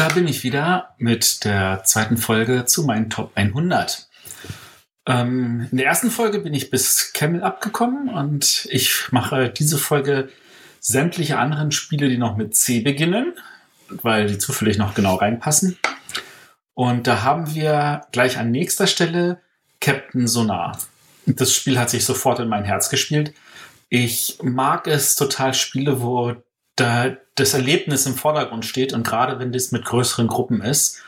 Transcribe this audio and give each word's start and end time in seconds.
da 0.00 0.08
bin 0.08 0.26
ich 0.26 0.44
wieder 0.44 0.94
mit 0.96 1.44
der 1.44 1.82
zweiten 1.84 2.16
Folge 2.16 2.64
zu 2.64 2.84
meinen 2.84 3.10
Top 3.10 3.32
100. 3.34 4.08
Ähm, 5.04 5.68
in 5.70 5.76
der 5.76 5.84
ersten 5.88 6.10
Folge 6.10 6.38
bin 6.38 6.54
ich 6.54 6.70
bis 6.70 7.12
Camel 7.12 7.42
abgekommen 7.42 8.08
und 8.08 8.66
ich 8.70 9.12
mache 9.12 9.50
diese 9.50 9.76
Folge 9.76 10.30
sämtliche 10.80 11.38
anderen 11.38 11.70
Spiele, 11.70 12.08
die 12.08 12.16
noch 12.16 12.38
mit 12.38 12.56
C 12.56 12.80
beginnen, 12.80 13.34
weil 13.90 14.26
die 14.26 14.38
zufällig 14.38 14.78
noch 14.78 14.94
genau 14.94 15.16
reinpassen. 15.16 15.78
Und 16.72 17.06
da 17.06 17.22
haben 17.22 17.54
wir 17.54 18.06
gleich 18.10 18.38
an 18.38 18.50
nächster 18.50 18.86
Stelle 18.86 19.42
Captain 19.82 20.26
Sonar. 20.26 20.78
Das 21.26 21.52
Spiel 21.52 21.78
hat 21.78 21.90
sich 21.90 22.06
sofort 22.06 22.38
in 22.38 22.48
mein 22.48 22.64
Herz 22.64 22.88
gespielt. 22.88 23.34
Ich 23.90 24.38
mag 24.42 24.86
es 24.86 25.14
total 25.14 25.52
Spiele, 25.52 26.00
wo 26.00 26.36
da 26.80 27.16
das 27.34 27.54
Erlebnis 27.54 28.06
im 28.06 28.14
Vordergrund 28.14 28.64
steht 28.64 28.92
und 28.92 29.06
gerade 29.06 29.38
wenn 29.38 29.52
das 29.52 29.72
mit 29.72 29.84
größeren 29.84 30.26
Gruppen 30.26 30.62
ist. 30.62 31.00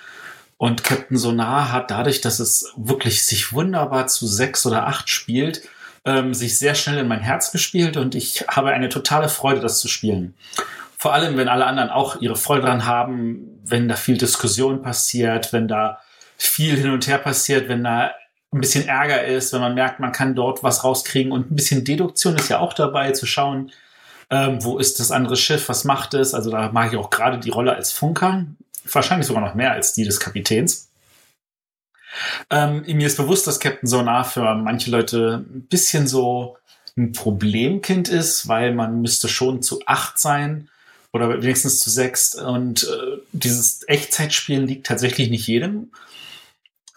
Und 0.56 0.84
Captain 0.84 1.16
Sonar 1.16 1.72
hat 1.72 1.90
dadurch, 1.90 2.20
dass 2.20 2.38
es 2.38 2.72
wirklich 2.76 3.24
sich 3.24 3.52
wunderbar 3.52 4.06
zu 4.06 4.26
sechs 4.26 4.64
oder 4.64 4.86
acht 4.86 5.10
spielt, 5.10 5.62
ähm, 6.04 6.34
sich 6.34 6.58
sehr 6.58 6.74
schnell 6.74 6.98
in 6.98 7.08
mein 7.08 7.20
Herz 7.20 7.52
gespielt 7.52 7.96
und 7.96 8.14
ich 8.14 8.44
habe 8.48 8.70
eine 8.70 8.88
totale 8.88 9.28
Freude, 9.28 9.60
das 9.60 9.80
zu 9.80 9.88
spielen. 9.88 10.34
Vor 10.96 11.14
allem, 11.14 11.36
wenn 11.36 11.48
alle 11.48 11.66
anderen 11.66 11.90
auch 11.90 12.20
ihre 12.20 12.36
Freude 12.36 12.62
dran 12.62 12.86
haben, 12.86 13.60
wenn 13.64 13.88
da 13.88 13.96
viel 13.96 14.16
Diskussion 14.16 14.82
passiert, 14.82 15.52
wenn 15.52 15.66
da 15.66 15.98
viel 16.36 16.76
hin 16.76 16.90
und 16.90 17.06
her 17.08 17.18
passiert, 17.18 17.68
wenn 17.68 17.82
da 17.82 18.12
ein 18.52 18.60
bisschen 18.60 18.86
Ärger 18.86 19.24
ist, 19.24 19.52
wenn 19.52 19.60
man 19.60 19.74
merkt, 19.74 19.98
man 19.98 20.12
kann 20.12 20.34
dort 20.34 20.62
was 20.62 20.84
rauskriegen 20.84 21.32
und 21.32 21.50
ein 21.50 21.56
bisschen 21.56 21.84
Deduktion 21.84 22.36
ist 22.36 22.50
ja 22.50 22.58
auch 22.58 22.74
dabei, 22.74 23.12
zu 23.12 23.26
schauen, 23.26 23.72
ähm, 24.32 24.64
wo 24.64 24.78
ist 24.78 24.98
das 24.98 25.10
andere 25.10 25.36
Schiff, 25.36 25.68
was 25.68 25.84
macht 25.84 26.14
es. 26.14 26.32
Also 26.32 26.50
da 26.50 26.72
mag 26.72 26.90
ich 26.90 26.98
auch 26.98 27.10
gerade 27.10 27.38
die 27.38 27.50
Rolle 27.50 27.76
als 27.76 27.92
Funker, 27.92 28.46
wahrscheinlich 28.90 29.26
sogar 29.26 29.42
noch 29.42 29.54
mehr 29.54 29.72
als 29.72 29.92
die 29.92 30.04
des 30.04 30.20
Kapitäns. 30.20 30.88
Ähm, 32.48 32.82
mir 32.86 33.06
ist 33.06 33.18
bewusst, 33.18 33.46
dass 33.46 33.60
Captain 33.60 33.88
Sonar 33.88 34.24
für 34.24 34.54
manche 34.54 34.90
Leute 34.90 35.44
ein 35.46 35.66
bisschen 35.68 36.06
so 36.06 36.56
ein 36.96 37.12
Problemkind 37.12 38.08
ist, 38.08 38.48
weil 38.48 38.74
man 38.74 39.02
müsste 39.02 39.28
schon 39.28 39.62
zu 39.62 39.82
acht 39.86 40.18
sein 40.18 40.70
oder 41.12 41.42
wenigstens 41.42 41.80
zu 41.80 41.90
sechs. 41.90 42.34
Und 42.34 42.84
äh, 42.84 43.18
dieses 43.32 43.86
Echtzeitspielen 43.86 44.66
liegt 44.66 44.86
tatsächlich 44.86 45.28
nicht 45.28 45.46
jedem. 45.46 45.92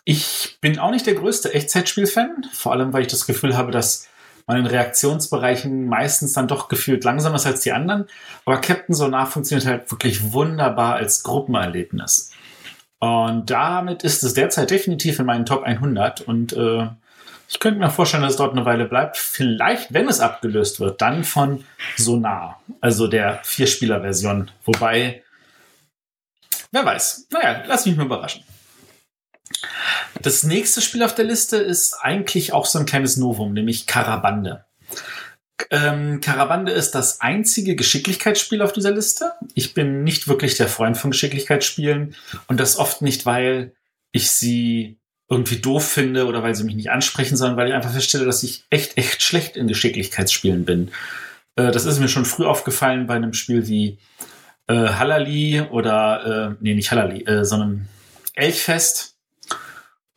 Ich 0.06 0.58
bin 0.62 0.80
auch 0.80 0.92
nicht 0.92 1.06
der 1.06 1.16
größte 1.16 1.54
Echtzeitspiel-Fan, 1.54 2.48
vor 2.54 2.72
allem 2.72 2.94
weil 2.94 3.02
ich 3.02 3.10
das 3.10 3.26
Gefühl 3.26 3.58
habe, 3.58 3.74
dass 3.74 4.08
man 4.48 4.58
in 4.58 4.66
Reaktionsbereichen 4.66 5.88
meistens 5.88 6.34
dann 6.34 6.48
doch 6.48 6.68
gefühlt 6.68 7.04
langsamer 7.04 7.36
ist 7.36 7.48
als 7.48 7.62
die 7.62 7.72
anderen. 7.72 8.08
Aber 8.46 8.62
Captain 8.62 8.96
Sonar 8.96 9.28
funktioniert 9.28 9.68
halt 9.68 9.92
wirklich 9.92 10.34
wunderbar 10.34 10.96
als 10.96 11.24
Gruppenerlebnis. 11.24 12.32
Und 13.00 13.50
damit 13.50 14.04
ist 14.04 14.24
es 14.24 14.34
derzeit 14.34 14.72
definitiv 14.72 15.20
in 15.20 15.26
meinen 15.26 15.46
Top 15.46 15.64
100 15.64 16.22
und 16.22 16.54
äh, 16.54 16.88
ich 17.48 17.60
könnte 17.60 17.80
mir 17.80 17.92
vorstellen, 17.92 18.24
dass 18.24 18.34
es 18.34 18.38
dort 18.38 18.54
eine 18.54 18.66
Weile 18.66 18.86
bleibt. 18.86 19.18
Vielleicht, 19.18 19.94
wenn 19.94 20.08
es 20.08 20.20
abgelöst 20.20 20.80
wird, 20.80 21.02
dann 21.02 21.24
von 21.24 21.64
Sonar, 21.96 22.60
also 22.82 23.08
der 23.08 23.40
Vierspieler-Version. 23.44 24.50
Wobei, 24.64 25.24
wer 26.72 26.86
weiß. 26.86 27.28
Naja, 27.32 27.64
lass 27.68 27.86
mich 27.86 27.96
mal 27.96 28.08
überraschen. 28.08 28.44
Das 30.22 30.44
nächste 30.44 30.82
Spiel 30.82 31.04
auf 31.04 31.16
der 31.16 31.26
Liste 31.26 31.58
ist 31.58 31.94
eigentlich 32.02 32.54
auch 32.54 32.66
so 32.66 32.80
ein 32.80 32.86
kleines 32.86 33.18
Novum, 33.18 33.54
nämlich 33.54 33.86
Karabande. 33.86 34.66
Ähm, 35.72 36.20
Karabande 36.22 36.72
ist 36.72 36.92
das 36.92 37.22
einzige 37.22 37.76
Geschicklichkeitsspiel 37.76 38.62
auf 38.62 38.74
dieser 38.74 38.92
Liste. 38.92 39.32
Ich 39.54 39.74
bin 39.74 40.04
nicht 40.04 40.28
wirklich 40.28 40.58
der 40.58 40.68
Freund 40.68 40.98
von 40.98 41.12
Geschicklichkeitsspielen 41.12 42.16
und 42.48 42.60
das 42.60 42.78
oft 42.78 43.02
nicht, 43.02 43.26
weil 43.26 43.74
ich 44.12 44.32
sie 44.32 44.98
irgendwie 45.30 45.58
doof 45.58 45.88
finde 45.88 46.28
oder 46.28 46.44
weil 46.44 46.56
sie 46.56 46.64
mich 46.64 46.76
nicht 46.76 46.92
ansprechen, 46.92 47.36
sondern 47.36 47.58
weil 47.58 47.68
ich 47.68 47.74
einfach 47.74 47.92
feststelle, 47.92 48.26
dass 48.26 48.44
ich 48.44 48.66
echt, 48.70 48.98
echt 48.98 49.24
schlecht 49.24 49.58
in 49.58 49.68
Geschicklichkeitsspielen 49.68 50.66
bin. 50.66 50.92
Äh, 51.56 51.72
das 51.72 51.86
ist 51.86 52.00
mir 52.00 52.10
schon 52.10 52.26
früh 52.26 52.46
aufgefallen 52.46 53.08
bei 53.08 53.16
einem 53.16 53.34
Spiel 53.34 53.68
wie 53.68 53.98
äh, 54.68 54.74
Hallali 54.74 55.62
oder, 55.62 56.52
äh, 56.52 56.56
nee, 56.60 56.76
nicht 56.76 56.92
Hallali, 56.92 57.24
äh, 57.24 57.44
sondern 57.44 57.88
Elchfest 58.34 59.15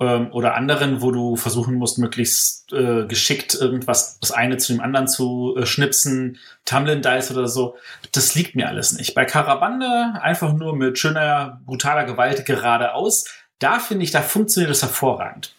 ähm, 0.00 0.32
oder 0.32 0.54
anderen, 0.54 1.02
wo 1.02 1.10
du 1.10 1.36
versuchen 1.36 1.74
musst, 1.74 1.98
möglichst 1.98 2.72
äh, 2.72 3.06
geschickt 3.06 3.54
irgendwas, 3.54 4.18
das 4.20 4.30
eine 4.30 4.56
zu 4.56 4.72
dem 4.72 4.80
anderen 4.80 5.08
zu 5.08 5.56
äh, 5.58 5.66
schnipsen, 5.66 6.38
Tamlin 6.64 7.02
Dice 7.02 7.32
oder 7.32 7.48
so. 7.48 7.76
Das 8.12 8.34
liegt 8.34 8.54
mir 8.54 8.68
alles 8.68 8.92
nicht. 8.92 9.14
Bei 9.14 9.24
Karabande 9.24 10.20
einfach 10.20 10.52
nur 10.52 10.76
mit 10.76 10.98
schöner, 10.98 11.60
brutaler 11.66 12.04
Gewalt 12.04 12.46
geradeaus. 12.46 13.24
Da 13.58 13.80
finde 13.80 14.04
ich, 14.04 14.12
da 14.12 14.22
funktioniert 14.22 14.70
das 14.70 14.82
hervorragend. 14.82 15.54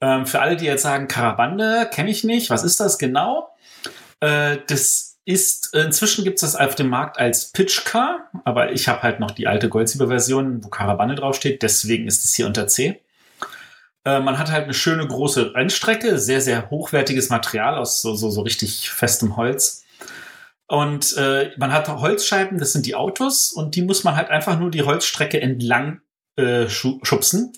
Ähm, 0.00 0.26
für 0.26 0.40
alle, 0.40 0.56
die 0.56 0.66
jetzt 0.66 0.82
sagen, 0.82 1.08
Karabande 1.08 1.88
kenne 1.90 2.10
ich 2.10 2.24
nicht, 2.24 2.50
was 2.50 2.64
ist 2.64 2.80
das 2.80 2.98
genau? 2.98 3.48
Äh, 4.20 4.58
das 4.66 5.16
ist, 5.24 5.74
inzwischen 5.74 6.24
gibt 6.24 6.36
es 6.36 6.42
das 6.42 6.56
auf 6.60 6.74
dem 6.74 6.88
Markt 6.88 7.18
als 7.18 7.50
Pitchcar, 7.52 8.28
aber 8.44 8.72
ich 8.72 8.88
habe 8.88 9.02
halt 9.02 9.20
noch 9.20 9.30
die 9.30 9.46
alte 9.46 9.70
Goldsieber-Version, 9.70 10.62
wo 10.62 10.68
Karabande 10.68 11.14
draufsteht, 11.14 11.62
deswegen 11.62 12.06
ist 12.06 12.26
es 12.26 12.34
hier 12.34 12.46
unter 12.46 12.66
C. 12.66 13.00
Äh, 14.04 14.20
man 14.20 14.38
hat 14.38 14.50
halt 14.50 14.64
eine 14.64 14.74
schöne 14.74 15.06
große 15.06 15.54
Rennstrecke, 15.54 16.18
sehr, 16.18 16.40
sehr 16.40 16.70
hochwertiges 16.70 17.30
Material 17.30 17.76
aus 17.76 18.02
so, 18.02 18.14
so, 18.14 18.30
so 18.30 18.42
richtig 18.42 18.90
festem 18.90 19.36
Holz. 19.36 19.84
Und 20.66 21.16
äh, 21.16 21.50
man 21.56 21.72
hat 21.72 21.88
Holzscheiben, 21.88 22.58
das 22.58 22.72
sind 22.72 22.86
die 22.86 22.94
Autos, 22.94 23.52
und 23.52 23.76
die 23.76 23.82
muss 23.82 24.04
man 24.04 24.16
halt 24.16 24.30
einfach 24.30 24.58
nur 24.58 24.70
die 24.70 24.82
Holzstrecke 24.82 25.40
entlang 25.40 26.00
äh, 26.36 26.68
schubsen. 26.68 27.52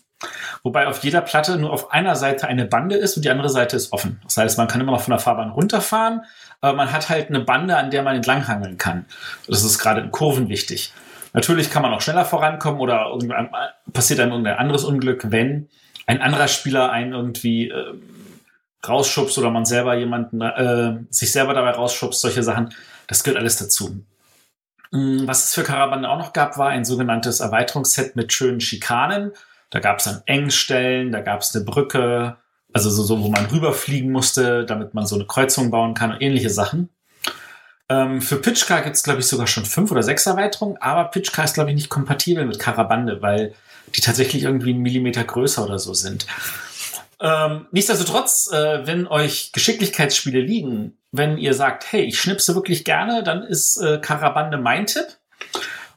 Wobei 0.62 0.86
auf 0.88 1.04
jeder 1.04 1.20
Platte 1.20 1.58
nur 1.58 1.72
auf 1.72 1.92
einer 1.92 2.16
Seite 2.16 2.48
eine 2.48 2.64
Bande 2.64 2.96
ist 2.96 3.16
und 3.16 3.24
die 3.24 3.30
andere 3.30 3.50
Seite 3.50 3.76
ist 3.76 3.92
offen. 3.92 4.20
Das 4.24 4.38
heißt, 4.38 4.58
man 4.58 4.66
kann 4.66 4.80
immer 4.80 4.92
noch 4.92 5.02
von 5.02 5.12
der 5.12 5.18
Fahrbahn 5.18 5.50
runterfahren, 5.50 6.22
aber 6.60 6.74
man 6.74 6.90
hat 6.90 7.08
halt 7.08 7.28
eine 7.28 7.40
Bande, 7.40 7.76
an 7.76 7.90
der 7.90 8.02
man 8.02 8.16
entlanghangeln 8.16 8.78
kann. 8.78 9.04
Das 9.46 9.62
ist 9.62 9.78
gerade 9.78 10.00
in 10.00 10.10
Kurven 10.10 10.48
wichtig. 10.48 10.92
Natürlich 11.34 11.70
kann 11.70 11.82
man 11.82 11.92
auch 11.92 12.00
schneller 12.00 12.24
vorankommen 12.24 12.80
oder 12.80 13.16
passiert 13.92 14.20
einem 14.20 14.32
irgendein 14.32 14.56
anderes 14.56 14.84
Unglück, 14.84 15.30
wenn 15.30 15.68
ein 16.06 16.22
anderer 16.22 16.48
Spieler 16.48 16.90
einen 16.90 17.12
irgendwie 17.12 17.68
äh, 17.68 17.94
rausschubst 18.86 19.36
oder 19.38 19.50
man 19.50 19.64
selber 19.64 19.96
jemanden, 19.96 20.40
äh, 20.40 20.98
sich 21.10 21.32
selber 21.32 21.54
dabei 21.54 21.70
rausschubst, 21.70 22.20
solche 22.20 22.42
Sachen. 22.42 22.72
Das 23.08 23.24
gehört 23.24 23.40
alles 23.40 23.56
dazu. 23.56 24.04
Mm, 24.92 25.26
was 25.26 25.46
es 25.46 25.54
für 25.54 25.64
Karawane 25.64 26.08
auch 26.08 26.18
noch 26.18 26.32
gab, 26.32 26.58
war 26.58 26.68
ein 26.68 26.84
sogenanntes 26.84 27.40
Erweiterungsset 27.40 28.16
mit 28.16 28.32
schönen 28.32 28.60
Schikanen. 28.60 29.32
Da 29.70 29.80
gab 29.80 29.98
es 29.98 30.04
dann 30.04 30.22
Engstellen, 30.26 31.10
da 31.10 31.20
gab 31.20 31.40
es 31.40 31.54
eine 31.54 31.64
Brücke, 31.64 32.36
also 32.72 32.90
so, 32.90 33.02
so, 33.02 33.20
wo 33.22 33.28
man 33.28 33.46
rüberfliegen 33.46 34.12
musste, 34.12 34.64
damit 34.64 34.94
man 34.94 35.06
so 35.06 35.16
eine 35.16 35.26
Kreuzung 35.26 35.70
bauen 35.70 35.94
kann 35.94 36.12
und 36.12 36.22
ähnliche 36.22 36.50
Sachen. 36.50 36.90
Ähm, 37.88 38.20
für 38.20 38.36
Pitchcar 38.36 38.82
gibt 38.82 38.96
es, 38.96 39.02
glaube 39.02 39.20
ich, 39.20 39.26
sogar 39.26 39.46
schon 39.46 39.64
fünf 39.64 39.90
oder 39.90 40.02
sechs 40.02 40.26
Erweiterungen, 40.26 40.76
aber 40.80 41.04
Pitchcar 41.04 41.44
ist, 41.44 41.54
glaube 41.54 41.70
ich, 41.70 41.76
nicht 41.76 41.88
kompatibel 41.88 42.44
mit 42.44 42.58
Karabande, 42.58 43.22
weil 43.22 43.54
die 43.94 44.00
tatsächlich 44.00 44.42
irgendwie 44.42 44.70
einen 44.70 44.82
Millimeter 44.82 45.24
größer 45.24 45.64
oder 45.64 45.78
so 45.78 45.94
sind. 45.94 46.26
Ähm, 47.20 47.66
nichtsdestotrotz, 47.70 48.50
äh, 48.52 48.86
wenn 48.86 49.06
euch 49.06 49.52
Geschicklichkeitsspiele 49.52 50.40
liegen, 50.40 50.98
wenn 51.12 51.38
ihr 51.38 51.54
sagt, 51.54 51.90
hey, 51.90 52.02
ich 52.02 52.20
schnipse 52.20 52.54
wirklich 52.54 52.84
gerne, 52.84 53.22
dann 53.22 53.42
ist 53.42 53.78
äh, 53.78 53.98
Karabande 53.98 54.58
mein 54.58 54.86
Tipp. 54.86 55.06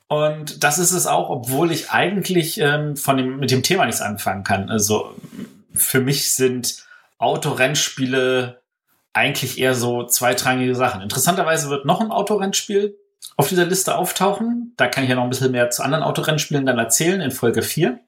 Und 0.07 0.63
das 0.63 0.79
ist 0.79 0.91
es 0.91 1.07
auch, 1.07 1.29
obwohl 1.29 1.71
ich 1.71 1.91
eigentlich 1.91 2.59
ähm, 2.59 2.95
von 2.95 3.17
dem, 3.17 3.37
mit 3.37 3.51
dem 3.51 3.63
Thema 3.63 3.85
nichts 3.85 4.01
anfangen 4.01 4.43
kann. 4.43 4.69
Also 4.69 5.13
für 5.73 5.99
mich 5.99 6.33
sind 6.33 6.83
Autorennspiele 7.17 8.61
eigentlich 9.13 9.59
eher 9.59 9.75
so 9.75 10.05
zweitrangige 10.05 10.75
Sachen. 10.75 11.01
Interessanterweise 11.01 11.69
wird 11.69 11.85
noch 11.85 11.99
ein 11.99 12.11
Autorennspiel 12.11 12.95
auf 13.37 13.49
dieser 13.49 13.65
Liste 13.65 13.95
auftauchen. 13.95 14.73
Da 14.77 14.87
kann 14.87 15.03
ich 15.03 15.09
ja 15.09 15.15
noch 15.15 15.23
ein 15.23 15.29
bisschen 15.29 15.51
mehr 15.51 15.69
zu 15.69 15.83
anderen 15.83 16.03
Autorennspielen 16.03 16.65
dann 16.65 16.79
erzählen 16.79 17.21
in 17.21 17.31
Folge 17.31 17.61
4. 17.61 17.99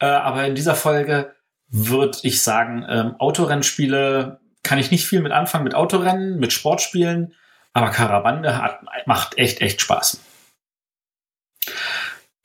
Äh, 0.00 0.06
aber 0.06 0.46
in 0.46 0.54
dieser 0.54 0.74
Folge 0.74 1.34
würde 1.68 2.18
ich 2.22 2.42
sagen, 2.42 2.86
ähm, 2.88 3.16
Autorennspiele 3.18 4.40
kann 4.62 4.78
ich 4.78 4.90
nicht 4.90 5.06
viel 5.06 5.20
mit 5.20 5.32
anfangen, 5.32 5.64
mit 5.64 5.74
Autorennen, 5.74 6.38
mit 6.38 6.52
Sportspielen, 6.52 7.34
aber 7.72 7.90
Karabande 7.90 8.60
hat, 8.62 8.80
macht 9.06 9.38
echt, 9.38 9.60
echt 9.60 9.80
Spaß. 9.80 10.20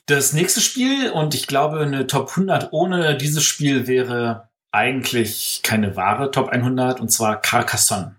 Das 0.05 0.33
nächste 0.33 0.61
Spiel, 0.61 1.11
und 1.11 1.33
ich 1.33 1.47
glaube, 1.47 1.79
eine 1.79 2.07
Top 2.07 2.29
100 2.31 2.73
ohne 2.73 3.15
dieses 3.15 3.43
Spiel 3.43 3.87
wäre 3.87 4.49
eigentlich 4.71 5.61
keine 5.63 5.95
wahre 5.95 6.31
Top 6.31 6.49
100, 6.49 6.99
und 6.99 7.09
zwar 7.09 7.39
Carcassonne. 7.39 8.15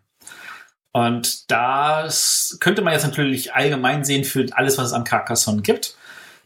Und 0.94 1.50
das 1.50 2.56
könnte 2.60 2.80
man 2.80 2.92
jetzt 2.92 3.02
natürlich 3.02 3.52
allgemein 3.52 4.04
sehen 4.04 4.22
für 4.22 4.46
alles, 4.52 4.78
was 4.78 4.86
es 4.86 4.92
an 4.92 5.02
Carcassonne 5.02 5.60
gibt. 5.60 5.96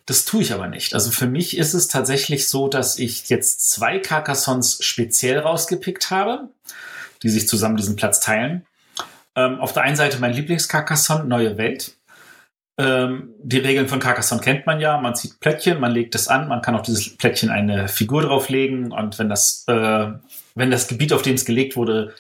Das 0.06 0.25
tue 0.25 0.41
ich 0.41 0.55
aber 0.55 0.69
nicht. 0.69 0.95
Also 0.95 1.11
für 1.11 1.27
mich 1.27 1.59
ist 1.59 1.75
es 1.75 1.87
tatsächlich 1.87 2.49
so, 2.49 2.67
dass 2.69 2.99
ich 2.99 3.29
jetzt 3.29 3.69
zwei 3.69 3.99
Carcassons 3.99 4.83
speziell 4.83 5.39
rausgepickt 5.39 6.11
habe, 6.11 6.49
die 7.23 7.29
sich 7.29 7.47
zusammen 7.47 7.77
diesen 7.77 7.97
Platz 7.97 8.21
teilen. 8.21 8.65
Ähm, 9.37 9.61
auf 9.61 9.75
der 9.75 9.83
einen 9.83 9.97
Seite 9.97 10.19
mein 10.19 10.33
Lieblings-Carcassonne, 10.33 11.27
Neue 11.27 11.59
Welt. 11.59 11.99
Ähm, 12.79 13.35
die 13.43 13.59
Regeln 13.59 13.87
von 13.87 14.01
Carcassonne 14.01 14.41
kennt 14.41 14.65
man 14.65 14.81
ja. 14.81 14.99
Man 14.99 15.15
zieht 15.15 15.41
Plättchen, 15.41 15.79
man 15.79 15.93
legt 15.93 16.15
es 16.15 16.27
an, 16.27 16.49
man 16.49 16.62
kann 16.62 16.75
auf 16.75 16.83
dieses 16.83 17.19
Plättchen 17.19 17.51
eine 17.51 17.87
Figur 17.89 18.23
drauflegen 18.23 18.93
und 18.93 19.19
wenn 19.19 19.29
das, 19.29 19.65
äh, 19.67 20.06
wenn 20.55 20.71
das 20.71 20.89
Gebiet, 20.89 21.12
auf 21.12 21.21
dem 21.21 21.35
es 21.35 21.44
gelegt 21.44 21.77
wurde, 21.77 22.15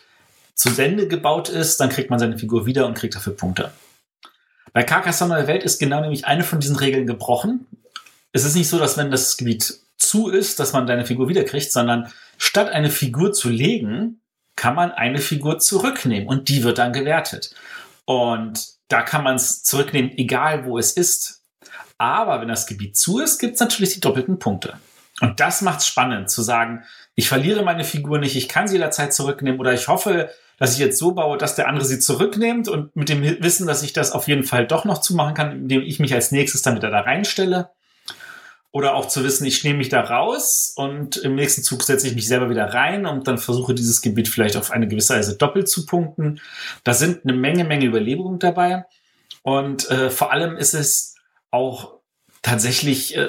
zu 0.58 0.70
Ende 0.76 1.06
gebaut 1.06 1.48
ist, 1.48 1.78
dann 1.78 1.88
kriegt 1.88 2.10
man 2.10 2.18
seine 2.18 2.36
Figur 2.36 2.66
wieder 2.66 2.86
und 2.86 2.94
kriegt 2.94 3.14
dafür 3.14 3.36
Punkte. 3.36 3.70
Bei 4.72 4.82
Carcassonne 4.82 5.36
der 5.36 5.46
Welt 5.46 5.62
ist 5.62 5.78
genau 5.78 6.00
nämlich 6.00 6.26
eine 6.26 6.42
von 6.42 6.58
diesen 6.58 6.76
Regeln 6.76 7.06
gebrochen. 7.06 7.66
Es 8.32 8.44
ist 8.44 8.56
nicht 8.56 8.68
so, 8.68 8.78
dass 8.78 8.96
wenn 8.96 9.12
das 9.12 9.36
Gebiet 9.36 9.78
zu 9.96 10.28
ist, 10.28 10.58
dass 10.58 10.72
man 10.72 10.88
deine 10.88 11.06
Figur 11.06 11.28
wiederkriegt, 11.28 11.70
sondern 11.70 12.12
statt 12.38 12.70
eine 12.70 12.90
Figur 12.90 13.32
zu 13.32 13.48
legen, 13.48 14.20
kann 14.56 14.74
man 14.74 14.90
eine 14.90 15.20
Figur 15.20 15.60
zurücknehmen 15.60 16.28
und 16.28 16.48
die 16.48 16.64
wird 16.64 16.78
dann 16.78 16.92
gewertet. 16.92 17.54
Und 18.04 18.66
da 18.88 19.02
kann 19.02 19.22
man 19.22 19.36
es 19.36 19.62
zurücknehmen, 19.62 20.10
egal 20.18 20.64
wo 20.64 20.76
es 20.76 20.92
ist. 20.92 21.44
Aber 21.98 22.40
wenn 22.40 22.48
das 22.48 22.66
Gebiet 22.66 22.96
zu 22.96 23.20
ist, 23.20 23.38
gibt 23.38 23.54
es 23.54 23.60
natürlich 23.60 23.94
die 23.94 24.00
doppelten 24.00 24.40
Punkte. 24.40 24.74
Und 25.20 25.38
das 25.38 25.62
macht 25.62 25.80
es 25.80 25.86
spannend 25.86 26.30
zu 26.30 26.42
sagen, 26.42 26.82
ich 27.14 27.28
verliere 27.28 27.62
meine 27.62 27.84
Figur 27.84 28.18
nicht, 28.18 28.36
ich 28.36 28.48
kann 28.48 28.66
sie 28.66 28.74
jederzeit 28.74 29.12
zurücknehmen 29.12 29.60
oder 29.60 29.72
ich 29.72 29.88
hoffe, 29.88 30.30
dass 30.58 30.72
ich 30.72 30.78
jetzt 30.78 30.98
so 30.98 31.12
baue, 31.12 31.38
dass 31.38 31.54
der 31.54 31.68
andere 31.68 31.86
sie 31.86 32.00
zurücknimmt 32.00 32.68
und 32.68 32.94
mit 32.94 33.08
dem 33.08 33.22
Wissen, 33.22 33.66
dass 33.66 33.82
ich 33.82 33.92
das 33.92 34.12
auf 34.12 34.28
jeden 34.28 34.44
Fall 34.44 34.66
doch 34.66 34.84
noch 34.84 34.98
zumachen 34.98 35.34
kann, 35.34 35.52
indem 35.52 35.82
ich 35.82 36.00
mich 36.00 36.12
als 36.12 36.32
nächstes 36.32 36.62
dann 36.62 36.76
wieder 36.76 36.90
da 36.90 37.00
reinstelle. 37.00 37.70
Oder 38.70 38.94
auch 38.94 39.08
zu 39.08 39.24
wissen, 39.24 39.46
ich 39.46 39.64
nehme 39.64 39.78
mich 39.78 39.88
da 39.88 40.02
raus 40.02 40.74
und 40.76 41.16
im 41.16 41.36
nächsten 41.36 41.62
Zug 41.62 41.82
setze 41.82 42.06
ich 42.06 42.14
mich 42.14 42.28
selber 42.28 42.50
wieder 42.50 42.66
rein 42.66 43.06
und 43.06 43.26
dann 43.26 43.38
versuche 43.38 43.74
dieses 43.74 44.02
Gebiet 44.02 44.28
vielleicht 44.28 44.56
auf 44.56 44.70
eine 44.70 44.88
gewisse 44.88 45.14
Weise 45.14 45.38
doppelt 45.38 45.70
zu 45.70 45.86
punkten. 45.86 46.40
Da 46.84 46.92
sind 46.92 47.24
eine 47.24 47.32
Menge, 47.32 47.64
Menge 47.64 47.86
Überlebungen 47.86 48.38
dabei. 48.38 48.84
Und 49.42 49.90
äh, 49.90 50.10
vor 50.10 50.32
allem 50.32 50.56
ist 50.56 50.74
es 50.74 51.14
auch 51.50 51.94
tatsächlich 52.42 53.16
äh, 53.16 53.28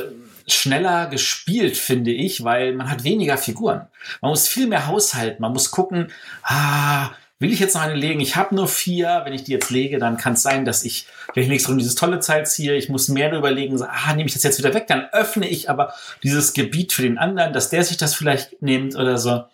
schneller 0.54 1.08
gespielt, 1.08 1.78
finde 1.78 2.12
ich, 2.12 2.44
weil 2.44 2.74
man 2.74 2.90
hat 2.90 3.04
weniger 3.04 3.38
Figuren. 3.38 3.88
Man 4.22 4.32
muss 4.32 4.48
viel 4.48 4.68
mehr 4.68 4.88
haushalten. 4.88 5.42
Man 5.42 5.54
muss 5.54 5.72
gucken, 5.72 6.12
ah, 6.44 7.10
will 7.40 7.54
ich 7.54 7.60
jetzt 7.60 7.76
noch 7.76 7.82
eine 7.82 7.96
legen? 7.96 8.20
Ich 8.20 8.36
habe 8.36 8.56
nur 8.56 8.68
vier. 8.68 9.22
Wenn 9.24 9.34
ich 9.34 9.44
die 9.44 9.52
jetzt 9.52 9.70
lege, 9.70 9.98
dann 9.98 10.18
kann 10.18 10.34
es 10.34 10.42
sein, 10.42 10.66
dass 10.66 10.84
ich, 10.84 11.08
wenn 11.34 11.44
ich 11.44 11.50
nächstes 11.50 11.70
Mal 11.70 11.78
dieses 11.78 11.96
tolle 11.96 12.20
Zeit 12.20 12.48
ziehe, 12.48 12.76
ich 12.76 12.90
muss 12.90 13.08
mehr 13.08 13.32
überlegen, 13.34 13.78
so, 13.78 13.86
ah, 13.86 14.14
nehme 14.14 14.28
ich 14.28 14.34
das 14.34 14.44
jetzt 14.44 14.60
wieder 14.60 14.74
weg, 14.74 14.88
dann 14.88 15.08
öffne 15.12 15.48
ich 15.48 15.70
aber 15.70 15.94
dieses 16.24 16.54
Gebiet 16.54 16.94
für 16.94 17.04
den 17.04 17.18
anderen, 17.18 17.54
dass 17.54 17.70
der 17.70 17.84
sich 17.84 17.98
das 17.98 18.16
vielleicht 18.16 18.62
nimmt 18.62 18.96
oder 18.96 19.18
so. 19.18 19.46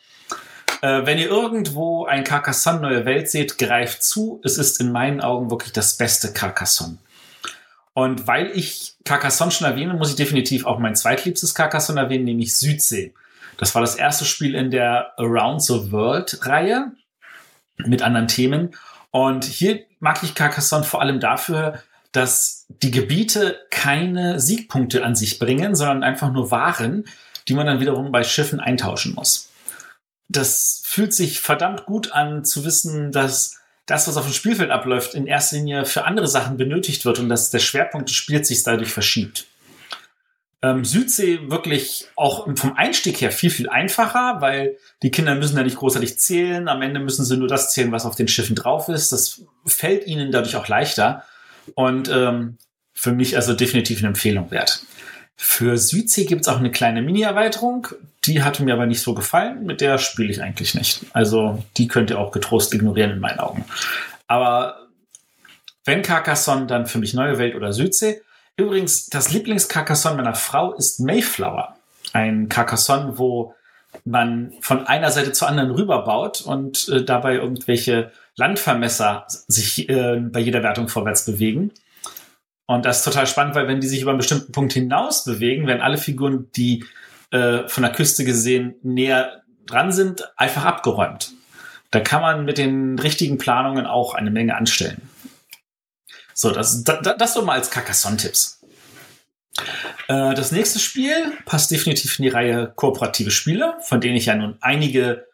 Äh, 0.81 1.05
wenn 1.05 1.17
ihr 1.17 1.29
irgendwo 1.29 2.05
ein 2.05 2.23
Carcassonne 2.23 2.81
Neue 2.81 3.05
Welt 3.05 3.29
seht, 3.29 3.57
greift 3.57 4.03
zu. 4.03 4.39
Es 4.43 4.57
ist 4.57 4.79
in 4.79 4.91
meinen 4.91 5.21
Augen 5.21 5.49
wirklich 5.49 5.71
das 5.71 5.97
beste 5.97 6.33
Carcassonne. 6.33 6.97
Und 7.95 8.27
weil 8.27 8.51
ich 8.53 8.97
Carcassonne 9.05 9.51
schon 9.51 9.67
erwähne, 9.67 9.93
muss 9.93 10.09
ich 10.09 10.17
definitiv 10.17 10.65
auch 10.65 10.79
mein 10.79 10.97
zweitliebstes 10.97 11.55
Carcassonne 11.55 12.01
erwähnen, 12.01 12.25
nämlich 12.25 12.53
Südsee. 12.53 13.13
Das 13.57 13.73
war 13.73 13.81
das 13.81 13.95
erste 13.95 14.25
Spiel 14.25 14.53
in 14.53 14.69
der 14.69 15.17
Around 15.17 15.63
the 15.63 15.91
World 15.93 16.45
Reihe 16.45 16.91
mit 17.77 18.01
anderen 18.01 18.27
Themen. 18.27 18.75
Und 19.11 19.45
hier 19.45 19.85
mag 19.99 20.21
ich 20.23 20.35
Carcassonne 20.35 20.83
vor 20.83 20.99
allem 20.99 21.21
dafür, 21.21 21.81
dass 22.11 22.65
die 22.67 22.91
Gebiete 22.91 23.61
keine 23.71 24.41
Siegpunkte 24.41 25.05
an 25.05 25.15
sich 25.15 25.39
bringen, 25.39 25.73
sondern 25.73 26.03
einfach 26.03 26.33
nur 26.33 26.51
Waren, 26.51 27.05
die 27.47 27.53
man 27.53 27.65
dann 27.65 27.79
wiederum 27.79 28.11
bei 28.11 28.25
Schiffen 28.25 28.59
eintauschen 28.59 29.15
muss. 29.15 29.51
Das 30.27 30.83
fühlt 30.85 31.13
sich 31.13 31.39
verdammt 31.39 31.85
gut 31.85 32.11
an 32.11 32.43
zu 32.43 32.65
wissen, 32.65 33.13
dass 33.13 33.57
das, 33.85 34.07
was 34.07 34.17
auf 34.17 34.25
dem 34.25 34.33
Spielfeld 34.33 34.71
abläuft, 34.71 35.13
in 35.13 35.27
erster 35.27 35.57
Linie 35.57 35.85
für 35.85 36.05
andere 36.05 36.27
Sachen 36.27 36.57
benötigt 36.57 37.05
wird 37.05 37.19
und 37.19 37.29
dass 37.29 37.51
der 37.51 37.59
Schwerpunkt 37.59 38.09
des 38.09 38.15
Spiels 38.15 38.47
sich 38.47 38.63
dadurch 38.63 38.91
verschiebt. 38.91 39.45
Ähm, 40.61 40.83
Südsee 40.83 41.51
wirklich 41.51 42.07
auch 42.15 42.47
vom 42.55 42.75
Einstieg 42.75 43.21
her 43.21 43.31
viel, 43.31 43.51
viel 43.51 43.69
einfacher, 43.69 44.37
weil 44.39 44.77
die 45.03 45.11
Kinder 45.11 45.35
müssen 45.35 45.57
ja 45.57 45.63
nicht 45.63 45.77
großartig 45.77 46.17
zählen. 46.17 46.67
Am 46.67 46.81
Ende 46.81 46.99
müssen 46.99 47.23
sie 47.23 47.37
nur 47.37 47.47
das 47.47 47.71
zählen, 47.71 47.91
was 47.91 48.05
auf 48.05 48.15
den 48.15 48.27
Schiffen 48.27 48.55
drauf 48.55 48.89
ist. 48.89 49.11
Das 49.11 49.41
fällt 49.65 50.07
ihnen 50.07 50.31
dadurch 50.31 50.55
auch 50.55 50.67
leichter. 50.67 51.23
Und 51.75 52.09
ähm, 52.09 52.57
für 52.93 53.11
mich 53.11 53.35
also 53.35 53.53
definitiv 53.53 53.99
eine 53.99 54.07
Empfehlung 54.07 54.49
wert. 54.49 54.83
Für 55.35 55.77
Südsee 55.77 56.25
gibt 56.25 56.41
es 56.41 56.47
auch 56.47 56.57
eine 56.57 56.71
kleine 56.71 57.01
Mini-Erweiterung. 57.01 57.89
Die 58.25 58.43
hatte 58.43 58.63
mir 58.63 58.73
aber 58.73 58.85
nicht 58.85 59.01
so 59.01 59.13
gefallen. 59.13 59.65
Mit 59.65 59.81
der 59.81 59.97
spiele 59.97 60.31
ich 60.31 60.41
eigentlich 60.41 60.75
nicht. 60.75 61.05
Also 61.13 61.63
die 61.77 61.87
könnt 61.87 62.09
ihr 62.09 62.19
auch 62.19 62.31
getrost 62.31 62.73
ignorieren 62.73 63.11
in 63.11 63.19
meinen 63.19 63.39
Augen. 63.39 63.65
Aber 64.27 64.87
wenn 65.83 66.01
Carcassonne, 66.01 66.65
dann 66.65 66.87
für 66.87 66.97
mich 66.97 67.13
Neue 67.13 67.37
Welt 67.37 67.55
oder 67.55 67.71
Südsee. 67.71 68.21
Übrigens, 68.57 69.07
das 69.07 69.31
Lieblings-Carcassonne 69.31 70.17
meiner 70.17 70.35
Frau 70.35 70.73
ist 70.73 70.99
Mayflower. 70.99 71.75
Ein 72.13 72.49
Carcassonne, 72.49 73.17
wo 73.17 73.53
man 74.03 74.53
von 74.61 74.87
einer 74.87 75.11
Seite 75.11 75.31
zur 75.31 75.47
anderen 75.47 75.71
rüberbaut 75.71 76.41
und 76.41 76.89
äh, 76.89 77.03
dabei 77.03 77.35
irgendwelche 77.35 78.11
Landvermesser 78.35 79.25
sich 79.27 79.87
äh, 79.89 80.17
bei 80.19 80.39
jeder 80.39 80.63
Wertung 80.63 80.87
vorwärts 80.87 81.25
bewegen. 81.25 81.71
Und 82.65 82.85
das 82.85 82.99
ist 82.99 83.03
total 83.05 83.27
spannend, 83.27 83.55
weil 83.55 83.67
wenn 83.67 83.79
die 83.79 83.87
sich 83.87 84.01
über 84.01 84.11
einen 84.11 84.17
bestimmten 84.17 84.51
Punkt 84.51 84.73
hinaus 84.73 85.23
bewegen, 85.23 85.67
werden 85.67 85.81
alle 85.81 85.97
Figuren, 85.97 86.49
die 86.55 86.83
äh, 87.31 87.67
von 87.67 87.83
der 87.83 87.91
Küste 87.91 88.23
gesehen 88.23 88.75
näher 88.83 89.43
dran 89.65 89.91
sind, 89.91 90.23
einfach 90.37 90.65
abgeräumt. 90.65 91.31
Da 91.91 91.99
kann 91.99 92.21
man 92.21 92.45
mit 92.45 92.57
den 92.57 92.99
richtigen 92.99 93.37
Planungen 93.37 93.85
auch 93.85 94.13
eine 94.13 94.31
Menge 94.31 94.55
anstellen. 94.55 95.01
So, 96.33 96.51
das, 96.51 96.83
das, 96.83 97.15
das 97.17 97.33
so 97.33 97.43
mal 97.43 97.53
als 97.53 97.71
Carcassonne-Tipps. 97.71 98.61
Äh, 100.07 100.33
das 100.33 100.51
nächste 100.51 100.79
Spiel 100.79 101.31
passt 101.45 101.71
definitiv 101.71 102.19
in 102.19 102.23
die 102.23 102.29
Reihe 102.29 102.71
kooperative 102.75 103.31
Spiele, 103.31 103.75
von 103.81 104.01
denen 104.01 104.17
ich 104.17 104.25
ja 104.25 104.35
nun 104.35 104.57
einige 104.61 105.25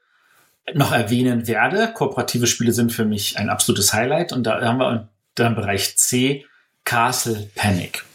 noch 0.73 0.91
erwähnen 0.91 1.47
werde. 1.47 1.91
Kooperative 1.93 2.47
Spiele 2.47 2.71
sind 2.71 2.91
für 2.91 3.05
mich 3.05 3.37
ein 3.37 3.49
absolutes 3.49 3.93
Highlight 3.93 4.31
und 4.31 4.43
da 4.43 4.61
haben 4.61 4.77
wir 4.77 5.09
dann 5.35 5.55
Bereich 5.55 5.97
C 5.97 6.45
Castle 6.83 7.49
Panic. 7.55 8.05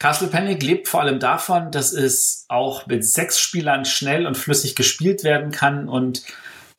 Castle 0.00 0.28
Panic 0.28 0.62
lebt 0.62 0.88
vor 0.88 1.02
allem 1.02 1.20
davon, 1.20 1.70
dass 1.70 1.92
es 1.92 2.46
auch 2.48 2.86
mit 2.86 3.04
sechs 3.04 3.38
Spielern 3.38 3.84
schnell 3.84 4.26
und 4.26 4.36
flüssig 4.36 4.74
gespielt 4.74 5.24
werden 5.24 5.52
kann 5.52 5.88
und 5.88 6.22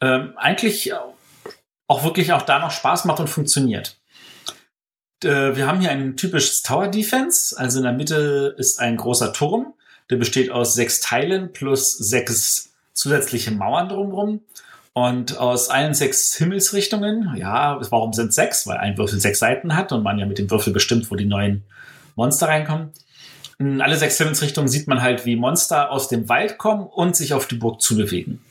ähm, 0.02 0.34
eigentlich 0.38 0.92
auch 1.88 2.04
wirklich 2.04 2.34
auch 2.34 2.42
da 2.42 2.58
noch 2.58 2.72
Spaß 2.72 3.06
macht 3.06 3.20
und 3.20 3.30
funktioniert. 3.30 4.00
Äh, 5.24 5.56
wir 5.56 5.68
haben 5.68 5.80
hier 5.80 5.92
ein 5.92 6.18
typisches 6.18 6.64
Tower 6.64 6.88
Defense, 6.88 7.58
also 7.58 7.78
in 7.78 7.84
der 7.84 7.94
Mitte 7.94 8.56
ist 8.58 8.80
ein 8.80 8.98
großer 8.98 9.34
Turm, 9.34 9.76
der 10.10 10.16
besteht 10.16 10.50
aus 10.50 10.74
sechs 10.74 11.00
Teilen 11.00 11.54
plus 11.54 11.92
sechs 11.92 12.74
zusätzliche 12.94 13.52
Mauern 13.52 13.88
drumherum. 13.88 14.42
Und 14.94 15.38
aus 15.38 15.70
allen 15.70 15.94
sechs 15.94 16.36
Himmelsrichtungen, 16.36 17.34
ja, 17.38 17.80
warum 17.92 18.12
sind 18.12 18.34
sechs? 18.34 18.68
Weil 18.68 18.78
ein 18.78 18.98
Würfel 18.98 19.22
sechs 19.22 19.40
Seiten 19.40 19.76
hat 19.76 19.94
und 19.94 20.04
man 20.04 20.20
ja 20.20 20.26
mit 20.26 20.38
dem 20.38 20.52
Würfel 20.52 20.74
bestimmt, 20.74 21.10
wo 21.10 21.16
die 21.16 21.26
neuen 21.26 21.64
Monster 22.16 22.50
reinkommen. 22.50 22.92
In 23.60 23.82
alle 23.82 23.98
sechs 23.98 24.18
Himmelsrichtungen 24.18 24.68
sieht 24.68 24.88
man 24.88 25.02
halt, 25.02 25.26
wie 25.26 25.36
Monster 25.36 25.92
aus 25.92 26.08
dem 26.08 26.30
Wald 26.30 26.58
kommen 26.58 26.88
und 26.88 27.16
sich 27.16 27.34
auf 27.34 27.48
die 27.48 27.56
Burg 27.56 27.82
zubewegen. 27.82 28.42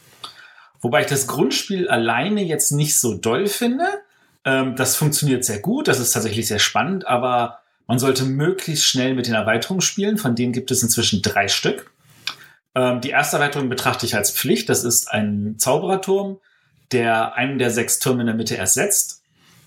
Wobei 0.81 1.03
ich 1.03 1.07
das 1.07 1.27
Grundspiel 1.27 1.89
alleine 1.89 2.43
jetzt 2.43 2.71
nicht 2.71 2.99
so 2.99 3.15
doll 3.15 3.47
finde. 3.47 3.87
Ähm, 4.45 4.77
das 4.77 4.97
funktioniert 4.97 5.45
sehr 5.45 5.59
gut, 5.61 5.89
das 5.89 6.01
ist 6.01 6.13
tatsächlich 6.13 6.47
sehr 6.47 6.59
spannend, 6.59 7.07
aber 7.07 7.59
man 7.87 7.99
sollte 7.99 8.25
möglichst 8.25 8.87
schnell 8.87 9.15
mit 9.15 9.27
den 9.27 9.35
Erweiterungen 9.35 9.81
spielen. 9.81 10.17
Von 10.17 10.37
denen 10.37 10.53
gibt 10.53 10.71
es 10.71 10.83
inzwischen 10.83 11.23
drei 11.23 11.49
Stück. 11.49 11.91
Ähm, 12.75 13.01
die 13.01 13.11
erste 13.11 13.37
Erweiterung 13.37 13.69
betrachte 13.69 14.07
ich 14.07 14.15
als 14.15 14.31
Pflicht. 14.31 14.69
Das 14.69 14.85
ist 14.85 15.11
ein 15.11 15.57
Zaubererturm, 15.59 16.39
der 16.93 17.35
einen 17.35 17.59
der 17.59 17.71
sechs 17.71 17.99
Türme 17.99 18.21
in 18.21 18.27
der 18.27 18.37
Mitte 18.37 18.57
ersetzt. 18.57 19.23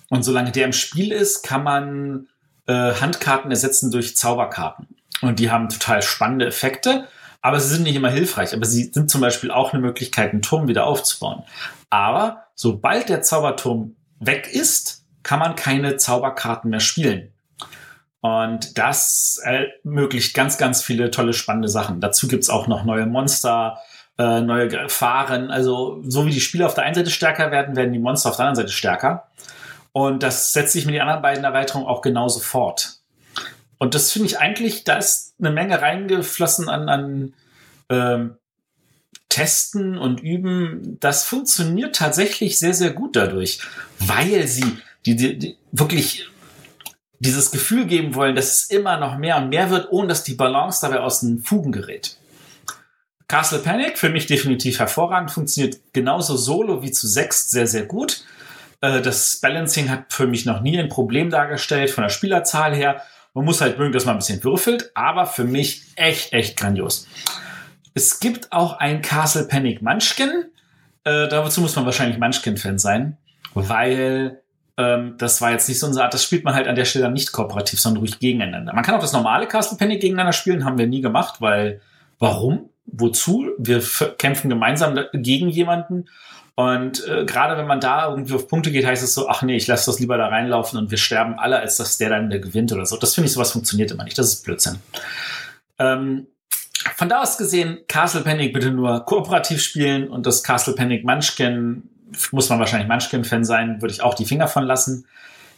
Und 0.10 0.24
solange 0.24 0.52
der 0.52 0.66
im 0.66 0.74
Spiel 0.74 1.12
ist, 1.12 1.44
kann 1.44 1.64
man 1.64 2.28
äh, 2.66 2.94
Handkarten 2.94 3.52
ersetzen 3.52 3.92
durch 3.92 4.16
Zauberkarten. 4.16 4.93
Und 5.24 5.40
die 5.40 5.52
haben 5.52 5.70
total 5.70 6.02
spannende 6.02 6.46
Effekte, 6.46 7.08
aber 7.42 7.60
sie 7.60 7.76
sind 7.76 7.84
nicht 7.84 7.96
immer 7.96 8.10
hilfreich. 8.10 8.54
Aber 8.54 8.66
sie 8.66 8.86
sind 8.86 9.10
zum 9.10 9.22
Beispiel 9.22 9.52
auch 9.52 9.74
eine 9.74 9.82
Möglichkeit, 9.82 10.32
einen 10.32 10.42
Turm 10.42 10.68
wieder 10.68 10.86
aufzubauen. 10.86 11.44
Aber 11.90 12.44
sobald 12.56 13.10
der 13.10 13.22
Zauberturm 13.22 13.96
weg 14.20 14.50
ist, 14.52 15.06
kann 15.24 15.40
man 15.40 15.56
keine 15.56 15.98
Zauberkarten 15.98 16.70
mehr 16.70 16.80
spielen. 16.80 17.34
Und 18.22 18.78
das 18.78 19.42
ermöglicht 19.44 20.34
ganz, 20.34 20.58
ganz 20.58 20.82
viele 20.82 21.12
tolle, 21.12 21.34
spannende 21.34 21.68
Sachen. 21.68 22.00
Dazu 22.00 22.28
gibt's 22.28 22.50
auch 22.50 22.68
noch 22.68 22.86
neue 22.86 23.06
Monster, 23.06 23.80
äh, 24.18 24.40
neue 24.40 24.70
Gefahren. 24.70 25.52
Also 25.52 26.02
so 26.08 26.26
wie 26.26 26.32
die 26.32 26.40
Spiele 26.40 26.66
auf 26.66 26.74
der 26.74 26.86
einen 26.86 26.96
Seite 26.96 27.12
stärker 27.12 27.52
werden, 27.52 27.76
werden 27.76 27.92
die 27.92 28.00
Monster 28.00 28.30
auf 28.30 28.38
der 28.38 28.46
anderen 28.46 28.66
Seite 28.66 28.76
stärker. 28.76 29.28
Und 29.92 30.24
das 30.24 30.54
setzt 30.54 30.74
sich 30.74 30.86
mit 30.86 30.96
den 30.96 31.02
anderen 31.02 31.22
beiden 31.22 31.44
Erweiterungen 31.44 31.88
auch 31.88 32.02
genauso 32.02 32.40
fort. 32.40 33.03
Und 33.84 33.96
das 33.96 34.14
finde 34.14 34.28
ich 34.28 34.40
eigentlich, 34.40 34.86
da 34.86 34.96
ist 34.96 35.36
eine 35.40 35.52
Menge 35.52 35.82
reingeflossen 35.82 36.70
an, 36.70 36.88
an 36.88 37.34
ähm, 37.90 38.38
Testen 39.28 39.98
und 39.98 40.22
Üben. 40.22 40.98
Das 41.02 41.26
funktioniert 41.26 41.98
tatsächlich 41.98 42.58
sehr, 42.58 42.74
sehr 42.74 42.92
gut 42.92 43.18
dadurch, 43.18 43.60
weil 44.00 44.48
sie 44.48 44.78
die, 45.06 45.18
die, 45.18 45.38
die 45.38 45.58
wirklich 45.74 46.30
dieses 47.20 47.52
Gefühl 47.52 47.86
geben 47.86 48.16
wollen, 48.16 48.38
dass 48.38 48.54
es 48.54 48.70
immer 48.70 48.98
noch 48.98 49.18
mehr 49.18 49.36
und 49.36 49.50
mehr 49.50 49.70
wird, 49.70 49.92
ohne 49.92 50.08
dass 50.08 50.24
die 50.24 50.36
Balance 50.36 50.80
dabei 50.82 51.02
aus 51.02 51.20
den 51.20 51.42
Fugen 51.42 51.74
gerät. 51.74 52.16
Castle 53.28 53.60
Panic 53.60 53.98
für 53.98 54.10
mich 54.10 54.28
definitiv 54.28 54.80
hervorragend, 54.80 55.32
funktioniert 55.32 55.78
genauso 55.92 56.38
solo 56.38 56.84
wie 56.84 56.92
zu 56.92 57.06
sechs 57.06 57.52
sehr, 57.52 57.68
sehr 57.68 57.84
gut. 57.84 58.24
Äh, 58.80 59.02
das 59.02 59.42
Balancing 59.42 59.90
hat 59.90 60.14
für 60.14 60.26
mich 60.26 60.46
noch 60.46 60.62
nie 60.62 60.80
ein 60.80 60.88
Problem 60.88 61.30
dargestellt 61.30 61.92
von 61.92 62.04
der 62.04 62.10
Spielerzahl 62.10 62.74
her. 62.74 63.02
Man 63.34 63.46
muss 63.46 63.62
halt 63.62 63.80
mögen, 63.80 63.94
dass 63.94 64.06
man 64.06 64.16
ein 64.16 64.20
bisschen 64.20 64.44
würfelt, 64.44 64.92
aber 64.94 65.26
für 65.26 65.44
mich 65.44 65.84
echt, 65.96 66.34
echt 66.34 66.58
grandios. 66.58 67.08
Es 67.96 68.20
gibt 68.20 68.52
auch 68.52 68.80
ein 68.80 69.02
Castle 69.02 69.46
Panic 69.46 69.82
Munchkin. 69.82 70.46
Äh, 71.04 71.28
dazu 71.28 71.62
muss 71.62 71.76
man 71.76 71.86
wahrscheinlich 71.86 72.18
Munchkin-Fan 72.18 72.78
sein, 72.78 73.18
weil 73.54 74.42
ähm, 74.78 75.16
das 75.18 75.42
war 75.42 75.52
jetzt 75.52 75.68
nicht 75.68 75.80
so 75.80 75.88
unsere 75.88 76.06
Art. 76.06 76.14
Das 76.14 76.24
spielt 76.24 76.44
man 76.44 76.56
halt 76.56 76.68
an 76.68 76.76
der 76.76 76.86
Stelle 76.86 77.12
nicht 77.12 77.32
kooperativ, 77.32 77.80
sondern 77.80 78.02
ruhig 78.02 78.20
gegeneinander. 78.20 78.74
Man 78.74 78.84
kann 78.84 78.96
auch 78.96 79.02
das 79.02 79.14
normale 79.14 79.48
Castle 79.48 79.78
Panic 79.78 80.02
gegeneinander 80.02 80.34
spielen, 80.34 80.66
haben 80.66 80.78
wir 80.78 80.88
nie 80.88 81.02
gemacht, 81.02 81.42
weil 81.42 81.82
warum? 82.20 82.70
Wozu? 82.86 83.50
Wir 83.58 83.82
kämpfen 84.18 84.50
gemeinsam 84.50 85.00
gegen 85.14 85.50
jemanden. 85.50 86.06
Und 86.56 87.08
äh, 87.08 87.26
gerade 87.26 87.58
wenn 87.58 87.66
man 87.66 87.80
da 87.80 88.10
irgendwie 88.10 88.36
auf 88.36 88.48
Punkte 88.48 88.72
geht, 88.72 88.86
heißt 88.86 89.04
es 89.04 89.16
so, 89.16 89.28
ach 89.28 89.42
nee, 89.42 89.56
ich 89.56 89.66
lasse 89.66 89.88
das 89.88 90.00
lieber 90.00 90.18
da 90.18 90.28
reinlaufen 90.28 90.78
und 90.78 90.92
wir 90.92 91.00
sterben 91.00 91.40
alle, 91.40 91.60
als 91.60 91.78
dass 91.78 91.98
der 91.98 92.10
dann 92.10 92.30
der 92.30 92.40
gewinnt 92.40 92.72
oder 92.72 92.86
so. 92.86 92.98
Das 92.98 93.16
finde 93.16 93.28
ich, 93.28 93.34
sowas 93.34 93.52
funktioniert 93.52 93.92
immer 93.92 94.04
nicht. 94.04 94.18
Das 94.18 94.28
ist 94.28 94.44
Blödsinn. 94.44 94.80
Ähm, 95.80 96.28
von 96.96 97.10
da 97.10 97.22
aus 97.22 97.38
gesehen, 97.38 97.80
Castle 97.88 98.22
Panic 98.22 98.54
bitte 98.54 98.70
nur 98.70 99.04
kooperativ 99.06 99.62
spielen 99.62 100.10
und 100.10 100.28
das 100.28 100.44
Castle 100.44 100.76
Panic 100.76 101.04
Munchkin, 101.04 101.90
muss 102.32 102.50
man 102.50 102.60
wahrscheinlich 102.60 102.88
Munchkin-Fan 102.88 103.44
sein, 103.44 103.82
würde 103.82 103.94
ich 103.94 104.04
auch 104.04 104.14
die 104.14 104.26
Finger 104.26 104.48
von 104.48 104.64
lassen. 104.64 105.08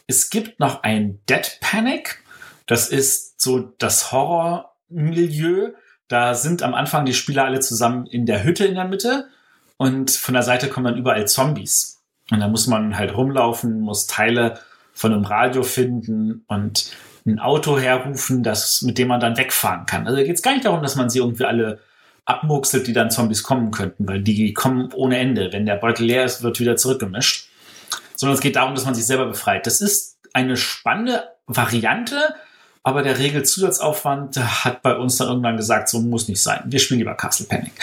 Es 0.08 0.30
gibt 0.30 0.62
noch 0.62 0.84
ein 0.84 1.20
Dead 1.28 1.58
Panic. 1.60 2.24
Das 2.68 2.88
ist 2.88 3.42
so 3.42 3.60
das 3.60 4.14
Horror-Milieu. 4.14 5.72
Da 6.08 6.36
sind 6.36 6.64
am 6.64 6.74
Anfang 6.74 7.06
die 7.06 7.14
Spieler 7.14 7.46
alle 7.46 7.60
zusammen 7.60 8.06
in 8.06 8.26
der 8.26 8.44
Hütte 8.44 8.66
in 8.66 8.76
der 8.76 8.86
Mitte 8.86 9.28
und 9.78 10.12
von 10.12 10.34
der 10.34 10.44
Seite 10.44 10.70
kommen 10.70 10.86
dann 10.86 10.98
überall 10.98 11.28
Zombies. 11.28 12.02
Und 12.32 12.40
da 12.40 12.48
muss 12.48 12.68
man 12.68 12.98
halt 12.98 13.16
rumlaufen, 13.16 13.82
muss 13.82 14.08
Teile 14.08 14.60
von 14.94 15.14
einem 15.14 15.26
Radio 15.26 15.64
finden 15.64 16.44
und 16.48 16.92
ein 17.26 17.40
Auto 17.40 17.78
herrufen, 17.78 18.44
das, 18.44 18.82
mit 18.84 18.98
dem 18.98 19.08
man 19.08 19.20
dann 19.20 19.38
wegfahren 19.38 19.86
kann. 19.86 20.06
Also 20.06 20.18
da 20.18 20.24
geht 20.24 20.36
es 20.36 20.42
gar 20.42 20.54
nicht 20.54 20.66
darum, 20.66 20.82
dass 20.82 20.96
man 20.96 21.10
sie 21.10 21.20
irgendwie 21.20 21.46
alle 21.46 21.80
abmurkselt, 22.26 22.88
die 22.88 22.94
dann 22.94 23.12
Zombies 23.12 23.44
kommen 23.44 23.72
könnten, 23.72 24.08
weil 24.08 24.22
die 24.22 24.54
kommen 24.54 24.92
ohne 24.94 25.18
Ende. 25.18 25.52
Wenn 25.52 25.66
der 25.66 25.76
Beutel 25.76 26.06
leer 26.06 26.26
ist, 26.26 26.42
wird 26.44 26.60
wieder 26.60 26.78
zurückgemischt. 26.78 27.50
Sondern 28.16 28.36
es 28.36 28.42
geht 28.42 28.56
darum, 28.56 28.74
dass 28.74 28.86
man 28.86 28.96
sich 28.96 29.06
selber 29.06 29.26
befreit. 29.26 29.68
Das 29.68 29.82
ist 29.82 30.18
eine 30.34 30.58
spannende 30.58 31.24
Variante, 31.48 32.34
aber 32.86 33.02
der 33.02 33.18
Regelzusatzaufwand 33.18 34.38
hat 34.38 34.84
bei 34.84 34.96
uns 34.96 35.18
dann 35.18 35.28
irgendwann 35.28 35.58
gesagt, 35.58 35.90
so 35.90 36.00
muss 36.02 36.28
nicht 36.28 36.42
sein. 36.42 36.62
Wir 36.66 36.80
spielen 36.80 37.00
lieber 37.00 37.16
Castle 37.16 37.48
Panic. 37.48 37.74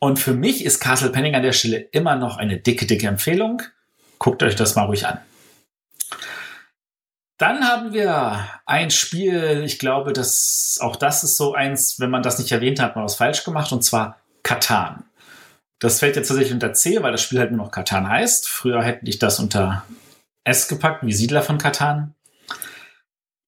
Und 0.00 0.18
für 0.18 0.34
mich 0.34 0.64
ist 0.64 0.80
Castle 0.80 1.10
Panic 1.10 1.36
an 1.36 1.44
der 1.44 1.52
Stelle 1.52 1.78
immer 1.78 2.16
noch 2.16 2.38
eine 2.38 2.58
dicke, 2.58 2.84
dicke 2.84 3.06
Empfehlung. 3.06 3.62
Guckt 4.18 4.42
euch 4.42 4.56
das 4.56 4.74
mal 4.74 4.86
ruhig 4.86 5.06
an. 5.06 5.18
Dann 7.38 7.68
haben 7.68 7.92
wir 7.92 8.48
ein 8.66 8.90
Spiel, 8.90 9.62
ich 9.64 9.78
glaube, 9.78 10.12
dass 10.12 10.80
auch 10.82 10.96
das 10.96 11.22
ist 11.22 11.36
so 11.36 11.54
eins, 11.54 12.00
wenn 12.00 12.10
man 12.10 12.24
das 12.24 12.40
nicht 12.40 12.50
erwähnt 12.50 12.80
hat, 12.80 12.96
man 12.96 13.04
was 13.04 13.14
falsch 13.14 13.44
gemacht, 13.44 13.70
und 13.70 13.84
zwar 13.84 14.18
Katan. 14.42 15.04
Das 15.78 16.00
fällt 16.00 16.16
jetzt 16.16 16.26
tatsächlich 16.26 16.52
unter 16.52 16.72
C, 16.72 17.00
weil 17.00 17.12
das 17.12 17.22
Spiel 17.22 17.38
halt 17.38 17.52
nur 17.52 17.64
noch 17.64 17.70
Katan 17.70 18.08
heißt. 18.08 18.48
Früher 18.48 18.82
hätte 18.82 19.08
ich 19.08 19.20
das 19.20 19.38
unter 19.38 19.84
S 20.42 20.66
gepackt, 20.66 21.06
wie 21.06 21.12
Siedler 21.12 21.42
von 21.42 21.58
Katan. 21.58 22.16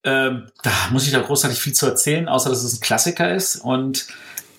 Ähm, 0.03 0.47
da 0.63 0.71
muss 0.91 1.07
ich 1.07 1.13
da 1.13 1.21
großartig 1.21 1.59
viel 1.59 1.73
zu 1.73 1.87
erzählen, 1.87 2.29
außer 2.29 2.51
dass 2.51 2.65
es 2.65 2.79
ein 2.79 2.81
Klassiker 2.81 3.35
ist. 3.35 3.57
Und 3.57 4.09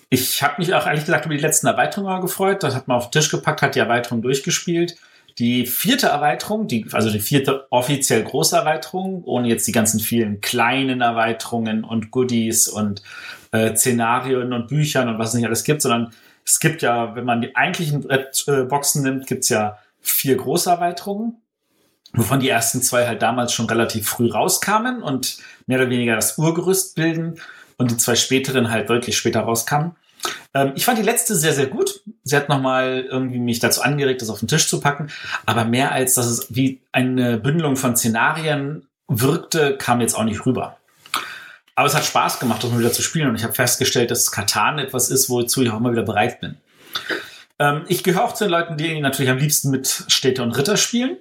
ich 0.08 0.42
habe 0.42 0.54
mich 0.58 0.74
auch 0.74 0.86
ehrlich 0.86 1.04
gesagt 1.04 1.26
über 1.26 1.34
die 1.34 1.40
letzten 1.40 1.66
Erweiterungen 1.66 2.20
gefreut. 2.20 2.62
Das 2.62 2.74
hat 2.74 2.86
man 2.88 2.98
auf 2.98 3.10
den 3.10 3.20
Tisch 3.20 3.30
gepackt, 3.30 3.62
hat 3.62 3.74
die 3.74 3.80
Erweiterung 3.80 4.22
durchgespielt. 4.22 4.96
Die 5.38 5.66
vierte 5.66 6.08
Erweiterung, 6.08 6.68
die, 6.68 6.86
also 6.92 7.10
die 7.10 7.20
vierte 7.20 7.66
offiziell 7.70 8.22
große 8.22 8.54
Erweiterung, 8.54 9.24
ohne 9.24 9.48
jetzt 9.48 9.66
die 9.66 9.72
ganzen 9.72 9.98
vielen 9.98 10.40
kleinen 10.42 11.00
Erweiterungen 11.00 11.84
und 11.84 12.10
Goodies 12.10 12.68
und 12.68 13.02
äh, 13.52 13.74
Szenarien 13.74 14.52
und 14.52 14.68
Büchern 14.68 15.08
und 15.08 15.18
was 15.18 15.28
es 15.28 15.34
nicht 15.34 15.46
alles 15.46 15.64
gibt, 15.64 15.82
sondern 15.82 16.12
es 16.44 16.60
gibt 16.60 16.82
ja, 16.82 17.14
wenn 17.14 17.24
man 17.24 17.40
die 17.40 17.56
eigentlichen 17.56 18.08
äh, 18.10 18.64
Boxen 18.64 19.02
nimmt, 19.02 19.26
gibt's 19.26 19.48
ja 19.48 19.78
vier 20.00 20.36
große 20.36 20.68
Erweiterungen, 20.68 21.36
wovon 22.12 22.40
die 22.40 22.48
ersten 22.48 22.82
zwei 22.82 23.06
halt 23.06 23.22
damals 23.22 23.52
schon 23.52 23.66
relativ 23.66 24.08
früh 24.08 24.30
rauskamen 24.30 25.02
und 25.02 25.38
mehr 25.66 25.78
oder 25.78 25.90
weniger 25.90 26.14
das 26.14 26.38
Urgerüst 26.38 26.94
bilden 26.94 27.40
und 27.76 27.90
die 27.90 27.96
zwei 27.96 28.14
späteren 28.14 28.70
halt 28.70 28.90
deutlich 28.90 29.16
später 29.16 29.40
rauskamen. 29.40 29.96
Ähm, 30.54 30.72
ich 30.74 30.84
fand 30.84 30.98
die 30.98 31.02
letzte 31.02 31.34
sehr, 31.34 31.52
sehr 31.52 31.66
gut. 31.66 32.02
Sie 32.22 32.36
hat 32.36 32.48
nochmal 32.48 33.06
irgendwie 33.10 33.38
mich 33.38 33.58
dazu 33.58 33.82
angeregt, 33.82 34.22
das 34.22 34.30
auf 34.30 34.40
den 34.40 34.48
Tisch 34.48 34.68
zu 34.68 34.80
packen. 34.80 35.08
Aber 35.46 35.64
mehr 35.64 35.92
als, 35.92 36.14
dass 36.14 36.26
es 36.26 36.46
wie 36.50 36.80
eine 36.92 37.38
Bündelung 37.38 37.76
von 37.76 37.96
Szenarien 37.96 38.86
wirkte, 39.08 39.76
kam 39.76 40.00
jetzt 40.00 40.14
auch 40.14 40.24
nicht 40.24 40.46
rüber. 40.46 40.76
Aber 41.74 41.86
es 41.86 41.94
hat 41.94 42.04
Spaß 42.04 42.38
gemacht, 42.38 42.62
das 42.62 42.70
mal 42.70 42.78
wieder 42.78 42.92
zu 42.92 43.02
spielen. 43.02 43.28
Und 43.28 43.36
ich 43.36 43.44
habe 43.44 43.54
festgestellt, 43.54 44.10
dass 44.10 44.30
Katan 44.30 44.78
etwas 44.78 45.10
ist, 45.10 45.30
wozu 45.30 45.62
ich 45.62 45.70
auch 45.70 45.78
immer 45.78 45.92
wieder 45.92 46.02
bereit 46.02 46.40
bin. 46.40 46.56
Ähm, 47.58 47.84
ich 47.88 48.02
gehöre 48.02 48.24
auch 48.24 48.34
zu 48.34 48.44
den 48.44 48.50
Leuten, 48.50 48.76
die 48.76 49.00
natürlich 49.00 49.30
am 49.30 49.38
liebsten 49.38 49.70
mit 49.70 50.04
Städte 50.08 50.42
und 50.42 50.52
Ritter 50.52 50.76
spielen. 50.76 51.16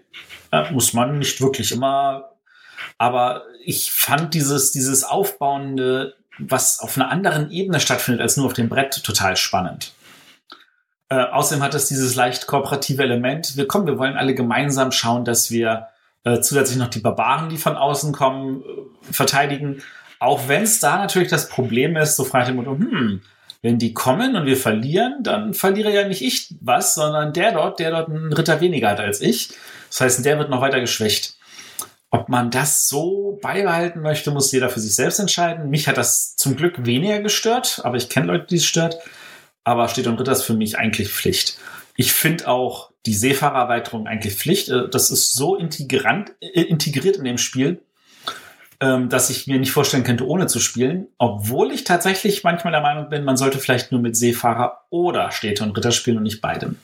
Äh, 0.51 0.71
muss 0.71 0.93
man 0.93 1.19
nicht 1.19 1.41
wirklich 1.41 1.71
immer. 1.71 2.31
Aber 2.97 3.43
ich 3.63 3.91
fand 3.91 4.33
dieses, 4.33 4.71
dieses 4.71 5.03
aufbauende 5.03 6.15
was 6.49 6.79
auf 6.79 6.97
einer 6.97 7.09
anderen 7.09 7.51
Ebene 7.51 7.79
stattfindet 7.79 8.21
als 8.21 8.37
nur 8.37 8.45
auf 8.45 8.53
dem 8.53 8.69
Brett, 8.69 9.03
total 9.03 9.35
spannend. 9.35 9.93
Äh, 11.09 11.23
außerdem 11.23 11.63
hat 11.63 11.73
es 11.73 11.87
dieses 11.87 12.15
leicht 12.15 12.47
kooperative 12.47 13.03
Element. 13.03 13.57
Wir 13.57 13.67
kommen, 13.67 13.85
wir 13.85 13.97
wollen 13.97 14.17
alle 14.17 14.33
gemeinsam 14.33 14.91
schauen, 14.91 15.25
dass 15.25 15.51
wir 15.51 15.87
äh, 16.23 16.39
zusätzlich 16.39 16.77
noch 16.77 16.87
die 16.87 16.99
Barbaren, 16.99 17.49
die 17.49 17.57
von 17.57 17.75
außen 17.75 18.13
kommen, 18.13 18.61
äh, 18.61 19.13
verteidigen. 19.13 19.81
Auch 20.19 20.47
wenn 20.47 20.63
es 20.63 20.79
da 20.79 20.97
natürlich 20.97 21.29
das 21.29 21.49
Problem 21.49 21.97
ist, 21.97 22.15
so 22.15 22.23
fragt 22.23 22.47
dem 22.47 22.55
Motto, 22.57 22.71
hm, 22.71 23.21
wenn 23.61 23.77
die 23.77 23.93
kommen 23.93 24.35
und 24.35 24.45
wir 24.45 24.57
verlieren, 24.57 25.21
dann 25.21 25.53
verliere 25.53 25.93
ja 25.93 26.07
nicht 26.07 26.21
ich 26.21 26.55
was, 26.61 26.95
sondern 26.95 27.33
der 27.33 27.51
dort, 27.51 27.79
der 27.79 27.91
dort 27.91 28.09
einen 28.09 28.33
Ritter 28.33 28.59
weniger 28.59 28.89
hat 28.89 28.99
als 28.99 29.21
ich. 29.21 29.49
Das 29.89 30.01
heißt, 30.01 30.25
der 30.25 30.39
wird 30.39 30.49
noch 30.49 30.61
weiter 30.61 30.79
geschwächt. 30.79 31.35
Ob 32.09 32.27
man 32.27 32.51
das 32.51 32.87
so 32.87 33.39
beibehalten 33.41 34.01
möchte, 34.01 34.31
muss 34.31 34.51
jeder 34.51 34.69
für 34.69 34.79
sich 34.79 34.95
selbst 34.95 35.19
entscheiden. 35.19 35.69
Mich 35.69 35.87
hat 35.87 35.97
das 35.97 36.35
zum 36.35 36.55
Glück 36.55 36.85
weniger 36.85 37.21
gestört, 37.21 37.81
aber 37.83 37.97
ich 37.97 38.09
kenne 38.09 38.27
Leute, 38.27 38.47
die 38.47 38.57
es 38.57 38.65
stört. 38.65 38.97
Aber 39.63 39.87
steht 39.87 40.07
und 40.07 40.19
Ritter 40.19 40.31
ist 40.31 40.43
für 40.43 40.55
mich 40.55 40.77
eigentlich 40.77 41.09
Pflicht. 41.09 41.57
Ich 41.95 42.13
finde 42.13 42.47
auch 42.47 42.91
die 43.05 43.13
Seefahrererweiterung 43.13 44.07
eigentlich 44.07 44.33
Pflicht. 44.33 44.69
Äh, 44.69 44.89
das 44.89 45.11
ist 45.11 45.33
so 45.33 45.55
integrant, 45.55 46.31
äh, 46.41 46.61
integriert 46.61 47.17
in 47.17 47.25
dem 47.25 47.37
Spiel, 47.37 47.81
ähm, 48.81 49.09
dass 49.09 49.29
ich 49.29 49.45
mir 49.45 49.59
nicht 49.59 49.71
vorstellen 49.71 50.03
könnte, 50.03 50.27
ohne 50.27 50.47
zu 50.47 50.59
spielen. 50.59 51.07
Obwohl 51.19 51.71
ich 51.71 51.83
tatsächlich 51.83 52.43
manchmal 52.43 52.73
der 52.73 52.81
Meinung 52.81 53.09
bin, 53.09 53.23
man 53.23 53.37
sollte 53.37 53.59
vielleicht 53.59 53.91
nur 53.91 54.01
mit 54.01 54.17
Seefahrer 54.17 54.85
oder 54.89 55.31
Städte 55.31 55.63
und 55.63 55.77
Ritter 55.77 55.91
spielen 55.91 56.17
und 56.17 56.23
nicht 56.23 56.41
beidem. 56.41 56.77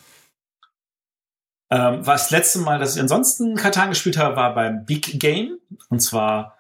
Ähm, 1.72 2.04
das 2.06 2.30
letzte 2.30 2.60
Mal, 2.60 2.78
dass 2.78 2.96
ich 2.96 3.02
ansonsten 3.02 3.56
Katan 3.56 3.90
gespielt 3.90 4.18
habe, 4.18 4.36
war 4.36 4.54
beim 4.54 4.86
Big 4.86 5.20
Game. 5.20 5.58
Und 5.90 6.00
zwar 6.02 6.56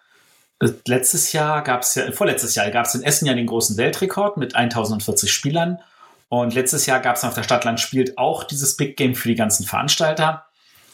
äh, 0.59 0.69
letztes 0.87 1.31
Jahr 1.33 1.61
gab 1.61 1.83
es 1.83 1.93
ja, 1.93 2.11
vorletztes 2.11 2.55
Jahr 2.55 2.71
gab 2.71 2.87
es 2.87 2.95
in 2.95 3.03
Essen 3.03 3.27
ja 3.27 3.35
den 3.35 3.45
großen 3.45 3.77
Weltrekord 3.77 4.37
mit 4.37 4.55
1040 4.55 5.31
Spielern. 5.31 5.79
Und 6.29 6.55
letztes 6.55 6.87
Jahr 6.87 6.99
gab 6.99 7.15
es 7.15 7.23
auf 7.23 7.35
der 7.35 7.43
Stadtland 7.43 7.79
spielt 7.79 8.17
auch 8.17 8.43
dieses 8.43 8.75
Big 8.75 8.97
Game 8.97 9.13
für 9.13 9.29
die 9.29 9.35
ganzen 9.35 9.67
Veranstalter. 9.67 10.47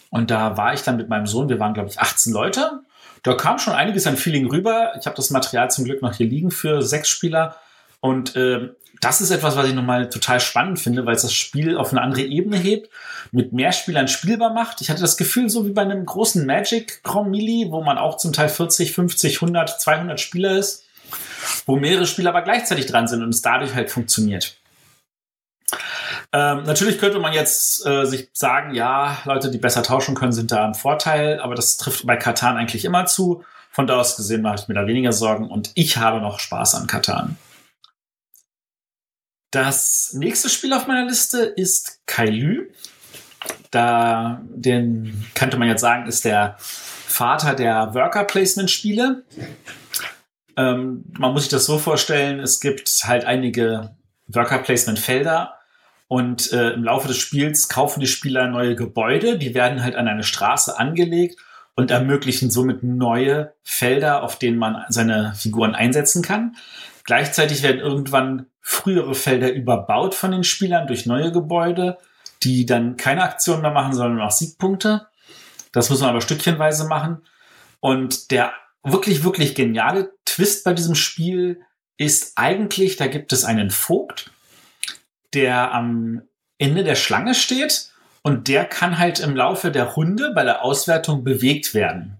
Und 0.09 0.31
da 0.31 0.57
war 0.57 0.73
ich 0.73 0.83
dann 0.83 0.97
mit 0.97 1.07
meinem 1.07 1.27
Sohn, 1.27 1.47
wir 1.47 1.59
waren 1.59 1.73
glaube 1.73 1.89
ich 1.89 1.99
18 1.99 2.33
Leute. 2.33 2.83
Da 3.23 3.33
kam 3.33 3.57
schon 3.57 3.73
einiges 3.73 4.05
an 4.05 4.17
Feeling 4.17 4.47
rüber. 4.47 4.93
Ich 4.99 5.05
habe 5.05 5.15
das 5.15 5.29
Material 5.29 5.71
zum 5.71 5.85
Glück 5.85 6.01
noch 6.01 6.13
hier 6.13 6.27
liegen 6.27 6.51
für 6.51 6.81
sechs 6.81 7.07
Spieler. 7.07 7.55
Und 8.01 8.35
äh, 8.35 8.69
das 8.99 9.21
ist 9.21 9.31
etwas, 9.31 9.55
was 9.55 9.67
ich 9.67 9.73
nochmal 9.73 10.09
total 10.09 10.41
spannend 10.41 10.79
finde, 10.79 11.05
weil 11.05 11.15
es 11.15 11.21
das 11.21 11.33
Spiel 11.33 11.77
auf 11.77 11.91
eine 11.91 12.01
andere 12.01 12.21
Ebene 12.21 12.57
hebt, 12.57 12.89
mit 13.31 13.53
mehr 13.53 13.71
Spielern 13.71 14.09
spielbar 14.09 14.53
macht. 14.53 14.81
Ich 14.81 14.89
hatte 14.89 15.01
das 15.01 15.17
Gefühl, 15.17 15.49
so 15.49 15.65
wie 15.65 15.71
bei 15.71 15.81
einem 15.81 16.05
großen 16.05 16.45
Magic 16.45 17.01
Grand 17.03 17.29
Mili, 17.29 17.67
wo 17.71 17.81
man 17.81 17.97
auch 17.97 18.17
zum 18.17 18.33
Teil 18.33 18.49
40, 18.49 18.91
50, 18.91 19.41
100, 19.41 19.81
200 19.81 20.19
Spieler 20.19 20.57
ist, 20.57 20.83
wo 21.65 21.77
mehrere 21.77 22.05
Spieler 22.05 22.29
aber 22.29 22.41
gleichzeitig 22.41 22.85
dran 22.85 23.07
sind 23.07 23.23
und 23.23 23.29
es 23.29 23.41
dadurch 23.41 23.73
halt 23.73 23.89
funktioniert. 23.89 24.57
Ähm, 26.35 26.63
natürlich 26.63 26.97
könnte 26.97 27.19
man 27.19 27.31
jetzt 27.33 27.85
äh, 27.85 28.05
sich 28.05 28.29
sagen, 28.33 28.73
ja, 28.73 29.19
Leute, 29.25 29.51
die 29.51 29.59
besser 29.59 29.83
tauschen 29.83 30.15
können, 30.15 30.31
sind 30.31 30.51
da 30.51 30.65
ein 30.65 30.73
Vorteil, 30.73 31.39
aber 31.39 31.53
das 31.53 31.77
trifft 31.77 32.07
bei 32.07 32.17
Katan 32.17 32.57
eigentlich 32.57 32.85
immer 32.85 33.05
zu. 33.05 33.43
Von 33.69 33.85
da 33.85 33.99
aus 33.99 34.17
gesehen 34.17 34.41
mache 34.41 34.55
ich 34.55 34.67
mir 34.67 34.73
da 34.73 34.87
weniger 34.87 35.13
Sorgen 35.13 35.49
und 35.49 35.71
ich 35.75 35.97
habe 35.97 36.21
noch 36.21 36.39
Spaß 36.39 36.73
an 36.75 36.87
Katan. 36.87 37.37
Das 39.51 40.13
nächste 40.13 40.49
Spiel 40.49 40.73
auf 40.73 40.87
meiner 40.87 41.05
Liste 41.05 41.43
ist 41.43 42.01
Kailü. 42.07 42.71
Da, 43.69 44.41
den 44.49 45.27
könnte 45.35 45.57
man 45.57 45.67
jetzt 45.67 45.81
sagen, 45.81 46.07
ist 46.07 46.25
der 46.25 46.55
Vater 46.59 47.53
der 47.53 47.93
Worker 47.93 48.23
Placement 48.23 48.71
Spiele. 48.71 49.23
Ähm, 50.57 51.03
man 51.19 51.33
muss 51.33 51.43
sich 51.43 51.51
das 51.51 51.65
so 51.65 51.77
vorstellen, 51.77 52.39
es 52.39 52.59
gibt 52.59 52.89
halt 53.03 53.25
einige 53.25 53.95
Worker 54.27 54.59
Placement 54.59 54.97
Felder 54.97 55.59
und 56.13 56.53
äh, 56.53 56.73
im 56.73 56.83
Laufe 56.83 57.07
des 57.07 57.17
Spiels 57.17 57.69
kaufen 57.69 57.99
die 57.99 58.05
Spieler 58.05 58.47
neue 58.47 58.75
Gebäude, 58.75 59.39
die 59.39 59.55
werden 59.55 59.83
halt 59.83 59.95
an 59.95 60.07
eine 60.07 60.21
Straße 60.21 60.77
angelegt 60.77 61.39
und 61.73 61.89
ermöglichen 61.89 62.51
somit 62.51 62.83
neue 62.83 63.55
Felder, 63.63 64.21
auf 64.21 64.37
denen 64.37 64.59
man 64.59 64.85
seine 64.89 65.33
Figuren 65.35 65.73
einsetzen 65.73 66.21
kann. 66.21 66.55
Gleichzeitig 67.03 67.63
werden 67.63 67.81
irgendwann 67.81 68.45
frühere 68.61 69.15
Felder 69.15 69.51
überbaut 69.51 70.13
von 70.13 70.29
den 70.29 70.43
Spielern 70.43 70.85
durch 70.85 71.07
neue 71.07 71.31
Gebäude, 71.31 71.97
die 72.43 72.67
dann 72.67 72.95
keine 72.95 73.23
Aktionen 73.23 73.63
mehr 73.63 73.71
machen, 73.71 73.93
sondern 73.93 74.17
nur 74.17 74.25
noch 74.25 74.31
Siegpunkte. 74.31 75.07
Das 75.71 75.89
muss 75.89 76.01
man 76.01 76.11
aber 76.11 76.21
stückchenweise 76.21 76.87
machen. 76.87 77.23
Und 77.79 78.29
der 78.29 78.53
wirklich, 78.83 79.23
wirklich 79.23 79.55
geniale 79.55 80.13
Twist 80.25 80.63
bei 80.63 80.75
diesem 80.75 80.93
Spiel 80.93 81.61
ist 81.97 82.33
eigentlich, 82.35 82.97
da 82.97 83.07
gibt 83.07 83.33
es 83.33 83.45
einen 83.45 83.71
Vogt, 83.71 84.29
der 85.33 85.73
am 85.73 86.21
Ende 86.57 86.83
der 86.83 86.95
Schlange 86.95 87.35
steht 87.35 87.91
und 88.21 88.47
der 88.47 88.65
kann 88.65 88.99
halt 88.99 89.19
im 89.19 89.35
Laufe 89.35 89.71
der 89.71 89.85
Runde 89.85 90.31
bei 90.33 90.43
der 90.43 90.63
Auswertung 90.63 91.23
bewegt 91.23 91.73
werden. 91.73 92.17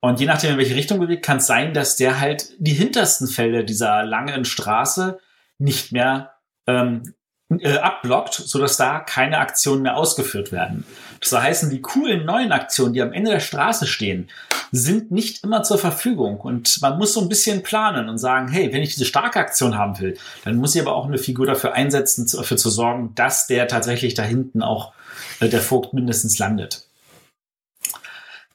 Und 0.00 0.20
je 0.20 0.26
nachdem, 0.26 0.52
in 0.52 0.58
welche 0.58 0.76
Richtung 0.76 1.00
bewegt, 1.00 1.24
kann 1.24 1.38
es 1.38 1.46
sein, 1.46 1.72
dass 1.72 1.96
der 1.96 2.20
halt 2.20 2.50
die 2.58 2.74
hintersten 2.74 3.26
Felder 3.26 3.62
dieser 3.62 4.04
langen 4.04 4.44
Straße 4.44 5.18
nicht 5.58 5.90
mehr 5.90 6.34
ähm, 6.66 7.14
äh, 7.48 7.78
abblockt, 7.78 8.34
sodass 8.34 8.76
da 8.76 9.00
keine 9.00 9.38
Aktionen 9.38 9.82
mehr 9.82 9.96
ausgeführt 9.96 10.52
werden. 10.52 10.84
Das 11.30 11.42
heißt, 11.42 11.72
die 11.72 11.80
coolen 11.80 12.24
neuen 12.24 12.52
Aktionen, 12.52 12.92
die 12.92 13.02
am 13.02 13.12
Ende 13.12 13.30
der 13.30 13.40
Straße 13.40 13.86
stehen, 13.86 14.28
sind 14.72 15.10
nicht 15.10 15.44
immer 15.44 15.62
zur 15.62 15.78
Verfügung. 15.78 16.40
Und 16.40 16.80
man 16.82 16.98
muss 16.98 17.12
so 17.12 17.20
ein 17.20 17.28
bisschen 17.28 17.62
planen 17.62 18.08
und 18.08 18.18
sagen, 18.18 18.48
hey, 18.48 18.72
wenn 18.72 18.82
ich 18.82 18.94
diese 18.94 19.04
starke 19.04 19.38
Aktion 19.38 19.76
haben 19.76 19.98
will, 20.00 20.16
dann 20.44 20.56
muss 20.56 20.74
ich 20.74 20.82
aber 20.82 20.94
auch 20.94 21.06
eine 21.06 21.18
Figur 21.18 21.46
dafür 21.46 21.74
einsetzen, 21.74 22.26
dafür 22.30 22.56
zu 22.56 22.70
sorgen, 22.70 23.12
dass 23.14 23.46
der 23.46 23.68
tatsächlich 23.68 24.14
da 24.14 24.22
hinten 24.22 24.62
auch 24.62 24.92
äh, 25.40 25.48
der 25.48 25.60
Vogt 25.60 25.92
mindestens 25.92 26.38
landet. 26.38 26.88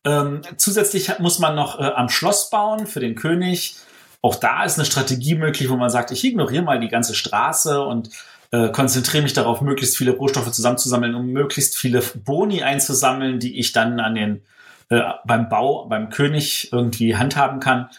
Ähm, 0.03 0.41
zusätzlich 0.57 1.19
muss 1.19 1.39
man 1.39 1.55
noch 1.55 1.79
äh, 1.79 1.83
am 1.83 2.09
Schloss 2.09 2.49
bauen 2.49 2.87
für 2.87 2.99
den 2.99 3.15
König. 3.15 3.75
Auch 4.21 4.35
da 4.35 4.63
ist 4.63 4.77
eine 4.77 4.85
Strategie 4.85 5.35
möglich, 5.35 5.69
wo 5.69 5.75
man 5.75 5.89
sagt, 5.89 6.11
ich 6.11 6.23
ignoriere 6.23 6.63
mal 6.63 6.79
die 6.79 6.89
ganze 6.89 7.15
Straße 7.15 7.81
und 7.81 8.09
äh, 8.51 8.69
konzentriere 8.69 9.23
mich 9.23 9.33
darauf, 9.33 9.61
möglichst 9.61 9.97
viele 9.97 10.11
Rohstoffe 10.11 10.51
zusammenzusammeln, 10.51 11.15
um 11.15 11.27
möglichst 11.27 11.77
viele 11.77 12.01
Boni 12.01 12.63
einzusammeln, 12.63 13.39
die 13.39 13.59
ich 13.59 13.71
dann 13.71 13.99
an 13.99 14.15
den 14.15 14.43
äh, 14.89 15.01
beim 15.25 15.47
Bau, 15.49 15.87
beim 15.87 16.09
König 16.09 16.71
irgendwie 16.71 17.15
handhaben 17.15 17.59
kann. 17.59 17.89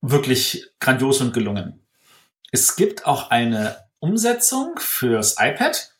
Wirklich 0.00 0.66
grandios 0.80 1.20
und 1.20 1.34
gelungen. 1.34 1.80
Es 2.50 2.76
gibt 2.76 3.06
auch 3.06 3.30
eine 3.30 3.76
Umsetzung 3.98 4.78
fürs 4.78 5.36
iPad. 5.38 5.92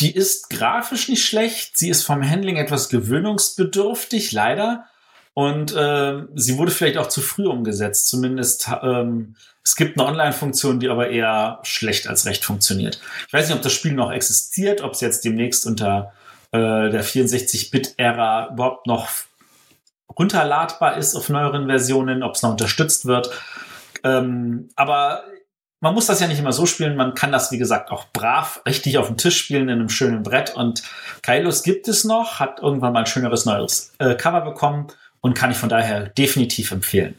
Die 0.00 0.12
ist 0.12 0.50
grafisch 0.50 1.08
nicht 1.08 1.24
schlecht. 1.24 1.76
Sie 1.76 1.88
ist 1.88 2.02
vom 2.02 2.28
Handling 2.28 2.56
etwas 2.56 2.88
gewöhnungsbedürftig, 2.88 4.32
leider. 4.32 4.86
Und 5.34 5.74
äh, 5.74 6.22
sie 6.34 6.58
wurde 6.58 6.70
vielleicht 6.70 6.96
auch 6.96 7.08
zu 7.08 7.20
früh 7.20 7.46
umgesetzt. 7.46 8.08
Zumindest 8.08 8.70
ähm, 8.82 9.34
es 9.64 9.76
gibt 9.76 9.98
eine 9.98 10.08
Online-Funktion, 10.08 10.78
die 10.78 10.88
aber 10.88 11.10
eher 11.10 11.58
schlecht 11.62 12.06
als 12.06 12.26
recht 12.26 12.44
funktioniert. 12.44 13.00
Ich 13.26 13.32
weiß 13.32 13.48
nicht, 13.48 13.56
ob 13.56 13.62
das 13.62 13.72
Spiel 13.72 13.94
noch 13.94 14.12
existiert, 14.12 14.82
ob 14.82 14.92
es 14.92 15.00
jetzt 15.00 15.24
demnächst 15.24 15.66
unter 15.66 16.12
äh, 16.52 16.58
der 16.90 17.04
64-Bit-Ära 17.04 18.50
überhaupt 18.52 18.86
noch 18.86 19.08
runterladbar 20.16 20.96
ist 20.98 21.16
auf 21.16 21.28
neueren 21.30 21.66
Versionen, 21.66 22.22
ob 22.22 22.34
es 22.34 22.42
noch 22.42 22.52
unterstützt 22.52 23.06
wird. 23.06 23.30
Ähm, 24.04 24.68
aber 24.76 25.24
man 25.80 25.94
muss 25.94 26.06
das 26.06 26.20
ja 26.20 26.28
nicht 26.28 26.38
immer 26.38 26.52
so 26.52 26.66
spielen. 26.66 26.94
Man 26.94 27.14
kann 27.14 27.32
das, 27.32 27.50
wie 27.50 27.58
gesagt, 27.58 27.90
auch 27.90 28.04
brav 28.12 28.62
richtig 28.66 28.98
auf 28.98 29.08
dem 29.08 29.16
Tisch 29.16 29.38
spielen 29.38 29.68
in 29.68 29.80
einem 29.80 29.88
schönen 29.88 30.22
Brett. 30.22 30.54
Und 30.54 30.82
Kailos 31.22 31.62
gibt 31.62 31.88
es 31.88 32.04
noch, 32.04 32.38
hat 32.38 32.60
irgendwann 32.60 32.92
mal 32.92 33.00
ein 33.00 33.06
schöneres 33.06 33.46
neues 33.46 33.92
äh, 33.98 34.14
Cover 34.14 34.42
bekommen 34.42 34.88
und 35.24 35.32
kann 35.32 35.50
ich 35.50 35.56
von 35.56 35.70
daher 35.70 36.10
definitiv 36.10 36.70
empfehlen. 36.70 37.14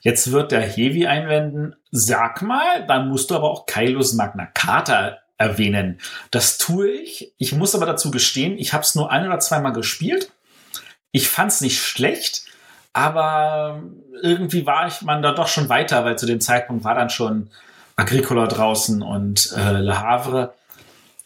Jetzt 0.00 0.32
wird 0.32 0.50
der 0.50 0.60
Hevi 0.60 1.06
einwenden, 1.06 1.76
sag 1.92 2.42
mal, 2.42 2.84
dann 2.88 3.08
musst 3.08 3.30
du 3.30 3.36
aber 3.36 3.48
auch 3.48 3.66
Kailos 3.66 4.14
Magna 4.14 4.46
Carta 4.46 5.18
erwähnen. 5.38 6.00
Das 6.32 6.58
tue 6.58 6.88
ich. 6.88 7.32
Ich 7.38 7.52
muss 7.52 7.76
aber 7.76 7.86
dazu 7.86 8.10
gestehen, 8.10 8.58
ich 8.58 8.72
habe 8.72 8.82
es 8.82 8.96
nur 8.96 9.12
ein 9.12 9.24
oder 9.24 9.38
zweimal 9.38 9.72
gespielt. 9.72 10.32
Ich 11.12 11.28
fand 11.28 11.52
es 11.52 11.60
nicht 11.60 11.80
schlecht, 11.80 12.46
aber 12.92 13.84
irgendwie 14.20 14.66
war 14.66 14.88
ich 14.88 15.00
man 15.02 15.22
da 15.22 15.30
doch 15.30 15.46
schon 15.46 15.68
weiter, 15.68 16.04
weil 16.04 16.18
zu 16.18 16.26
dem 16.26 16.40
Zeitpunkt 16.40 16.82
war 16.82 16.96
dann 16.96 17.08
schon 17.08 17.50
Agricola 17.94 18.48
draußen 18.48 19.00
und 19.00 19.54
äh, 19.56 19.78
Le 19.78 20.00
Havre. 20.00 20.54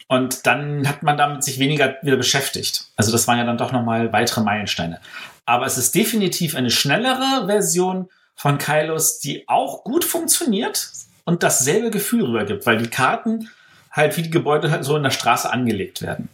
Und 0.07 0.45
dann 0.45 0.87
hat 0.87 1.01
man 1.01 1.17
damit 1.17 1.43
sich 1.43 1.57
weniger 1.57 1.95
wieder 2.03 2.17
beschäftigt. 2.17 2.85
Also 2.95 3.11
das 3.11 3.27
waren 3.27 3.39
ja 3.39 3.45
dann 3.45 3.57
doch 3.57 3.71
nochmal 3.71 4.13
weitere 4.13 4.41
Meilensteine. 4.41 4.99
Aber 5.45 5.65
es 5.65 5.77
ist 5.77 5.95
definitiv 5.95 6.55
eine 6.55 6.71
schnellere 6.71 7.45
Version 7.45 8.09
von 8.35 8.57
Kylos, 8.57 9.19
die 9.19 9.47
auch 9.47 9.83
gut 9.83 10.03
funktioniert 10.03 10.89
und 11.23 11.43
dasselbe 11.43 11.91
Gefühl 11.91 12.25
rübergibt, 12.25 12.65
weil 12.65 12.77
die 12.77 12.89
Karten 12.89 13.49
halt 13.91 14.17
wie 14.17 14.23
die 14.23 14.29
Gebäude 14.29 14.71
halt 14.71 14.83
so 14.83 14.97
in 14.97 15.03
der 15.03 15.11
Straße 15.11 15.49
angelegt 15.49 16.01
werden. 16.01 16.29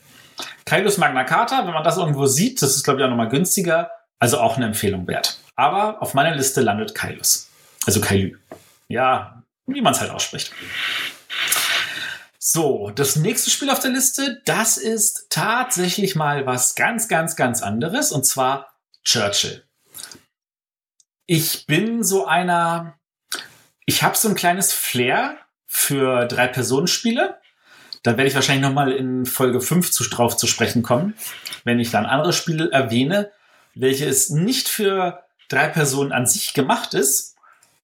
Kailos 0.65 0.97
Magna 0.97 1.23
Carta, 1.23 1.65
wenn 1.65 1.73
man 1.73 1.83
das 1.83 1.97
irgendwo 1.97 2.25
sieht, 2.25 2.61
das 2.61 2.75
ist 2.75 2.83
glaube 2.83 2.99
ich 2.99 3.05
auch 3.05 3.09
nochmal 3.09 3.29
günstiger, 3.29 3.91
also 4.19 4.39
auch 4.39 4.57
eine 4.57 4.65
Empfehlung 4.65 5.07
wert. 5.07 5.39
Aber 5.55 6.01
auf 6.01 6.13
meiner 6.13 6.35
Liste 6.35 6.61
landet 6.61 6.95
Kailos. 6.95 7.49
Also 7.85 8.01
Kailü. 8.01 8.37
Ja, 8.87 9.43
wie 9.67 9.81
man 9.81 9.93
es 9.93 10.01
halt 10.01 10.11
ausspricht. 10.11 10.51
So, 12.39 12.89
das 12.89 13.15
nächste 13.15 13.51
Spiel 13.51 13.69
auf 13.69 13.79
der 13.79 13.91
Liste, 13.91 14.41
das 14.45 14.77
ist 14.77 15.27
tatsächlich 15.29 16.15
mal 16.15 16.45
was 16.45 16.75
ganz, 16.75 17.07
ganz, 17.07 17.35
ganz 17.35 17.61
anderes 17.61 18.11
und 18.11 18.25
zwar 18.25 18.70
Churchill. 19.03 19.63
Ich 21.25 21.65
bin 21.65 22.03
so 22.03 22.25
einer, 22.25 22.99
ich 23.85 24.03
habe 24.03 24.17
so 24.17 24.27
ein 24.29 24.35
kleines 24.35 24.73
Flair 24.73 25.37
für 25.65 26.25
Drei-Personen-Spiele. 26.25 27.39
Da 28.03 28.11
werde 28.17 28.27
ich 28.27 28.35
wahrscheinlich 28.35 28.67
nochmal 28.67 28.91
in 28.91 29.25
Folge 29.25 29.61
5 29.61 29.91
zu, 29.91 30.03
drauf 30.09 30.35
zu 30.35 30.47
sprechen 30.47 30.83
kommen, 30.83 31.15
wenn 31.63 31.79
ich 31.79 31.91
dann 31.91 32.05
andere 32.05 32.33
Spiele 32.33 32.71
erwähne, 32.71 33.31
welche 33.75 34.05
es 34.05 34.29
nicht 34.29 34.67
für 34.67 35.23
drei 35.47 35.67
Personen 35.67 36.11
an 36.11 36.25
sich 36.25 36.53
gemacht 36.53 36.93
ist, 36.93 37.35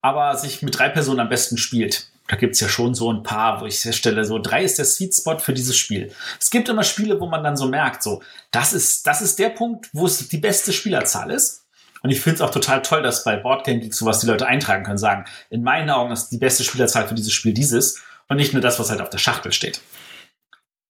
aber 0.01 0.36
sich 0.36 0.62
mit 0.62 0.77
drei 0.77 0.89
Personen 0.89 1.19
am 1.19 1.30
besten 1.30 1.58
spielt. 1.58 2.10
Da 2.27 2.35
gibt's 2.35 2.59
ja 2.59 2.67
schon 2.67 2.93
so 2.93 3.11
ein 3.11 3.23
paar, 3.23 3.61
wo 3.61 3.65
ich 3.65 3.79
feststelle, 3.79 4.25
so 4.25 4.39
drei 4.39 4.63
ist 4.63 4.77
der 4.77 4.85
Sweet 4.85 5.15
Spot 5.15 5.39
für 5.39 5.53
dieses 5.53 5.77
Spiel. 5.77 6.11
Es 6.39 6.49
gibt 6.49 6.67
immer 6.67 6.83
Spiele, 6.83 7.19
wo 7.19 7.27
man 7.27 7.43
dann 7.43 7.55
so 7.55 7.67
merkt, 7.67 8.03
so, 8.03 8.21
das 8.51 8.73
ist, 8.73 9.07
das 9.07 9.21
ist 9.21 9.39
der 9.39 9.49
Punkt, 9.49 9.89
wo 9.93 10.05
es 10.05 10.27
die 10.27 10.37
beste 10.37 10.73
Spielerzahl 10.73 11.31
ist. 11.31 11.65
Und 12.03 12.11
ich 12.11 12.21
finde 12.21 12.35
es 12.35 12.41
auch 12.41 12.51
total 12.51 12.81
toll, 12.81 13.01
dass 13.01 13.23
bei 13.23 13.37
Boardgame 13.37 13.79
Geek 13.79 13.93
sowas 13.93 14.19
die 14.19 14.27
Leute 14.27 14.45
eintragen 14.45 14.83
können, 14.83 14.97
sagen, 14.97 15.25
in 15.49 15.63
meinen 15.63 15.89
Augen 15.89 16.11
ist 16.11 16.29
die 16.29 16.37
beste 16.37 16.63
Spielerzahl 16.63 17.07
für 17.07 17.15
dieses 17.15 17.33
Spiel 17.33 17.53
dieses 17.53 18.01
und 18.27 18.37
nicht 18.37 18.53
nur 18.53 18.61
das, 18.61 18.79
was 18.79 18.89
halt 18.89 19.01
auf 19.01 19.09
der 19.09 19.17
Schachtel 19.17 19.51
steht. 19.51 19.81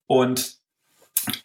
Und 0.08 0.58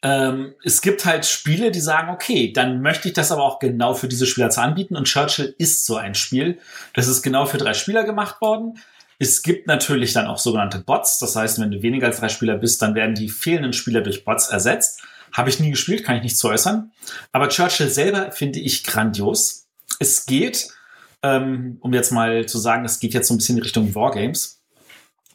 ähm, 0.03 0.55
es 0.65 0.81
gibt 0.81 1.05
halt 1.05 1.27
Spiele, 1.27 1.71
die 1.71 1.81
sagen, 1.81 2.11
okay, 2.11 2.53
dann 2.53 2.83
möchte 2.83 3.09
ich 3.09 3.15
das 3.15 3.33
aber 3.33 3.43
auch 3.43 3.59
genau 3.59 3.95
für 3.95 4.09
diese 4.09 4.27
Spielerzahl 4.27 4.69
anbieten. 4.69 4.97
Und 4.97 5.07
Churchill 5.07 5.55
ist 5.59 5.85
so 5.85 5.97
ein 5.97 6.15
Spiel. 6.15 6.59
Das 6.95 7.09
ist 7.09 7.23
genau 7.23 7.47
für 7.47 7.59
drei 7.59 7.75
Spieler 7.75 8.05
gemacht 8.05 8.41
worden. 8.41 8.79
Es 9.23 9.45
gibt 9.45 9.69
natürlich 9.69 10.15
dann 10.15 10.27
auch 10.27 10.39
sogenannte 10.39 10.81
Bots. 10.81 11.21
Das 11.21 11.37
heißt, 11.37 11.61
wenn 11.61 11.71
du 11.71 11.81
weniger 11.81 12.09
als 12.09 12.19
drei 12.19 12.29
Spieler 12.29 12.57
bist, 12.57 12.83
dann 12.83 12.97
werden 12.97 13.15
die 13.15 13.29
fehlenden 13.29 13.73
Spieler 13.73 14.01
durch 14.01 14.25
Bots 14.25 14.49
ersetzt. 14.49 15.01
Habe 15.33 15.49
ich 15.49 15.61
nie 15.61 15.71
gespielt, 15.71 16.03
kann 16.03 16.17
ich 16.17 16.25
nicht 16.25 16.37
zu 16.37 16.49
äußern. 16.49 16.91
Aber 17.31 17.49
Churchill 17.49 17.89
selber 17.89 18.33
finde 18.33 18.59
ich 18.59 18.83
grandios. 18.83 19.69
Es 20.01 20.27
geht, 20.27 20.71
ähm, 21.23 21.77
um 21.83 21.95
jetzt 21.95 22.11
mal 22.11 22.47
zu 22.47 22.59
sagen, 22.59 22.85
es 22.85 22.99
geht 22.99 23.15
jetzt 23.15 23.29
so 23.29 23.35
ein 23.35 23.37
bisschen 23.37 23.59
in 23.59 23.63
Richtung 23.63 23.95
Wargames. 23.95 24.61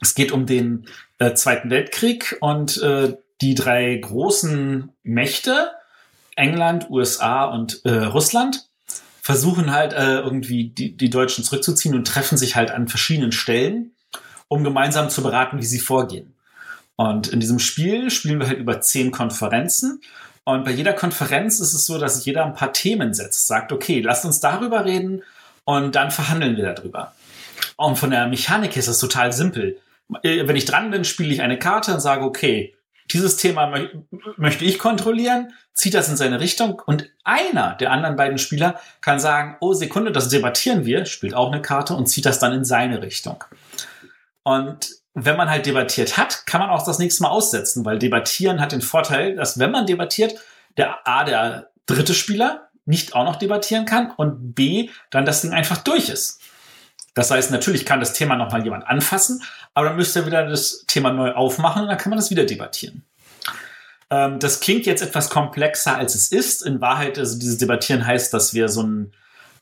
Es 0.02 0.16
geht 0.16 0.34
um 0.34 0.46
den 0.46 0.90
äh, 1.20 1.34
Zweiten 1.36 1.70
Weltkrieg 1.70 2.36
und 2.42 2.82
äh, 2.82 3.16
die 3.40 3.56
drei 3.56 3.96
großen 3.96 4.92
Mächte, 5.04 5.72
England, 6.36 6.90
USA 6.90 7.46
und 7.46 7.86
äh, 7.86 7.92
Russland, 7.92 8.68
versuchen 9.28 9.74
halt 9.74 9.92
äh, 9.92 10.20
irgendwie 10.20 10.70
die, 10.70 10.96
die 10.96 11.10
Deutschen 11.10 11.44
zurückzuziehen 11.44 11.94
und 11.94 12.08
treffen 12.08 12.38
sich 12.38 12.56
halt 12.56 12.72
an 12.72 12.88
verschiedenen 12.88 13.34
Stellen, 13.34 13.92
um 14.48 14.64
gemeinsam 14.64 15.10
zu 15.10 15.22
beraten, 15.22 15.60
wie 15.60 15.66
sie 15.66 15.80
vorgehen. 15.80 16.34
Und 16.96 17.28
in 17.28 17.42
diesem 17.42 17.60
Spiel 17.60 18.10
spielen 18.10 18.40
wir 18.40 18.48
halt 18.48 18.58
über 18.58 18.80
zehn 18.80 19.12
Konferenzen. 19.12 20.00
Und 20.46 20.64
bei 20.64 20.72
jeder 20.72 20.94
Konferenz 20.94 21.60
ist 21.60 21.74
es 21.74 21.86
so, 21.86 21.98
dass 21.98 22.24
jeder 22.24 22.46
ein 22.46 22.54
paar 22.54 22.72
Themen 22.72 23.14
setzt, 23.14 23.48
sagt, 23.48 23.74
okay, 23.74 24.00
lasst 24.00 24.24
uns 24.24 24.40
darüber 24.40 24.86
reden 24.86 25.24
und 25.66 25.96
dann 25.96 26.10
verhandeln 26.10 26.56
wir 26.56 26.74
darüber. 26.74 27.12
Und 27.76 27.98
von 27.98 28.12
der 28.12 28.28
Mechanik 28.28 28.78
ist 28.78 28.88
das 28.88 28.98
total 28.98 29.34
simpel. 29.34 29.78
Äh, 30.24 30.48
wenn 30.48 30.56
ich 30.56 30.64
dran 30.64 30.90
bin, 30.90 31.04
spiele 31.04 31.34
ich 31.34 31.42
eine 31.42 31.60
Karte 31.60 31.94
und 31.94 32.00
sage, 32.00 32.24
okay, 32.24 32.77
dieses 33.12 33.38
Thema 33.38 33.68
mö 33.68 33.88
möchte 34.36 34.66
ich 34.66 34.80
kontrollieren, 34.80 35.54
zieht 35.74 35.94
das 35.94 36.10
in 36.10 36.18
seine 36.18 36.40
Richtung 36.40 36.82
und 36.86 37.10
einer 37.24 37.76
der 37.76 37.92
anderen 37.92 38.16
beiden 38.16 38.38
Spieler 38.38 38.80
kann 39.02 39.20
sagen, 39.20 39.58
oh 39.60 39.74
Sekunde, 39.74 40.12
das 40.12 40.30
debattieren 40.30 40.86
wir, 40.86 41.06
spielt 41.06 41.34
auch 41.34 41.52
eine 41.52 41.62
Karte 41.62 41.94
und 41.94 42.08
zieht 42.08 42.26
das 42.26 42.40
dann 42.40 42.54
in 42.54 42.66
seine 42.66 43.02
Richtung. 43.02 43.44
Und 44.44 44.90
wenn 45.14 45.38
man 45.38 45.50
halt 45.50 45.66
debattiert 45.66 46.18
hat, 46.18 46.46
kann 46.46 46.62
man 46.62 46.70
auch 46.70 46.86
das 46.86 47.00
nächste 47.00 47.24
Mal 47.24 47.30
aussetzen, 47.30 47.86
weil 47.86 47.98
debattieren 47.98 48.62
hat 48.62 48.72
den 48.72 48.82
Vorteil, 48.82 49.36
dass 49.36 49.58
wenn 49.58 49.72
man 49.72 49.86
debattiert, 49.86 50.36
der 50.78 51.08
A, 51.08 51.24
der 51.24 51.72
dritte 51.88 52.14
Spieler 52.14 52.70
nicht 52.86 53.16
auch 53.16 53.26
noch 53.26 53.36
debattieren 53.36 53.86
kann 53.86 54.12
und 54.16 54.54
B, 54.54 54.90
dann 55.10 55.26
das 55.26 55.42
Ding 55.42 55.54
einfach 55.54 55.80
durch 55.80 56.10
ist. 56.10 56.40
Das 57.18 57.32
heißt, 57.32 57.50
natürlich 57.50 57.84
kann 57.84 58.00
das 58.00 58.14
Thema 58.14 58.36
nochmal 58.36 58.64
jemand 58.64 58.86
anfassen, 58.86 59.42
aber 59.74 59.88
dann 59.88 59.96
müsste 59.96 60.20
er 60.20 60.28
wieder 60.28 60.46
das 60.46 60.86
Thema 60.86 61.12
neu 61.12 61.32
aufmachen 61.32 61.82
und 61.82 61.88
dann 61.88 61.98
kann 61.98 62.12
man 62.12 62.20
das 62.20 62.30
wieder 62.30 62.44
debattieren. 62.44 63.06
Ähm, 64.12 64.38
das 64.38 64.60
klingt 64.60 64.86
jetzt 64.86 65.02
etwas 65.02 65.32
komplexer, 65.32 65.98
als 65.98 66.14
es 66.14 66.32
ist. 66.32 66.64
In 66.64 66.80
Wahrheit, 66.80 67.18
also 67.18 67.40
dieses 67.40 67.58
Debattieren 67.58 68.06
heißt, 68.06 68.32
dass 68.36 68.54
wir 68.54 68.70
so 68.70 68.84
ein 68.84 69.14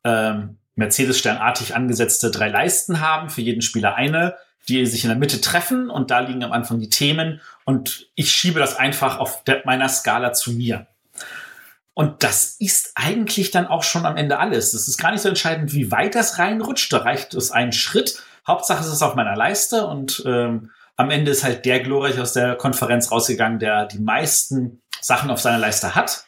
ähm, 0.04 0.58
Mercedes-Sternartig 0.76 1.74
angesetzte 1.74 2.30
drei 2.30 2.50
Leisten 2.50 3.00
haben, 3.00 3.30
für 3.30 3.40
jeden 3.40 3.62
Spieler 3.62 3.96
eine, 3.96 4.36
die 4.68 4.86
sich 4.86 5.06
in 5.06 5.10
der 5.10 5.18
Mitte 5.18 5.40
treffen 5.40 5.90
und 5.90 6.12
da 6.12 6.20
liegen 6.20 6.44
am 6.44 6.52
Anfang 6.52 6.82
die 6.82 6.90
Themen 6.90 7.40
und 7.64 8.10
ich 8.16 8.34
schiebe 8.34 8.60
das 8.60 8.76
einfach 8.76 9.18
auf 9.18 9.44
meiner 9.64 9.88
Skala 9.88 10.34
zu 10.34 10.52
mir. 10.52 10.88
Und 11.96 12.24
das 12.24 12.58
ist 12.60 12.92
eigentlich 12.96 13.52
dann 13.52 13.68
auch 13.68 13.82
schon 13.82 14.06
am 14.06 14.18
Ende 14.18 14.38
alles. 14.38 14.74
Es 14.74 14.88
ist 14.88 14.98
gar 14.98 15.12
nicht 15.12 15.22
so 15.22 15.30
entscheidend, 15.30 15.74
wie 15.74 15.92
weit 15.92 16.14
das 16.14 16.38
reinrutscht. 16.38 16.92
Da 16.92 17.00
reicht 17.00 17.34
es 17.34 17.52
einen 17.52 17.72
Schritt. 17.72 18.22
Hauptsache 18.46 18.82
es 18.82 18.92
ist 18.92 19.02
auf 19.02 19.16
meiner 19.16 19.36
Leiste 19.36 19.88
und 19.88 20.22
ähm, 20.26 20.72
am 20.98 21.10
Ende 21.10 21.32
ist 21.32 21.44
halt 21.46 21.66
der 21.66 21.80
glorreich 21.80 22.20
aus 22.20 22.34
der 22.34 22.56
Konferenz 22.56 23.12
rausgegangen, 23.12 23.60
der 23.60 23.86
die 23.86 24.00
meisten 24.00 24.82
Sachen 25.02 25.30
auf 25.30 25.40
seiner 25.40 25.58
Leiste 25.58 25.96
hat. 25.96 26.26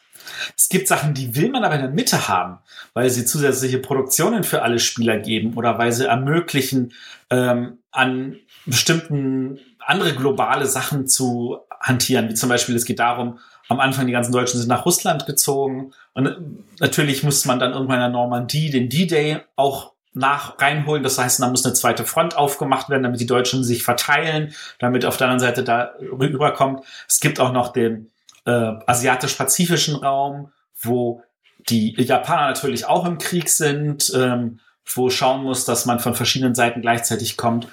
Es 0.56 0.70
gibt 0.70 0.88
Sachen, 0.88 1.12
die 1.12 1.36
will 1.36 1.50
man 1.50 1.64
aber 1.64 1.74
in 1.74 1.82
der 1.82 1.90
Mitte 1.90 2.28
haben, 2.28 2.58
weil 2.94 3.10
sie 3.10 3.26
zusätzliche 3.26 3.78
Produktionen 3.78 4.44
für 4.44 4.62
alle 4.62 4.78
Spieler 4.78 5.18
geben 5.18 5.54
oder 5.54 5.78
weil 5.78 5.92
sie 5.92 6.06
ermöglichen, 6.06 6.94
ähm, 7.30 7.78
an 7.90 8.36
bestimmten 8.64 9.58
andere 9.80 10.14
globale 10.14 10.66
Sachen 10.66 11.06
zu 11.06 11.58
hantieren. 11.80 12.28
Wie 12.28 12.34
zum 12.34 12.48
Beispiel, 12.48 12.76
es 12.76 12.84
geht 12.84 12.98
darum, 12.98 13.38
am 13.68 13.80
Anfang 13.80 14.06
die 14.06 14.12
ganzen 14.12 14.32
Deutschen 14.32 14.58
sind 14.58 14.68
nach 14.68 14.86
Russland 14.86 15.26
gezogen. 15.26 15.92
Und 16.14 16.64
natürlich 16.80 17.22
muss 17.22 17.44
man 17.44 17.58
dann 17.58 17.72
irgendwann 17.72 17.96
in 17.96 18.02
der 18.02 18.08
Normandie 18.08 18.70
den 18.70 18.88
D-Day 18.88 19.40
auch 19.56 19.92
nach 20.14 20.58
reinholen. 20.58 21.02
Das 21.02 21.18
heißt, 21.18 21.40
da 21.40 21.48
muss 21.48 21.64
eine 21.64 21.74
zweite 21.74 22.04
Front 22.04 22.36
aufgemacht 22.36 22.88
werden, 22.88 23.02
damit 23.02 23.20
die 23.20 23.26
Deutschen 23.26 23.62
sich 23.62 23.82
verteilen, 23.82 24.54
damit 24.78 25.04
auf 25.04 25.16
der 25.16 25.28
anderen 25.28 25.46
Seite 25.46 25.62
da 25.62 25.92
rüberkommt. 26.00 26.84
Es 27.06 27.20
gibt 27.20 27.40
auch 27.40 27.52
noch 27.52 27.72
den 27.72 28.10
äh, 28.46 28.50
asiatisch-pazifischen 28.50 29.96
Raum, 29.96 30.50
wo 30.80 31.22
die 31.68 31.94
Japaner 32.00 32.48
natürlich 32.48 32.86
auch 32.86 33.04
im 33.04 33.18
Krieg 33.18 33.50
sind, 33.50 34.10
ähm, 34.14 34.60
wo 34.86 35.10
schauen 35.10 35.42
muss, 35.42 35.66
dass 35.66 35.84
man 35.84 36.00
von 36.00 36.14
verschiedenen 36.14 36.54
Seiten 36.54 36.80
gleichzeitig 36.80 37.36
kommt. 37.36 37.68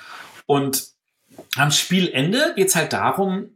Und 0.45 0.88
am 1.55 1.71
Spielende 1.71 2.53
geht 2.55 2.67
es 2.67 2.75
halt 2.75 2.91
darum, 2.91 3.49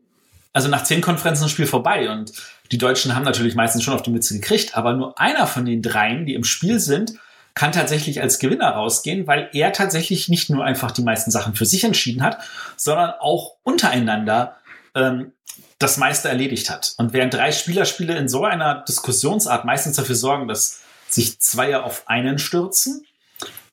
also 0.54 0.68
nach 0.68 0.84
zehn 0.84 1.02
Konferenzen 1.02 1.44
das 1.44 1.52
Spiel 1.52 1.68
vorbei 1.68 2.10
und 2.10 2.32
die 2.72 2.78
Deutschen 2.78 3.16
haben 3.16 3.24
natürlich 3.24 3.56
meistens 3.56 3.84
schon 3.84 3.94
auf 3.94 4.02
die 4.02 4.12
Mütze 4.12 4.34
gekriegt, 4.36 4.78
aber 4.78 4.94
nur 4.94 5.20
einer 5.20 5.48
von 5.48 5.66
den 5.66 5.82
dreien, 5.82 6.26
die 6.26 6.36
im 6.36 6.44
Spiel 6.44 6.80
sind, 6.80 7.14
kann 7.56 7.72
tatsächlich 7.72 8.22
als 8.22 8.40
Gewinner 8.40 8.70
rausgehen, 8.70 9.28
weil 9.28 9.50
er 9.54 9.74
tatsächlich 9.74 10.30
nicht 10.30 10.50
nur 10.50 10.64
einfach 10.64 10.92
die 10.92 11.02
meisten 11.02 11.32
Sachen 11.32 11.56
für 11.56 11.66
sich 11.66 11.84
entschieden 11.84 12.24
hat, 12.24 12.40
sondern 12.78 13.14
auch 13.20 13.56
untereinander 13.64 14.58
ähm, 14.96 15.34
das 15.80 15.98
meiste 15.98 16.30
erledigt 16.30 16.70
hat. 16.70 16.94
Und 16.98 17.14
während 17.14 17.34
drei 17.34 17.52
Spielerspiele 17.52 18.18
in 18.18 18.30
so 18.30 18.46
einer 18.46 18.84
Diskussionsart 18.88 19.66
meistens 19.66 19.96
dafür 19.96 20.16
sorgen, 20.16 20.48
dass 20.48 20.82
sich 21.08 21.40
Zweier 21.40 21.84
auf 21.84 22.08
einen 22.08 22.38
stürzen, 22.38 23.06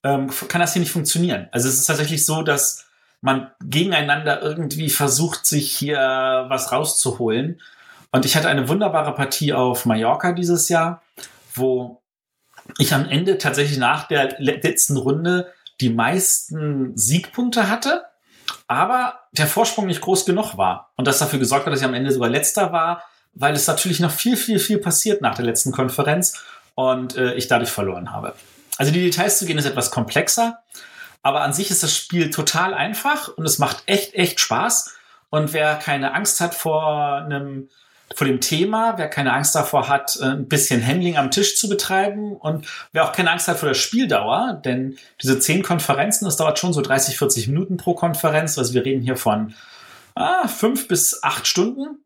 ähm, 0.02 0.30
kann 0.48 0.60
das 0.60 0.72
hier 0.72 0.80
nicht 0.80 0.92
funktionieren. 0.92 1.48
Also 1.52 1.68
es 1.68 1.78
ist 1.78 1.86
tatsächlich 1.86 2.24
so, 2.24 2.42
dass 2.42 2.85
man 3.26 3.50
gegeneinander 3.60 4.40
irgendwie 4.40 4.88
versucht, 4.88 5.46
sich 5.46 5.72
hier 5.72 5.98
was 6.48 6.70
rauszuholen. 6.70 7.60
Und 8.12 8.24
ich 8.24 8.36
hatte 8.36 8.46
eine 8.46 8.68
wunderbare 8.68 9.16
Partie 9.16 9.52
auf 9.52 9.84
Mallorca 9.84 10.30
dieses 10.30 10.68
Jahr, 10.68 11.02
wo 11.52 12.00
ich 12.78 12.94
am 12.94 13.08
Ende 13.08 13.36
tatsächlich 13.38 13.78
nach 13.78 14.06
der 14.06 14.36
letzten 14.38 14.96
Runde 14.96 15.52
die 15.80 15.90
meisten 15.90 16.96
Siegpunkte 16.96 17.68
hatte, 17.68 18.04
aber 18.68 19.18
der 19.32 19.48
Vorsprung 19.48 19.86
nicht 19.86 20.02
groß 20.02 20.24
genug 20.24 20.56
war. 20.56 20.92
Und 20.94 21.08
das 21.08 21.18
dafür 21.18 21.40
gesorgt 21.40 21.66
hat, 21.66 21.72
dass 21.72 21.80
ich 21.80 21.86
am 21.86 21.94
Ende 21.94 22.12
sogar 22.12 22.28
letzter 22.28 22.70
war, 22.70 23.02
weil 23.34 23.54
es 23.54 23.66
natürlich 23.66 23.98
noch 23.98 24.12
viel, 24.12 24.36
viel, 24.36 24.60
viel 24.60 24.78
passiert 24.78 25.20
nach 25.20 25.34
der 25.34 25.44
letzten 25.44 25.72
Konferenz 25.72 26.44
und 26.76 27.16
äh, 27.16 27.34
ich 27.34 27.48
dadurch 27.48 27.70
verloren 27.70 28.12
habe. 28.12 28.34
Also 28.78 28.92
die 28.92 29.02
Details 29.02 29.40
zu 29.40 29.46
gehen 29.46 29.58
ist 29.58 29.64
etwas 29.64 29.90
komplexer, 29.90 30.62
aber 31.26 31.40
an 31.40 31.52
sich 31.52 31.72
ist 31.72 31.82
das 31.82 31.92
Spiel 31.92 32.30
total 32.30 32.72
einfach 32.72 33.26
und 33.26 33.44
es 33.44 33.58
macht 33.58 33.82
echt, 33.86 34.14
echt 34.14 34.38
Spaß. 34.38 34.94
Und 35.28 35.52
wer 35.52 35.74
keine 35.74 36.14
Angst 36.14 36.40
hat 36.40 36.54
vor 36.54 37.16
einem, 37.16 37.68
vor 38.14 38.28
dem 38.28 38.40
Thema, 38.40 38.96
wer 38.96 39.08
keine 39.08 39.32
Angst 39.32 39.56
davor 39.56 39.88
hat, 39.88 40.16
äh, 40.22 40.26
ein 40.26 40.46
bisschen 40.46 40.86
Handling 40.86 41.16
am 41.16 41.32
Tisch 41.32 41.56
zu 41.56 41.68
betreiben 41.68 42.36
und 42.36 42.68
wer 42.92 43.02
auch 43.02 43.10
keine 43.10 43.32
Angst 43.32 43.48
hat 43.48 43.58
vor 43.58 43.68
der 43.68 43.74
Spieldauer, 43.74 44.62
denn 44.64 44.98
diese 45.20 45.40
zehn 45.40 45.64
Konferenzen, 45.64 46.26
das 46.26 46.36
dauert 46.36 46.60
schon 46.60 46.72
so 46.72 46.80
30, 46.80 47.18
40 47.18 47.48
Minuten 47.48 47.76
pro 47.76 47.94
Konferenz. 47.94 48.56
Also 48.56 48.74
wir 48.74 48.84
reden 48.84 49.02
hier 49.02 49.16
von 49.16 49.52
ah, 50.14 50.46
fünf 50.46 50.86
bis 50.86 51.24
acht 51.24 51.48
Stunden 51.48 52.05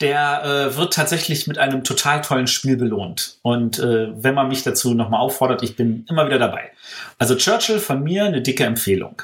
der 0.00 0.44
äh, 0.44 0.76
wird 0.76 0.92
tatsächlich 0.92 1.46
mit 1.46 1.58
einem 1.58 1.82
total 1.82 2.20
tollen 2.20 2.46
Spiel 2.46 2.76
belohnt. 2.76 3.38
Und 3.42 3.78
äh, 3.78 4.08
wenn 4.22 4.34
man 4.34 4.48
mich 4.48 4.62
dazu 4.62 4.94
nochmal 4.94 5.20
auffordert, 5.20 5.62
ich 5.62 5.76
bin 5.76 6.04
immer 6.08 6.26
wieder 6.26 6.38
dabei. 6.38 6.70
Also 7.18 7.34
Churchill 7.34 7.78
von 7.78 8.02
mir 8.02 8.24
eine 8.24 8.42
dicke 8.42 8.64
Empfehlung. 8.64 9.22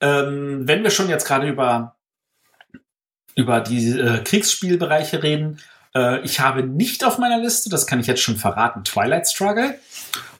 Ähm, 0.00 0.68
wenn 0.68 0.82
wir 0.82 0.90
schon 0.90 1.08
jetzt 1.08 1.26
gerade 1.26 1.48
über, 1.48 1.96
über 3.34 3.60
die 3.60 3.98
äh, 3.98 4.22
Kriegsspielbereiche 4.22 5.22
reden, 5.22 5.60
äh, 5.94 6.20
ich 6.20 6.40
habe 6.40 6.62
nicht 6.64 7.04
auf 7.04 7.18
meiner 7.18 7.38
Liste, 7.38 7.70
das 7.70 7.86
kann 7.86 8.00
ich 8.00 8.06
jetzt 8.06 8.22
schon 8.22 8.36
verraten, 8.36 8.84
Twilight 8.84 9.28
Struggle. 9.28 9.78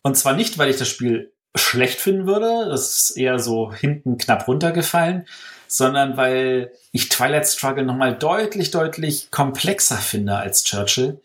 Und 0.03 0.17
zwar 0.17 0.35
nicht, 0.35 0.59
weil 0.59 0.69
ich 0.69 0.77
das 0.77 0.89
Spiel 0.89 1.33
schlecht 1.55 2.01
finden 2.01 2.27
würde, 2.27 2.69
das 2.69 3.11
ist 3.11 3.17
eher 3.17 3.39
so 3.39 3.73
hinten 3.73 4.19
knapp 4.19 4.49
runtergefallen, 4.49 5.27
sondern 5.73 6.17
weil 6.17 6.73
ich 6.93 7.09
Twilight 7.09 7.47
Struggle 7.47 7.85
nochmal 7.85 8.17
deutlich, 8.17 8.71
deutlich 8.71 9.31
komplexer 9.31 9.97
finde 9.97 10.37
als 10.37 10.65
Churchill, 10.65 11.21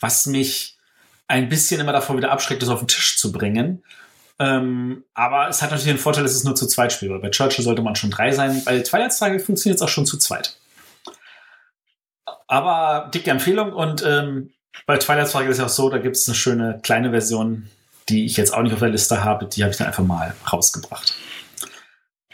was 0.00 0.26
mich 0.26 0.76
ein 1.28 1.48
bisschen 1.48 1.80
immer 1.80 1.92
davor 1.92 2.16
wieder 2.16 2.30
abschreckt, 2.30 2.62
das 2.62 2.68
auf 2.68 2.80
den 2.80 2.88
Tisch 2.88 3.16
zu 3.16 3.32
bringen. 3.32 3.82
Ähm, 4.38 5.04
aber 5.14 5.48
es 5.48 5.62
hat 5.62 5.70
natürlich 5.70 5.92
den 5.92 5.98
Vorteil, 5.98 6.24
dass 6.24 6.34
es 6.34 6.44
nur 6.44 6.56
zu 6.56 6.66
zweit 6.66 6.92
spielt. 6.92 7.20
Bei 7.22 7.30
Churchill 7.30 7.64
sollte 7.64 7.82
man 7.82 7.94
schon 7.94 8.10
drei 8.10 8.32
sein. 8.32 8.62
Bei 8.64 8.80
Twilight 8.80 9.12
Struggle 9.12 9.40
funktioniert 9.40 9.76
es 9.76 9.82
auch 9.82 9.88
schon 9.88 10.06
zu 10.06 10.18
zweit. 10.18 10.56
Aber 12.46 13.10
dicke 13.14 13.30
Empfehlung 13.30 13.72
und 13.72 14.04
ähm, 14.04 14.50
bei 14.86 14.96
Twilight 14.96 15.28
Struggle 15.28 15.50
ist 15.50 15.58
ja 15.58 15.66
auch 15.66 15.70
so, 15.70 15.88
da 15.88 15.98
gibt 15.98 16.16
es 16.16 16.26
eine 16.26 16.34
schöne 16.34 16.80
kleine 16.82 17.10
Version, 17.10 17.70
die 18.08 18.26
ich 18.26 18.36
jetzt 18.36 18.52
auch 18.52 18.62
nicht 18.62 18.72
auf 18.72 18.80
der 18.80 18.88
Liste 18.88 19.22
habe, 19.22 19.46
die 19.46 19.62
habe 19.62 19.70
ich 19.70 19.78
dann 19.78 19.86
einfach 19.86 20.04
mal 20.04 20.34
rausgebracht. 20.52 21.14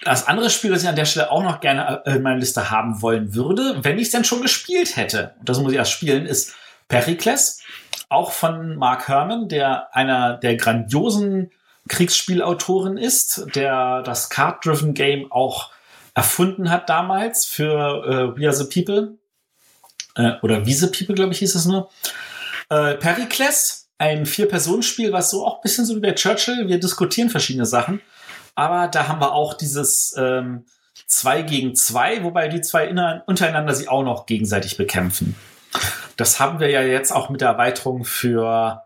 Das 0.07 0.29
andere 0.29 0.51
Spiel, 0.51 0.71
das 0.71 0.83
ich 0.83 0.89
an 0.89 0.95
der 0.95 1.05
Stelle 1.05 1.33
auch 1.33 1.43
noch 1.43 1.61
gerne 1.61 2.03
äh, 2.05 2.13
in 2.13 2.23
meiner 2.23 2.39
Liste 2.39 2.71
haben 2.71 3.03
wollen 3.03 3.35
würde, 3.35 3.79
wenn 3.83 3.99
ich 3.99 4.05
es 4.05 4.13
denn 4.13 4.25
schon 4.25 4.41
gespielt 4.41 4.97
hätte, 4.97 5.35
und 5.41 5.49
das 5.49 5.59
muss 5.59 5.73
ich 5.73 5.79
erst 5.79 5.91
spielen, 5.91 6.27
ist 6.27 6.55
Pericles, 6.87 7.61
auch 8.09 8.31
von 8.31 8.77
Mark 8.77 9.09
Herman, 9.09 9.49
der 9.49 9.95
einer 9.95 10.35
der 10.35 10.55
grandiosen 10.55 11.51
Kriegsspielautoren 11.89 12.99
ist, 12.99 13.47
der 13.57 14.03
das 14.03 14.31
Card-Driven 14.31 14.95
Game 14.95 15.31
auch 15.33 15.71
erfunden 16.15 16.71
hat 16.71 16.89
damals 16.89 17.45
für 17.45 18.35
äh, 18.37 18.41
We 18.41 18.47
Are 18.47 18.55
the 18.55 18.65
People. 18.65 19.19
Äh, 20.15 20.35
oder 20.43 20.67
Wie 20.67 20.73
the 20.73 20.87
People, 20.87 21.17
glaube 21.17 21.33
ich, 21.33 21.41
hieß 21.41 21.57
es 21.57 21.67
nur. 21.67 21.91
Äh, 22.71 22.95
Pericles, 22.95 23.89
ein 23.99 24.25
Vier-Personen-Spiel, 24.25 25.13
was 25.13 25.31
so 25.31 25.45
auch 25.45 25.57
ein 25.57 25.63
bisschen 25.63 25.85
so 25.85 25.97
wie 25.97 26.01
bei 26.01 26.13
Churchill, 26.13 26.69
wir 26.69 26.79
diskutieren 26.79 27.29
verschiedene 27.29 27.67
Sachen 27.67 28.01
aber 28.57 28.89
da 28.89 29.07
haben 29.07 29.21
wir 29.21 29.33
auch 29.33 29.55
dieses 29.55 30.15
ähm, 30.19 30.65
zwei 31.07 31.43
gegen 31.43 31.77
zwei, 31.77 32.25
wobei 32.25 32.49
die 32.49 32.63
zwei 32.63 32.89
untereinander 33.27 33.75
sie 33.75 33.89
auch 33.89 34.03
noch 34.03 34.27
gegenseitig 34.27 34.77
bekämpfen. 34.77 35.37
Das 36.17 36.41
haben 36.41 36.59
wir 36.59 36.71
ja 36.71 36.83
jetzt 36.83 37.13
auch 37.13 37.29
mit 37.29 37.43
der 37.43 37.51
Erweiterung 37.51 38.05
für 38.05 38.83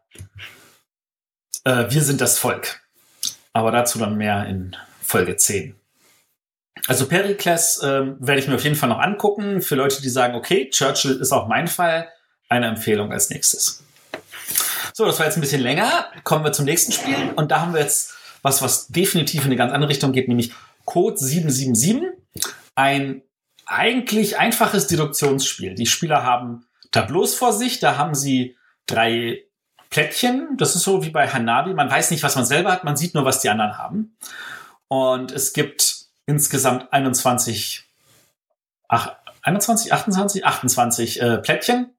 äh, 1.64 1.86
Wir 1.88 2.02
sind 2.02 2.20
das 2.20 2.38
Volk. 2.38 2.80
Aber 3.52 3.70
dazu 3.70 3.98
dann 3.98 4.16
mehr 4.16 4.46
in 4.46 4.76
Folge 5.00 5.36
10. 5.36 5.74
Also 6.86 7.06
Pericles 7.06 7.80
ähm, 7.82 8.16
werde 8.20 8.40
ich 8.40 8.48
mir 8.48 8.54
auf 8.54 8.64
jeden 8.64 8.76
Fall 8.76 8.88
noch 8.88 9.00
angucken. 9.00 9.60
Für 9.62 9.74
Leute, 9.74 10.02
die 10.02 10.08
sagen, 10.08 10.34
okay, 10.34 10.70
Churchill 10.70 11.20
ist 11.20 11.32
auch 11.32 11.46
mein 11.46 11.68
Fall, 11.68 12.08
eine 12.48 12.66
Empfehlung 12.66 13.12
als 13.12 13.30
nächstes. 13.30 13.84
So, 14.94 15.04
das 15.04 15.18
war 15.18 15.26
jetzt 15.26 15.36
ein 15.36 15.40
bisschen 15.40 15.62
länger. 15.62 16.06
Kommen 16.24 16.44
wir 16.44 16.52
zum 16.52 16.64
nächsten 16.64 16.92
Spiel. 16.92 17.32
Und 17.36 17.50
da 17.50 17.60
haben 17.60 17.74
wir 17.74 17.80
jetzt 17.80 18.14
was, 18.42 18.62
was 18.62 18.88
definitiv 18.88 19.42
in 19.42 19.48
eine 19.48 19.56
ganz 19.56 19.72
andere 19.72 19.90
Richtung 19.90 20.12
geht, 20.12 20.28
nämlich 20.28 20.52
Code 20.84 21.18
777, 21.18 22.08
ein 22.74 23.22
eigentlich 23.66 24.38
einfaches 24.38 24.86
Deduktionsspiel. 24.86 25.74
Die 25.74 25.86
Spieler 25.86 26.24
haben 26.24 26.66
Tableaus 26.90 27.34
vor 27.34 27.52
sich, 27.52 27.78
da 27.78 27.96
haben 27.96 28.14
sie 28.14 28.56
drei 28.86 29.44
Plättchen. 29.90 30.56
Das 30.56 30.74
ist 30.74 30.82
so 30.82 31.04
wie 31.04 31.10
bei 31.10 31.28
Hanabi. 31.28 31.74
Man 31.74 31.90
weiß 31.90 32.10
nicht, 32.10 32.22
was 32.22 32.36
man 32.36 32.44
selber 32.44 32.72
hat, 32.72 32.84
man 32.84 32.96
sieht 32.96 33.14
nur, 33.14 33.24
was 33.24 33.40
die 33.40 33.48
anderen 33.48 33.78
haben. 33.78 34.16
Und 34.88 35.30
es 35.30 35.52
gibt 35.52 36.06
insgesamt 36.26 36.92
21, 36.92 37.84
ach, 38.88 39.16
21, 39.42 39.92
28, 39.92 40.44
28 40.44 41.22
äh, 41.22 41.38
Plättchen 41.38 41.94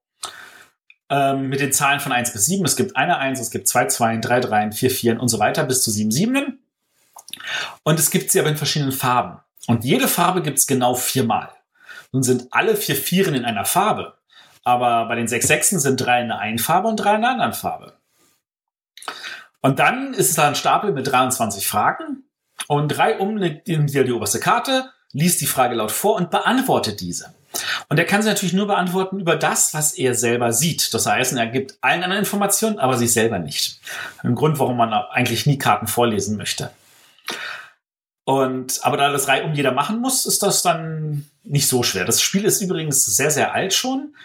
ähm, 1.12 1.50
mit 1.50 1.60
den 1.60 1.74
Zahlen 1.74 2.00
von 2.00 2.14
1 2.14 2.32
bis 2.32 2.46
7. 2.46 2.66
Es 2.66 2.78
gibt 2.78 2.96
eine 2.96 3.18
1, 3.18 3.40
es 3.40 3.52
gibt 3.52 3.68
zwei 3.68 3.86
2, 3.86 4.18
drei 4.18 4.40
3, 4.40 4.72
vier 4.72 4.90
4 4.90 5.20
und 5.20 5.28
so 5.28 5.38
weiter 5.38 5.66
bis 5.66 5.84
zu 5.84 5.92
7 5.92 6.10
Siebenen. 6.10 6.60
Und 7.84 8.00
es 8.00 8.10
gibt 8.10 8.32
sie 8.32 8.40
aber 8.40 8.50
in 8.50 8.58
verschiedenen 8.58 8.94
Farben. 8.94 9.40
Und 9.68 9.84
jede 9.84 10.08
Farbe 10.08 10.42
gibt 10.42 10.58
es 10.58 10.68
genau 10.68 10.96
viermal. 10.96 11.50
Nun 12.14 12.24
sind 12.24 12.48
alle 12.52 12.76
vier 12.76 12.96
Vieren 12.96 13.36
in 13.36 13.46
einer 13.46 13.66
Farbe. 13.66 14.18
Aber 14.64 15.08
bei 15.08 15.16
den 15.16 15.28
sechs 15.28 15.48
Sechsen 15.48 15.80
sind 15.80 15.98
drei 15.98 16.22
in 16.22 16.32
einer 16.32 16.40
einen 16.40 16.60
Farbe 16.60 16.88
und 16.88 16.98
drei 16.98 17.12
in 17.12 17.18
einer 17.18 17.30
anderen 17.30 17.54
Farbe. 17.54 17.94
Und 19.62 19.80
dann 19.80 20.14
ist 20.14 20.30
es 20.30 20.40
ein 20.40 20.56
Stapel 20.56 20.92
mit 20.94 21.12
23 21.12 21.68
Fragen. 21.68 22.24
Und 22.68 22.90
drei 22.90 23.18
um 23.18 23.36
nimmt 23.36 23.68
wieder 23.68 24.04
die 24.04 24.12
oberste 24.12 24.40
Karte, 24.40 24.92
liest 25.12 25.42
die 25.42 25.46
Frage 25.46 25.76
laut 25.76 25.92
vor 25.92 26.16
und 26.16 26.32
beantwortet 26.32 27.02
diese. 27.02 27.34
Und 27.90 27.98
er 27.98 28.06
kann 28.06 28.22
sie 28.22 28.30
natürlich 28.30 28.54
nur 28.54 28.68
beantworten 28.68 29.20
über 29.20 29.36
das, 29.36 29.74
was 29.74 29.94
er 29.94 30.16
selber 30.16 30.54
sieht. 30.54 30.94
Das 30.94 31.06
heißt, 31.06 31.34
er 31.34 31.48
gibt 31.48 31.78
allen 31.82 32.04
anderen 32.04 32.24
Informationen, 32.24 32.80
aber 32.80 32.98
sich 32.98 33.12
selber 33.12 33.40
nicht. 33.40 33.80
Ein 34.24 34.36
Grund, 34.36 34.60
warum 34.60 34.78
man 34.78 34.94
eigentlich 34.94 35.46
nie 35.46 35.58
Karten 35.58 35.88
vorlesen 35.88 36.38
möchte. 36.38 36.72
Und, 38.24 38.80
aber 38.84 38.98
da 38.98 39.12
das 39.12 39.28
Reihe 39.28 39.44
um 39.44 39.54
jeder 39.54 39.72
machen 39.72 40.00
muss, 40.00 40.26
ist 40.26 40.44
das 40.44 40.62
dann 40.62 41.28
nicht 41.44 41.68
so 41.68 41.84
schwer. 41.84 42.06
Das 42.06 42.22
Spiel 42.22 42.46
ist 42.46 42.62
übrigens 42.62 43.04
sehr, 43.04 43.32
sehr 43.32 43.54
alt 43.54 43.74
schon, 43.74 44.16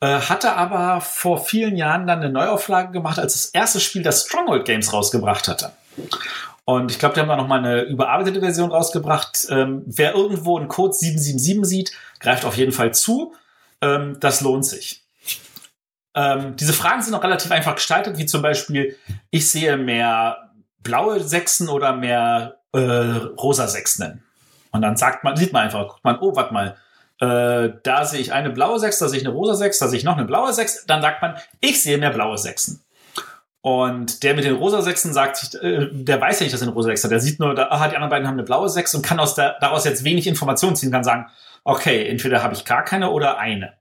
äh, 0.00 0.20
hatte 0.20 0.54
aber 0.54 1.00
vor 1.00 1.42
vielen 1.44 1.76
Jahren 1.76 2.06
dann 2.06 2.18
eine 2.18 2.30
Neuauflage 2.30 2.92
gemacht, 2.92 3.18
als 3.18 3.32
das 3.34 3.46
erste 3.46 3.80
Spiel 3.80 4.02
das 4.02 4.26
Stronghold 4.26 4.66
Games 4.66 4.92
rausgebracht 4.92 5.48
hatte. 5.48 5.72
Und 6.66 6.90
ich 6.90 6.98
glaube, 6.98 7.14
die 7.14 7.20
haben 7.20 7.28
da 7.28 7.36
nochmal 7.36 7.58
eine 7.58 7.82
überarbeitete 7.82 8.40
Version 8.40 8.70
rausgebracht. 8.70 9.46
Ähm, 9.50 9.82
wer 9.86 10.14
irgendwo 10.14 10.58
einen 10.58 10.68
Code 10.68 10.94
777 10.94 11.64
sieht, 11.64 11.92
greift 12.20 12.44
auf 12.44 12.56
jeden 12.56 12.72
Fall 12.72 12.94
zu. 12.94 13.34
Ähm, 13.82 14.16
das 14.20 14.40
lohnt 14.40 14.64
sich. 14.64 15.04
Ähm, 16.14 16.56
diese 16.56 16.72
Fragen 16.72 17.02
sind 17.02 17.14
auch 17.14 17.24
relativ 17.24 17.50
einfach 17.50 17.74
gestaltet, 17.74 18.18
wie 18.18 18.26
zum 18.26 18.40
Beispiel, 18.40 18.96
ich 19.30 19.50
sehe 19.50 19.76
mehr 19.76 20.52
blaue 20.82 21.20
Sechsen 21.20 21.68
oder 21.68 21.94
mehr 21.94 22.60
äh, 22.72 22.78
rosa 22.78 23.68
Sechsen. 23.68 24.22
Und 24.70 24.82
dann 24.82 24.96
sagt 24.96 25.24
man, 25.24 25.36
sieht 25.36 25.52
man 25.52 25.64
einfach, 25.64 25.88
guckt 25.88 26.04
man, 26.04 26.18
oh, 26.20 26.34
warte 26.34 26.54
mal, 26.54 26.76
äh, 27.20 27.72
da 27.82 28.04
sehe 28.04 28.20
ich 28.20 28.32
eine 28.32 28.50
blaue 28.50 28.78
Sechs, 28.78 28.98
da 28.98 29.08
sehe 29.08 29.20
ich 29.20 29.26
eine 29.26 29.34
rosa 29.34 29.54
Sechs, 29.54 29.78
da 29.78 29.88
sehe 29.88 29.98
ich 29.98 30.04
noch 30.04 30.16
eine 30.16 30.26
blaue 30.26 30.52
Sechs. 30.52 30.84
Dann 30.86 31.02
sagt 31.02 31.20
man, 31.20 31.36
ich 31.60 31.82
sehe 31.82 31.98
mehr 31.98 32.10
blaue 32.10 32.38
Sechsen. 32.38 32.83
Und 33.64 34.22
der 34.24 34.34
mit 34.34 34.44
den 34.44 34.56
rosa 34.56 34.82
Sechsen 34.82 35.14
sagt 35.14 35.38
sich, 35.38 35.54
äh, 35.62 35.88
der 35.90 36.20
weiß 36.20 36.38
ja 36.38 36.44
nicht, 36.44 36.52
dass 36.52 36.60
er 36.60 36.66
eine 36.66 36.74
rosa 36.74 36.90
Sechs 36.90 37.02
hat. 37.02 37.10
Der 37.10 37.20
sieht 37.20 37.40
nur, 37.40 37.54
da, 37.54 37.68
aha, 37.70 37.88
die 37.88 37.96
anderen 37.96 38.10
beiden 38.10 38.28
haben 38.28 38.34
eine 38.34 38.42
blaue 38.42 38.68
Sechs 38.68 38.94
und 38.94 39.00
kann 39.00 39.18
aus 39.18 39.36
der, 39.36 39.56
daraus 39.58 39.86
jetzt 39.86 40.04
wenig 40.04 40.26
Informationen 40.26 40.76
ziehen, 40.76 40.92
kann 40.92 41.02
sagen, 41.02 41.28
okay, 41.64 42.06
entweder 42.06 42.42
habe 42.42 42.52
ich 42.52 42.66
gar 42.66 42.84
keine 42.84 43.10
oder 43.10 43.38
eine. 43.38 43.72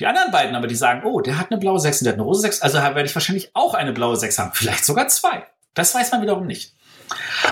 Die 0.00 0.06
anderen 0.06 0.30
beiden 0.30 0.56
aber, 0.56 0.68
die 0.68 0.74
sagen, 0.74 1.02
oh, 1.04 1.20
der 1.20 1.38
hat 1.38 1.50
eine 1.50 1.60
blaue 1.60 1.78
Sechs 1.78 2.00
und 2.00 2.06
der 2.06 2.14
hat 2.14 2.18
eine 2.18 2.24
rosa 2.24 2.40
Sechs, 2.40 2.62
also 2.62 2.78
werde 2.78 3.04
ich 3.04 3.14
wahrscheinlich 3.14 3.50
auch 3.52 3.74
eine 3.74 3.92
blaue 3.92 4.16
Sechs 4.16 4.38
haben. 4.38 4.52
Vielleicht 4.54 4.86
sogar 4.86 5.06
zwei. 5.08 5.44
Das 5.74 5.94
weiß 5.94 6.12
man 6.12 6.22
wiederum 6.22 6.46
nicht. 6.46 6.72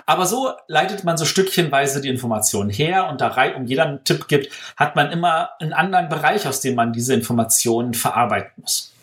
Aber 0.07 0.25
so 0.25 0.53
leitet 0.69 1.05
man 1.05 1.19
so 1.19 1.27
stückchenweise 1.27 2.01
die 2.01 2.09
Informationen 2.09 2.71
her 2.71 3.09
und 3.11 3.21
da 3.21 3.29
rein 3.29 3.57
um 3.57 3.67
jeder 3.67 3.85
einen 3.85 4.05
Tipp 4.05 4.27
gibt, 4.27 4.51
hat 4.79 4.97
man 4.97 5.13
immer 5.13 5.51
einen 5.61 5.75
anderen 5.75 6.09
Bereich, 6.09 6.49
aus 6.49 6.63
dem 6.63 6.77
man 6.77 6.95
diese 6.95 7.13
Informationen 7.13 7.93
verarbeiten 7.93 8.53
muss. 8.57 8.95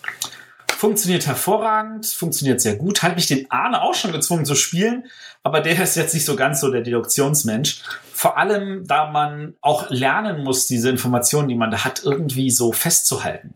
Funktioniert 0.81 1.27
hervorragend, 1.27 2.07
funktioniert 2.07 2.59
sehr 2.59 2.75
gut. 2.75 3.03
Hat 3.03 3.15
mich 3.15 3.27
den 3.27 3.45
Arne 3.51 3.83
auch 3.83 3.93
schon 3.93 4.11
gezwungen 4.11 4.45
zu 4.45 4.55
spielen, 4.55 5.05
aber 5.43 5.61
der 5.61 5.79
ist 5.79 5.95
jetzt 5.95 6.15
nicht 6.15 6.25
so 6.25 6.35
ganz 6.35 6.59
so 6.59 6.71
der 6.71 6.81
Deduktionsmensch. 6.81 7.83
Vor 8.11 8.35
allem, 8.35 8.87
da 8.87 9.11
man 9.11 9.53
auch 9.61 9.91
lernen 9.91 10.43
muss, 10.43 10.65
diese 10.65 10.89
Informationen, 10.89 11.49
die 11.49 11.55
man 11.55 11.69
da 11.69 11.85
hat, 11.85 12.01
irgendwie 12.03 12.49
so 12.49 12.71
festzuhalten. 12.71 13.53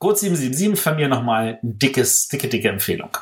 Code 0.00 0.18
777 0.18 0.76
von 0.76 0.96
mir 0.96 1.06
nochmal 1.06 1.60
ein 1.62 1.78
dickes, 1.78 2.26
dicke, 2.26 2.48
dicke 2.48 2.68
Empfehlung. 2.68 3.16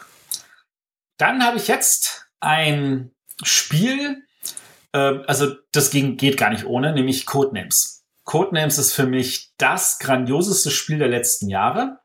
Dann 1.18 1.44
habe 1.44 1.58
ich 1.58 1.68
jetzt 1.68 2.28
ein 2.40 3.10
Spiel, 3.42 4.24
äh, 4.94 5.18
also 5.26 5.54
das 5.72 5.90
ging, 5.90 6.16
geht 6.16 6.38
gar 6.38 6.48
nicht 6.48 6.64
ohne, 6.64 6.94
nämlich 6.94 7.26
Codenames. 7.26 8.06
Codenames 8.24 8.78
ist 8.78 8.94
für 8.94 9.04
mich 9.04 9.52
das 9.58 9.98
grandioseste 9.98 10.70
Spiel 10.70 10.96
der 10.96 11.08
letzten 11.08 11.50
Jahre. 11.50 11.98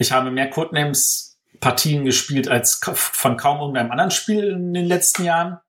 Ich 0.00 0.12
habe 0.12 0.30
mehr 0.30 0.48
Codenames-Partien 0.48 2.06
gespielt 2.06 2.48
als 2.48 2.80
von 2.82 3.36
kaum 3.36 3.58
irgendeinem 3.60 3.90
anderen 3.90 4.10
Spiel 4.10 4.44
in 4.48 4.72
den 4.72 4.86
letzten 4.86 5.24
Jahren. 5.24 5.60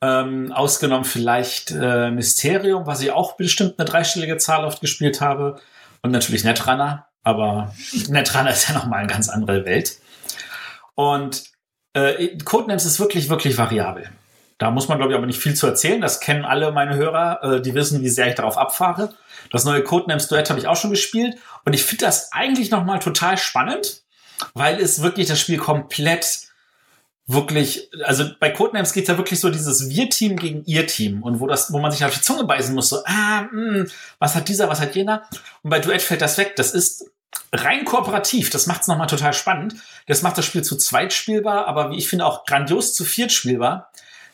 Ähm, 0.00 0.52
ausgenommen 0.52 1.04
vielleicht 1.04 1.72
äh, 1.72 2.12
Mysterium, 2.12 2.86
was 2.86 3.02
ich 3.02 3.10
auch 3.10 3.36
bestimmt 3.36 3.74
eine 3.76 3.88
dreistellige 3.88 4.38
Zahl 4.38 4.64
oft 4.64 4.80
gespielt 4.80 5.20
habe. 5.20 5.60
Und 6.00 6.12
natürlich 6.12 6.44
Netrunner. 6.44 7.08
Aber 7.24 7.74
Netrunner 8.08 8.52
ist 8.52 8.68
ja 8.68 8.74
nochmal 8.74 9.00
eine 9.00 9.08
ganz 9.08 9.28
andere 9.28 9.64
Welt. 9.64 9.98
Und 10.94 11.42
äh, 11.92 12.38
Codenames 12.38 12.86
ist 12.86 13.00
wirklich, 13.00 13.28
wirklich 13.30 13.58
variabel. 13.58 14.10
Da 14.60 14.70
muss 14.70 14.88
man, 14.88 14.98
glaube 14.98 15.12
ich, 15.12 15.16
aber 15.16 15.26
nicht 15.26 15.40
viel 15.40 15.54
zu 15.54 15.66
erzählen. 15.66 16.02
Das 16.02 16.20
kennen 16.20 16.44
alle 16.44 16.70
meine 16.70 16.94
Hörer, 16.94 17.42
äh, 17.42 17.62
die 17.62 17.74
wissen, 17.74 18.02
wie 18.02 18.10
sehr 18.10 18.28
ich 18.28 18.34
darauf 18.34 18.58
abfahre. 18.58 19.14
Das 19.50 19.64
neue 19.64 19.82
Codenames 19.82 20.28
Duett 20.28 20.50
habe 20.50 20.60
ich 20.60 20.68
auch 20.68 20.76
schon 20.76 20.90
gespielt 20.90 21.38
und 21.64 21.72
ich 21.72 21.82
finde 21.82 22.04
das 22.04 22.30
eigentlich 22.30 22.70
nochmal 22.70 22.98
total 22.98 23.38
spannend, 23.38 24.02
weil 24.52 24.78
es 24.78 25.00
wirklich 25.00 25.28
das 25.28 25.40
Spiel 25.40 25.56
komplett 25.56 26.40
wirklich, 27.26 27.88
also 28.04 28.26
bei 28.38 28.50
Codenames 28.50 28.92
geht 28.92 29.04
es 29.04 29.08
ja 29.08 29.16
wirklich 29.16 29.40
so 29.40 29.48
dieses 29.48 29.88
Wir-Team 29.88 30.36
gegen 30.36 30.62
Ihr-Team 30.66 31.22
und 31.22 31.40
wo 31.40 31.46
das, 31.46 31.72
wo 31.72 31.78
man 31.78 31.90
sich 31.90 32.04
auf 32.04 32.12
die 32.12 32.20
Zunge 32.20 32.44
beißen 32.44 32.74
muss, 32.74 32.90
so, 32.90 32.98
ah, 33.06 33.48
mh, 33.50 33.50
hm, 33.50 33.90
was 34.18 34.34
hat 34.34 34.48
dieser, 34.48 34.68
was 34.68 34.80
hat 34.80 34.94
jener? 34.94 35.22
Und 35.62 35.70
bei 35.70 35.78
Duett 35.78 36.02
fällt 36.02 36.20
das 36.20 36.36
weg. 36.36 36.56
Das 36.56 36.72
ist 36.72 37.10
rein 37.50 37.86
kooperativ. 37.86 38.50
Das 38.50 38.66
macht 38.66 38.82
es 38.82 38.88
nochmal 38.88 39.06
total 39.06 39.32
spannend. 39.32 39.76
Das 40.06 40.20
macht 40.20 40.36
das 40.36 40.44
Spiel 40.44 40.62
zu 40.62 40.76
zweit 40.76 41.14
spielbar, 41.14 41.66
aber 41.66 41.90
wie 41.90 41.96
ich 41.96 42.08
finde 42.08 42.26
auch 42.26 42.44
grandios 42.44 42.92
zu 42.92 43.06
viert 43.06 43.32
spielbar 43.32 43.90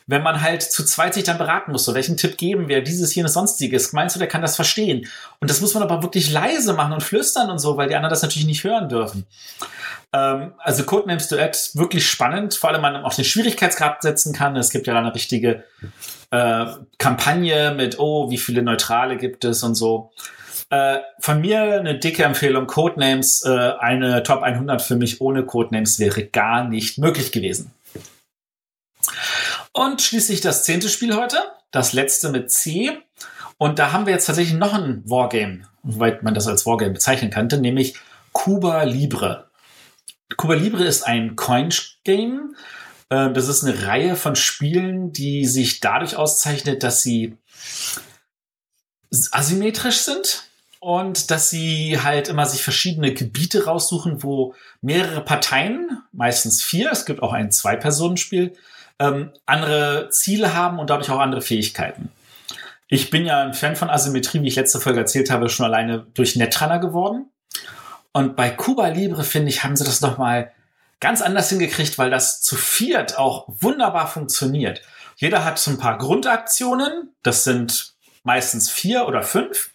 wenn 0.07 0.23
man 0.23 0.41
halt 0.41 0.63
zu 0.63 0.85
zweit 0.85 1.13
sich 1.13 1.25
dann 1.25 1.37
beraten 1.37 1.71
muss, 1.71 1.83
so 1.83 1.93
welchen 1.93 2.17
Tipp 2.17 2.37
geben 2.37 2.69
wir, 2.69 2.81
dieses, 2.81 3.13
jenes, 3.13 3.33
sonstiges, 3.33 3.91
meinst 3.91 4.15
du, 4.15 4.19
der 4.19 4.29
kann 4.29 4.41
das 4.41 4.55
verstehen? 4.55 5.07
Und 5.39 5.51
das 5.51 5.61
muss 5.61 5.73
man 5.73 5.83
aber 5.83 6.01
wirklich 6.01 6.31
leise 6.31 6.73
machen 6.73 6.93
und 6.93 7.03
flüstern 7.03 7.51
und 7.51 7.59
so, 7.59 7.77
weil 7.77 7.89
die 7.89 7.95
anderen 7.95 8.09
das 8.09 8.21
natürlich 8.21 8.47
nicht 8.47 8.63
hören 8.63 8.87
dürfen. 8.87 9.25
Ähm, 10.13 10.53
also 10.59 10.83
Codenames 10.83 11.27
Duett, 11.27 11.71
wirklich 11.73 12.07
spannend, 12.07 12.55
vor 12.55 12.69
allem 12.69 12.81
man 12.81 12.95
auch 13.03 13.13
den 13.13 13.25
Schwierigkeitsgrad 13.25 14.01
setzen 14.01 14.33
kann. 14.33 14.55
Es 14.55 14.69
gibt 14.69 14.87
ja 14.87 14.93
dann 14.93 15.05
eine 15.05 15.13
richtige 15.13 15.65
äh, 16.31 16.65
Kampagne 16.97 17.73
mit, 17.75 17.99
oh, 17.99 18.31
wie 18.31 18.37
viele 18.37 18.61
Neutrale 18.61 19.17
gibt 19.17 19.43
es 19.43 19.61
und 19.61 19.75
so. 19.75 20.11
Äh, 20.69 20.99
von 21.19 21.41
mir 21.41 21.79
eine 21.79 21.97
dicke 21.97 22.23
Empfehlung, 22.23 22.67
Codenames, 22.67 23.43
äh, 23.45 23.49
eine 23.79 24.23
Top 24.23 24.41
100 24.41 24.81
für 24.81 24.95
mich 24.95 25.19
ohne 25.19 25.43
Codenames 25.45 25.99
wäre 25.99 26.25
gar 26.25 26.63
nicht 26.65 26.97
möglich 26.97 27.31
gewesen. 27.33 27.71
Und 29.77 30.01
schließlich 30.01 30.41
das 30.41 30.63
zehnte 30.63 30.89
Spiel 30.89 31.15
heute, 31.15 31.37
das 31.69 31.93
letzte 31.93 32.29
mit 32.29 32.51
C. 32.51 32.97
Und 33.59 33.77
da 33.77 33.91
haben 33.91 34.07
wir 34.07 34.13
jetzt 34.13 34.25
tatsächlich 34.25 34.57
noch 34.57 34.73
ein 34.73 35.03
Wargame, 35.05 35.67
soweit 35.87 36.23
man 36.23 36.33
das 36.33 36.47
als 36.47 36.65
Wargame 36.65 36.93
bezeichnen 36.93 37.29
könnte, 37.29 37.59
nämlich 37.59 37.93
Cuba 38.31 38.81
Libre. 38.81 39.51
Cuba 40.35 40.55
Libre 40.55 40.83
ist 40.83 41.03
ein 41.03 41.35
Coin-Game. 41.35 42.55
Äh, 43.09 43.31
das 43.33 43.47
ist 43.47 43.63
eine 43.63 43.85
Reihe 43.85 44.15
von 44.15 44.35
Spielen, 44.35 45.11
die 45.11 45.45
sich 45.45 45.79
dadurch 45.79 46.15
auszeichnet, 46.15 46.81
dass 46.81 47.03
sie 47.03 47.37
asymmetrisch 49.29 49.99
sind 49.99 50.49
und 50.79 51.29
dass 51.29 51.51
sie 51.51 51.99
halt 52.01 52.29
immer 52.29 52.47
sich 52.47 52.63
verschiedene 52.63 53.13
Gebiete 53.13 53.65
raussuchen, 53.65 54.23
wo 54.23 54.55
mehrere 54.81 55.23
Parteien, 55.23 56.01
meistens 56.11 56.63
vier, 56.63 56.91
es 56.91 57.05
gibt 57.05 57.21
auch 57.21 57.31
ein 57.31 57.51
Zwei-Personen-Spiel, 57.51 58.55
ähm, 58.99 59.31
andere 59.45 60.09
Ziele 60.11 60.53
haben 60.53 60.79
und 60.79 60.89
dadurch 60.89 61.09
auch 61.09 61.19
andere 61.19 61.41
Fähigkeiten. 61.41 62.11
Ich 62.87 63.09
bin 63.09 63.25
ja 63.25 63.41
ein 63.41 63.53
Fan 63.53 63.75
von 63.75 63.89
Asymmetrie, 63.89 64.41
wie 64.41 64.47
ich 64.47 64.55
letzte 64.55 64.79
Folge 64.79 64.99
erzählt 64.99 65.29
habe, 65.29 65.49
schon 65.49 65.65
alleine 65.65 66.07
durch 66.13 66.35
Netrunner 66.35 66.79
geworden. 66.79 67.29
Und 68.13 68.35
bei 68.35 68.49
Cuba 68.49 68.87
Libre, 68.87 69.23
finde 69.23 69.49
ich, 69.49 69.63
haben 69.63 69.75
sie 69.75 69.83
das 69.83 70.01
nochmal 70.01 70.53
ganz 70.99 71.21
anders 71.21 71.49
hingekriegt, 71.49 71.97
weil 71.97 72.09
das 72.09 72.41
zu 72.41 72.55
viert 72.55 73.17
auch 73.17 73.45
wunderbar 73.47 74.07
funktioniert. 74.07 74.81
Jeder 75.17 75.43
hat 75.43 75.59
so 75.59 75.71
ein 75.71 75.77
paar 75.77 75.97
Grundaktionen. 75.97 77.15
Das 77.23 77.43
sind 77.43 77.93
meistens 78.23 78.69
vier 78.71 79.07
oder 79.07 79.21
fünf. 79.21 79.71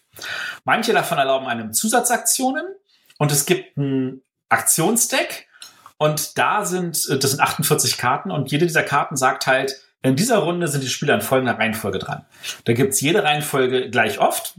Manche 0.63 0.93
davon 0.93 1.17
erlauben 1.17 1.47
einem 1.47 1.73
Zusatzaktionen. 1.73 2.65
Und 3.19 3.31
es 3.31 3.45
gibt 3.45 3.77
ein 3.77 4.21
Aktionsdeck. 4.49 5.47
Und 6.03 6.37
da 6.37 6.65
sind, 6.65 7.07
äh, 7.09 7.17
das 7.17 7.31
sind 7.31 7.39
48 7.39 7.97
Karten 7.97 8.29
und 8.29 8.51
jede 8.51 8.65
dieser 8.65 8.83
Karten 8.83 9.15
sagt 9.15 9.47
halt, 9.47 9.79
In 10.01 10.17
dieser 10.17 10.39
Runde 10.39 10.67
sind 10.67 10.83
die 10.83 10.89
Spieler 10.89 11.13
in 11.15 11.21
folgender 11.21 11.57
Reihenfolge 11.57 11.97
dran. 11.97 12.25
Da 12.65 12.73
gibt's 12.73 12.99
jede 12.99 13.23
Reihenfolge 13.23 13.89
gleich 13.89 14.19
oft. 14.19 14.55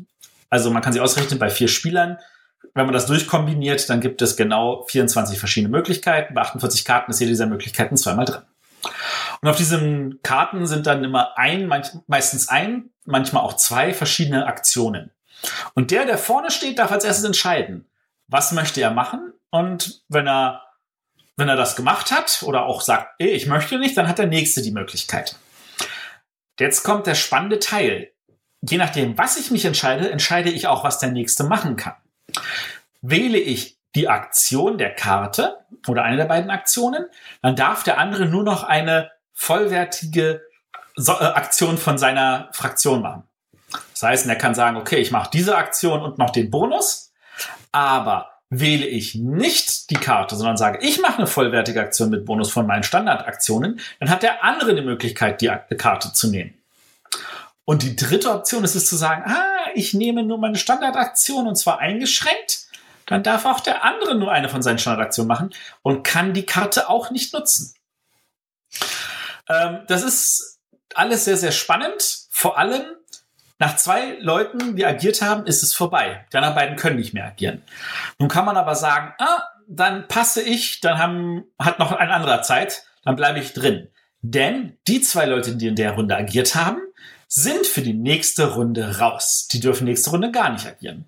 Also 0.49 0.71
man 0.71 0.81
kann 0.81 0.95
sie 0.95 1.01
ausrechnen 1.01 1.39
bei 1.39 1.51
vier 1.51 1.69
Spielern. 1.69 2.17
Wenn 2.73 2.87
man 2.87 2.95
das 2.95 3.05
durchkombiniert, 3.05 3.91
dann 3.91 4.01
gibt 4.01 4.23
es 4.23 4.39
genau 4.39 4.87
24 4.89 5.39
verschiedene 5.39 5.71
Möglichkeiten. 5.71 6.33
Bei 6.33 6.41
48 6.41 6.83
Karten 6.87 7.11
ist 7.11 7.21
jede 7.21 7.33
dieser 7.33 7.45
Möglichkeiten 7.45 7.99
zweimal 7.99 8.25
drin. 8.25 8.41
Und 9.43 9.49
auf 9.51 9.57
diesen 9.57 10.21
Karten 10.23 10.67
sind 10.67 10.87
dann 10.87 11.05
immer 11.05 11.37
ein, 11.37 11.71
meistens 12.07 12.49
ein, 12.49 12.89
manchmal 13.05 13.43
auch 13.43 13.57
zwei 13.57 13.93
verschiedene 13.93 14.47
Aktionen. 14.47 15.11
Und 15.75 15.91
der, 15.91 16.07
der 16.07 16.17
vorne 16.17 16.51
steht, 16.51 16.79
darf 16.79 16.91
als 16.91 17.05
erstes 17.05 17.27
entscheiden, 17.27 17.85
was 18.29 18.53
möchte 18.53 18.81
er 18.81 18.93
machen. 18.93 19.35
Und 19.51 20.03
wenn 20.09 20.27
er, 20.27 20.64
wenn 21.37 21.49
er 21.49 21.57
das 21.57 21.77
gemacht 21.77 22.11
hat 22.11 22.43
oder 22.45 22.67
auch 22.67 22.81
sagt, 22.81 23.15
ey, 23.19 23.31
ich 23.31 23.47
möchte 23.47 23.79
nicht, 23.79 23.97
dann 23.97 24.09
hat 24.09 24.19
der 24.19 24.27
nächste 24.27 24.63
die 24.63 24.71
Möglichkeit. 24.71 25.37
Jetzt 26.59 26.85
kommt 26.85 27.07
der 27.07 27.15
spannende 27.15 27.59
Teil. 27.59 28.13
Je 28.61 28.79
nachdem, 28.79 29.19
was 29.19 29.37
ich 29.37 29.51
mich 29.51 29.65
entscheide, 29.65 30.11
entscheide 30.11 30.51
ich 30.51 30.67
auch, 30.69 30.85
was 30.85 30.99
der 30.99 31.11
nächste 31.11 31.45
machen 31.45 31.77
kann. 31.77 31.97
Wähle 33.03 33.39
ich 33.39 33.79
die 33.95 34.09
Aktion 34.09 34.79
der 34.79 34.95
Karte 34.95 35.59
oder 35.87 36.03
eine 36.03 36.17
der 36.17 36.25
beiden 36.25 36.51
Aktionen, 36.51 37.07
dann 37.43 37.57
darf 37.57 37.83
der 37.83 37.99
andere 37.99 38.27
nur 38.27 38.43
noch 38.43 38.65
eine 38.65 39.11
vollwertige 39.33 40.43
äh, 40.97 41.11
Aktion 41.11 41.79
von 41.79 41.99
seiner 41.99 42.49
Fraktion 42.53 43.03
machen. 43.03 43.25
Das 43.93 44.03
heißt, 44.03 44.27
er 44.27 44.37
kann 44.37 44.55
sagen, 44.55 44.77
okay, 44.77 44.97
ich 44.97 45.11
mache 45.11 45.31
diese 45.33 45.57
Aktion 45.57 46.01
und 46.01 46.19
noch 46.19 46.31
den 46.31 46.51
Bonus, 46.51 47.13
aber 47.73 48.34
wähle 48.61 48.87
ich 48.87 49.15
nicht 49.15 49.91
die 49.91 49.97
Karte, 49.97 50.37
sondern 50.37 50.57
sage, 50.57 50.79
ich 50.83 51.01
mache 51.01 51.19
eine 51.19 51.27
vollwertige 51.27 51.81
Aktion 51.81 52.11
mit 52.11 52.25
Bonus 52.25 52.51
von 52.51 52.67
meinen 52.67 52.83
Standardaktionen, 52.83 53.81
dann 54.01 54.11
hat 54.11 54.23
der 54.23 54.45
andere 54.45 54.75
die 54.75 54.83
Möglichkeit, 54.83 55.41
die 55.41 55.51
Karte 55.77 56.13
zu 56.13 56.29
nehmen. 56.29 56.55
Und 57.65 57.83
die 57.83 57.97
dritte 57.97 58.31
Option 58.31 58.65
ist 58.65 58.75
es 58.75 58.89
zu 58.89 58.97
sagen, 58.97 59.23
ah, 59.27 59.71
ich 59.75 59.95
nehme 59.95 60.23
nur 60.23 60.39
meine 60.39 60.59
Standardaktion 60.59 61.47
und 61.47 61.57
zwar 61.57 61.79
eingeschränkt, 61.79 62.67
dann 63.07 63.23
darf 63.23 63.45
auch 63.47 63.61
der 63.61 63.85
andere 63.85 64.15
nur 64.15 64.33
eine 64.33 64.49
von 64.49 64.63
seinen 64.63 64.79
Standardaktionen 64.79 65.29
machen 65.29 65.55
und 65.83 66.05
kann 66.05 66.35
die 66.35 66.47
Karte 66.47 66.89
auch 66.89 67.11
nicht 67.11 67.33
nutzen. 67.33 67.75
Ähm, 69.49 69.81
das 69.89 70.03
ist 70.03 70.59
alles 70.95 71.25
sehr, 71.25 71.37
sehr 71.37 71.53
spannend. 71.53 72.27
Vor 72.31 72.59
allem 72.59 72.83
nach 73.59 73.77
zwei 73.77 74.17
Leuten, 74.21 74.77
die 74.77 74.85
agiert 74.85 75.23
haben, 75.23 75.47
ist 75.47 75.63
es 75.63 75.75
vorbei. 75.75 76.27
Die 76.33 76.37
anderen 76.37 76.55
beiden 76.55 76.77
können 76.77 76.97
nicht 76.97 77.15
mehr 77.15 77.27
agieren. 77.27 77.63
Nun 78.19 78.29
kann 78.29 78.45
man 78.45 78.57
aber 78.57 78.75
sagen, 78.75 79.15
ah, 79.19 79.43
dann 79.69 80.09
passe 80.09 80.43
ich, 80.43 80.81
dann 80.81 80.99
haben, 80.99 81.45
hat 81.59 81.79
noch 81.79 81.93
ein 81.93 82.11
anderer 82.11 82.43
Zeit, 82.43 82.85
dann 83.05 83.17
bleibe 83.17 83.39
ich 83.39 83.53
drin. 83.53 83.89
Denn 84.23 84.77
die 84.89 85.01
zwei 85.01 85.27
Leute, 85.27 85.57
die 85.57 85.69
in 85.69 85.77
der 85.77 85.93
Runde 85.93 86.17
agiert 86.17 86.55
haben, 86.55 86.79
sind 87.29 87.67
für 87.67 87.83
die 87.83 87.95
nächste 87.95 88.55
Runde 88.55 88.99
raus. 88.99 89.49
Die 89.51 89.61
dürfen 89.61 89.85
nächste 89.85 90.11
Runde 90.11 90.31
gar 90.31 90.51
nicht 90.51 90.67
agieren. 90.67 91.07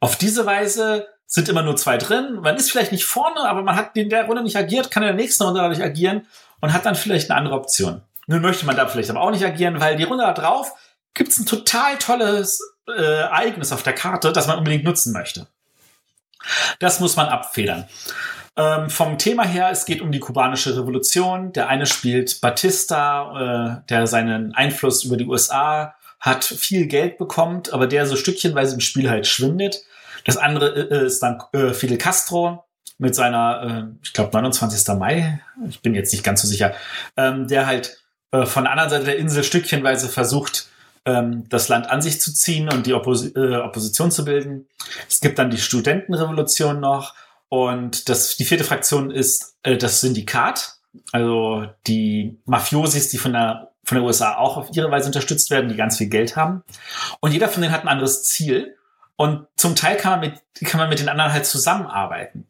Auf 0.00 0.16
diese 0.16 0.46
Weise 0.46 1.08
sind 1.26 1.48
immer 1.48 1.62
nur 1.62 1.76
zwei 1.76 1.96
drin. 1.96 2.38
Man 2.40 2.56
ist 2.56 2.70
vielleicht 2.70 2.92
nicht 2.92 3.04
vorne, 3.04 3.40
aber 3.40 3.62
man 3.62 3.76
hat 3.76 3.96
in 3.96 4.08
der 4.08 4.26
Runde 4.26 4.42
nicht 4.42 4.56
agiert, 4.56 4.90
kann 4.90 5.02
in 5.02 5.08
der 5.08 5.16
nächsten 5.16 5.42
Runde 5.44 5.60
dadurch 5.60 5.82
agieren 5.82 6.26
und 6.60 6.72
hat 6.72 6.86
dann 6.86 6.94
vielleicht 6.94 7.30
eine 7.30 7.38
andere 7.38 7.56
Option. 7.56 8.02
Nun 8.26 8.42
möchte 8.42 8.66
man 8.66 8.76
da 8.76 8.86
vielleicht 8.86 9.10
aber 9.10 9.20
auch 9.20 9.30
nicht 9.30 9.44
agieren, 9.44 9.80
weil 9.80 9.96
die 9.96 10.04
Runde 10.04 10.24
da 10.24 10.32
drauf 10.32 10.72
gibt 11.16 11.32
es 11.32 11.38
ein 11.38 11.46
total 11.46 11.98
tolles 11.98 12.60
äh, 12.88 12.92
Ereignis 12.92 13.72
auf 13.72 13.82
der 13.82 13.94
Karte, 13.94 14.32
das 14.32 14.46
man 14.46 14.58
unbedingt 14.58 14.84
nutzen 14.84 15.12
möchte. 15.12 15.48
Das 16.78 17.00
muss 17.00 17.16
man 17.16 17.26
abfedern. 17.26 17.88
Ähm, 18.56 18.88
vom 18.88 19.18
Thema 19.18 19.44
her, 19.44 19.70
es 19.70 19.84
geht 19.84 20.00
um 20.00 20.12
die 20.12 20.20
kubanische 20.20 20.76
Revolution. 20.76 21.52
Der 21.52 21.68
eine 21.68 21.86
spielt 21.86 22.40
Batista, 22.40 23.80
äh, 23.82 23.88
der 23.88 24.06
seinen 24.06 24.54
Einfluss 24.54 25.04
über 25.04 25.16
die 25.16 25.26
USA 25.26 25.94
hat, 26.20 26.44
viel 26.44 26.86
Geld 26.86 27.18
bekommt, 27.18 27.72
aber 27.72 27.86
der 27.86 28.06
so 28.06 28.16
stückchenweise 28.16 28.74
im 28.74 28.80
Spiel 28.80 29.10
halt 29.10 29.26
schwindet. 29.26 29.82
Das 30.24 30.36
andere 30.36 30.90
äh, 30.90 31.06
ist 31.06 31.20
dann 31.20 31.42
äh, 31.52 31.72
Fidel 31.72 31.98
Castro 31.98 32.64
mit 32.98 33.14
seiner, 33.14 33.88
äh, 33.88 33.96
ich 34.02 34.12
glaube, 34.12 34.32
29. 34.32 34.94
Mai, 34.96 35.40
ich 35.68 35.82
bin 35.82 35.94
jetzt 35.94 36.12
nicht 36.12 36.24
ganz 36.24 36.42
so 36.42 36.48
sicher, 36.48 36.74
ähm, 37.16 37.46
der 37.48 37.66
halt 37.66 38.02
äh, 38.32 38.46
von 38.46 38.64
der 38.64 38.72
anderen 38.72 38.90
Seite 38.90 39.04
der 39.04 39.18
Insel 39.18 39.44
stückchenweise 39.44 40.08
versucht, 40.08 40.68
das 41.06 41.68
Land 41.68 41.88
an 41.88 42.02
sich 42.02 42.20
zu 42.20 42.34
ziehen 42.34 42.68
und 42.68 42.86
die 42.86 42.94
Oppos 42.94 43.34
äh, 43.36 43.56
Opposition 43.56 44.10
zu 44.10 44.24
bilden. 44.24 44.66
Es 45.08 45.20
gibt 45.20 45.38
dann 45.38 45.50
die 45.50 45.58
Studentenrevolution 45.58 46.80
noch 46.80 47.14
und 47.48 48.08
das, 48.08 48.36
die 48.36 48.44
vierte 48.44 48.64
Fraktion 48.64 49.10
ist 49.10 49.56
äh, 49.62 49.76
das 49.76 50.00
Syndikat, 50.00 50.78
also 51.12 51.66
die 51.86 52.40
Mafiosis, 52.44 53.08
die 53.08 53.18
von 53.18 53.32
der, 53.32 53.72
von 53.84 53.98
der 53.98 54.04
USA 54.04 54.36
auch 54.36 54.56
auf 54.56 54.70
ihre 54.74 54.90
Weise 54.90 55.06
unterstützt 55.06 55.50
werden, 55.50 55.68
die 55.68 55.76
ganz 55.76 55.98
viel 55.98 56.08
Geld 56.08 56.34
haben. 56.34 56.64
Und 57.20 57.32
jeder 57.32 57.48
von 57.48 57.62
denen 57.62 57.72
hat 57.72 57.82
ein 57.82 57.88
anderes 57.88 58.24
Ziel. 58.24 58.76
Und 59.14 59.46
zum 59.56 59.76
Teil 59.76 59.96
kann 59.96 60.18
man 60.18 60.20
mit, 60.20 60.42
kann 60.68 60.80
man 60.80 60.88
mit 60.88 60.98
den 60.98 61.08
anderen 61.08 61.32
halt 61.32 61.46
zusammenarbeiten. 61.46 62.46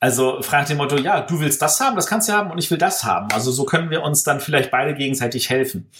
Also 0.00 0.42
fragt 0.42 0.68
dem 0.68 0.76
Motto, 0.76 0.96
ja, 0.96 1.22
du 1.22 1.40
willst 1.40 1.60
das 1.60 1.80
haben, 1.80 1.96
das 1.96 2.06
kannst 2.06 2.28
du 2.28 2.32
haben 2.32 2.50
und 2.52 2.58
ich 2.58 2.70
will 2.70 2.78
das 2.78 3.02
haben. 3.02 3.32
Also 3.32 3.50
so 3.50 3.64
können 3.64 3.90
wir 3.90 4.02
uns 4.02 4.22
dann 4.22 4.40
vielleicht 4.40 4.70
beide 4.70 4.94
gegenseitig 4.94 5.50
helfen. 5.50 5.90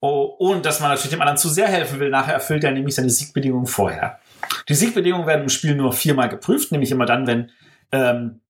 Oh, 0.00 0.36
ohne 0.38 0.60
dass 0.60 0.80
man 0.80 0.90
natürlich 0.90 1.10
dem 1.10 1.20
anderen 1.22 1.38
zu 1.38 1.48
sehr 1.48 1.68
helfen 1.68 2.00
will. 2.00 2.10
Nachher 2.10 2.34
erfüllt 2.34 2.64
er 2.64 2.70
nämlich 2.70 2.94
seine 2.94 3.10
Siegbedingungen 3.10 3.66
vorher. 3.66 4.20
Die 4.68 4.74
Siegbedingungen 4.74 5.26
werden 5.26 5.42
im 5.42 5.48
Spiel 5.48 5.74
nur 5.74 5.92
viermal 5.92 6.28
geprüft, 6.28 6.70
nämlich 6.70 6.90
immer 6.90 7.06
dann, 7.06 7.26
wenn 7.26 7.50
ähm, 7.92 8.40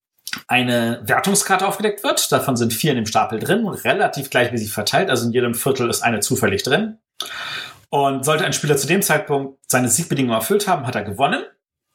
eine 0.47 1.01
Wertungskarte 1.03 1.67
aufgedeckt 1.67 2.03
wird. 2.03 2.31
Davon 2.31 2.57
sind 2.57 2.73
vier 2.73 2.91
in 2.91 2.97
dem 2.97 3.05
Stapel 3.05 3.39
drin, 3.39 3.65
relativ 3.67 4.29
gleichmäßig 4.29 4.71
verteilt. 4.71 5.09
Also 5.09 5.27
in 5.27 5.31
jedem 5.31 5.53
Viertel 5.53 5.89
ist 5.89 6.01
eine 6.01 6.19
zufällig 6.19 6.63
drin. 6.63 6.97
Und 7.89 8.25
sollte 8.25 8.45
ein 8.45 8.53
Spieler 8.53 8.75
zu 8.75 8.87
dem 8.87 9.01
Zeitpunkt 9.01 9.59
seine 9.67 9.89
Siegbedingungen 9.89 10.35
erfüllt 10.35 10.67
haben, 10.67 10.85
hat 10.85 10.95
er 10.95 11.03
gewonnen. 11.03 11.43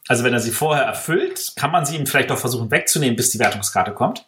Also 0.08 0.24
wenn 0.24 0.32
er 0.32 0.40
sie 0.40 0.50
vorher 0.50 0.84
erfüllt, 0.84 1.52
kann 1.56 1.70
man 1.70 1.84
sie 1.84 1.96
ihm 1.96 2.06
vielleicht 2.06 2.32
auch 2.32 2.38
versuchen 2.38 2.70
wegzunehmen, 2.70 3.16
bis 3.16 3.30
die 3.30 3.38
Wertungskarte 3.38 3.92
kommt. 3.92 4.26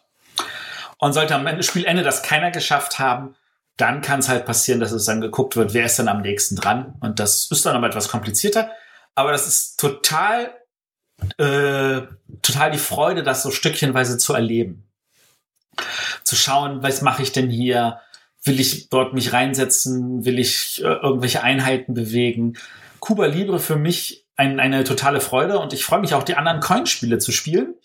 Und 0.99 1.13
sollte 1.13 1.35
am 1.35 1.61
Spielende 1.63 2.03
das 2.03 2.21
keiner 2.21 2.51
geschafft 2.51 2.99
haben, 2.99 3.35
dann 3.77 4.01
kann 4.01 4.19
es 4.19 4.29
halt 4.29 4.45
passieren, 4.45 4.79
dass 4.79 4.91
es 4.91 5.05
dann 5.05 5.21
geguckt 5.21 5.55
wird, 5.55 5.73
wer 5.73 5.85
ist 5.85 5.99
dann 5.99 6.07
am 6.07 6.21
nächsten 6.21 6.55
dran. 6.55 6.95
Und 7.01 7.19
das 7.19 7.51
ist 7.51 7.65
dann 7.65 7.75
aber 7.75 7.87
etwas 7.87 8.07
komplizierter. 8.07 8.71
Aber 9.15 9.31
das 9.31 9.47
ist 9.47 9.79
total, 9.79 10.53
äh, 11.37 12.01
total 12.41 12.71
die 12.71 12.77
Freude, 12.77 13.23
das 13.23 13.43
so 13.43 13.51
stückchenweise 13.51 14.17
zu 14.17 14.33
erleben. 14.33 14.87
Zu 16.23 16.35
schauen, 16.35 16.83
was 16.83 17.01
mache 17.01 17.21
ich 17.21 17.33
denn 17.33 17.49
hier? 17.49 17.99
Will 18.43 18.59
ich 18.59 18.89
dort 18.89 19.13
mich 19.13 19.33
reinsetzen? 19.33 20.23
Will 20.23 20.39
ich 20.39 20.81
äh, 20.81 20.87
irgendwelche 20.87 21.43
Einheiten 21.43 21.93
bewegen? 21.93 22.57
Cuba 22.99 23.25
Libre 23.25 23.59
für 23.59 23.75
mich 23.75 24.25
ein, 24.37 24.59
eine 24.59 24.83
totale 24.83 25.19
Freude 25.19 25.59
und 25.59 25.73
ich 25.73 25.83
freue 25.83 25.99
mich 25.99 26.13
auch, 26.13 26.23
die 26.23 26.35
anderen 26.35 26.59
Coinspiele 26.59 27.17
zu 27.17 27.31
spielen 27.31 27.75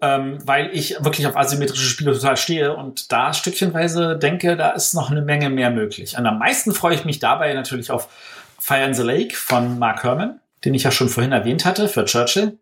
ähm, 0.00 0.38
weil 0.44 0.70
ich 0.72 0.96
wirklich 1.00 1.26
auf 1.26 1.36
asymmetrische 1.36 1.88
Spiele 1.88 2.12
total 2.12 2.36
stehe 2.36 2.76
und 2.76 3.12
da 3.12 3.32
stückchenweise 3.32 4.18
denke, 4.18 4.56
da 4.56 4.70
ist 4.70 4.94
noch 4.94 5.10
eine 5.10 5.22
Menge 5.22 5.48
mehr 5.48 5.70
möglich. 5.70 6.16
Und 6.18 6.26
am 6.26 6.38
meisten 6.38 6.72
freue 6.72 6.94
ich 6.94 7.04
mich 7.04 7.18
dabei 7.18 7.52
natürlich 7.54 7.90
auf 7.90 8.08
Fire 8.58 8.84
in 8.84 8.94
the 8.94 9.02
Lake 9.02 9.34
von 9.34 9.78
Mark 9.78 10.02
Herman, 10.04 10.40
den 10.64 10.74
ich 10.74 10.82
ja 10.82 10.90
schon 10.90 11.08
vorhin 11.08 11.32
erwähnt 11.32 11.64
hatte 11.64 11.88
für 11.88 12.04
Churchill, 12.04 12.58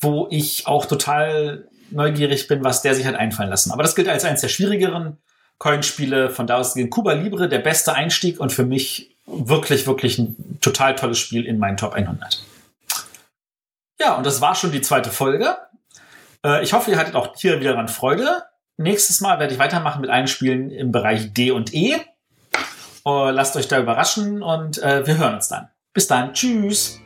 wo 0.00 0.28
ich 0.30 0.66
auch 0.66 0.86
total 0.86 1.68
neugierig 1.90 2.48
bin, 2.48 2.62
was 2.62 2.82
der 2.82 2.94
sich 2.94 3.06
hat 3.06 3.14
einfallen 3.14 3.50
lassen. 3.50 3.72
Aber 3.72 3.82
das 3.82 3.94
gilt 3.94 4.08
als 4.08 4.24
eines 4.24 4.40
der 4.40 4.48
schwierigeren 4.48 5.18
Coinspiele. 5.58 6.30
Von 6.30 6.46
da 6.46 6.58
aus 6.58 6.74
gegen 6.74 6.90
Cuba 6.90 7.12
Libre 7.12 7.48
der 7.48 7.60
beste 7.60 7.94
Einstieg 7.94 8.40
und 8.40 8.52
für 8.52 8.64
mich 8.64 9.16
wirklich, 9.26 9.86
wirklich 9.86 10.18
ein 10.18 10.58
total 10.60 10.94
tolles 10.94 11.18
Spiel 11.18 11.44
in 11.44 11.58
meinen 11.58 11.76
Top 11.76 11.94
100. 11.94 12.42
Ja, 13.98 14.14
und 14.14 14.26
das 14.26 14.40
war 14.40 14.54
schon 14.54 14.72
die 14.72 14.82
zweite 14.82 15.10
Folge. 15.10 15.56
Äh, 16.46 16.62
ich 16.62 16.72
hoffe, 16.72 16.90
ihr 16.90 16.98
hattet 16.98 17.16
auch 17.16 17.34
hier 17.36 17.60
wieder 17.60 17.74
dran 17.74 17.88
Freude. 17.88 18.44
Nächstes 18.76 19.20
Mal 19.20 19.38
werde 19.38 19.52
ich 19.52 19.58
weitermachen 19.58 20.00
mit 20.00 20.10
allen 20.10 20.28
Spielen 20.28 20.70
im 20.70 20.92
Bereich 20.92 21.32
D 21.32 21.50
und 21.50 21.74
E. 21.74 21.96
Uh, 23.04 23.30
lasst 23.30 23.56
euch 23.56 23.68
da 23.68 23.78
überraschen 23.78 24.42
und 24.42 24.78
uh, 24.78 25.06
wir 25.06 25.16
hören 25.18 25.34
uns 25.34 25.48
dann. 25.48 25.68
Bis 25.92 26.08
dann. 26.08 26.34
Tschüss. 26.34 27.00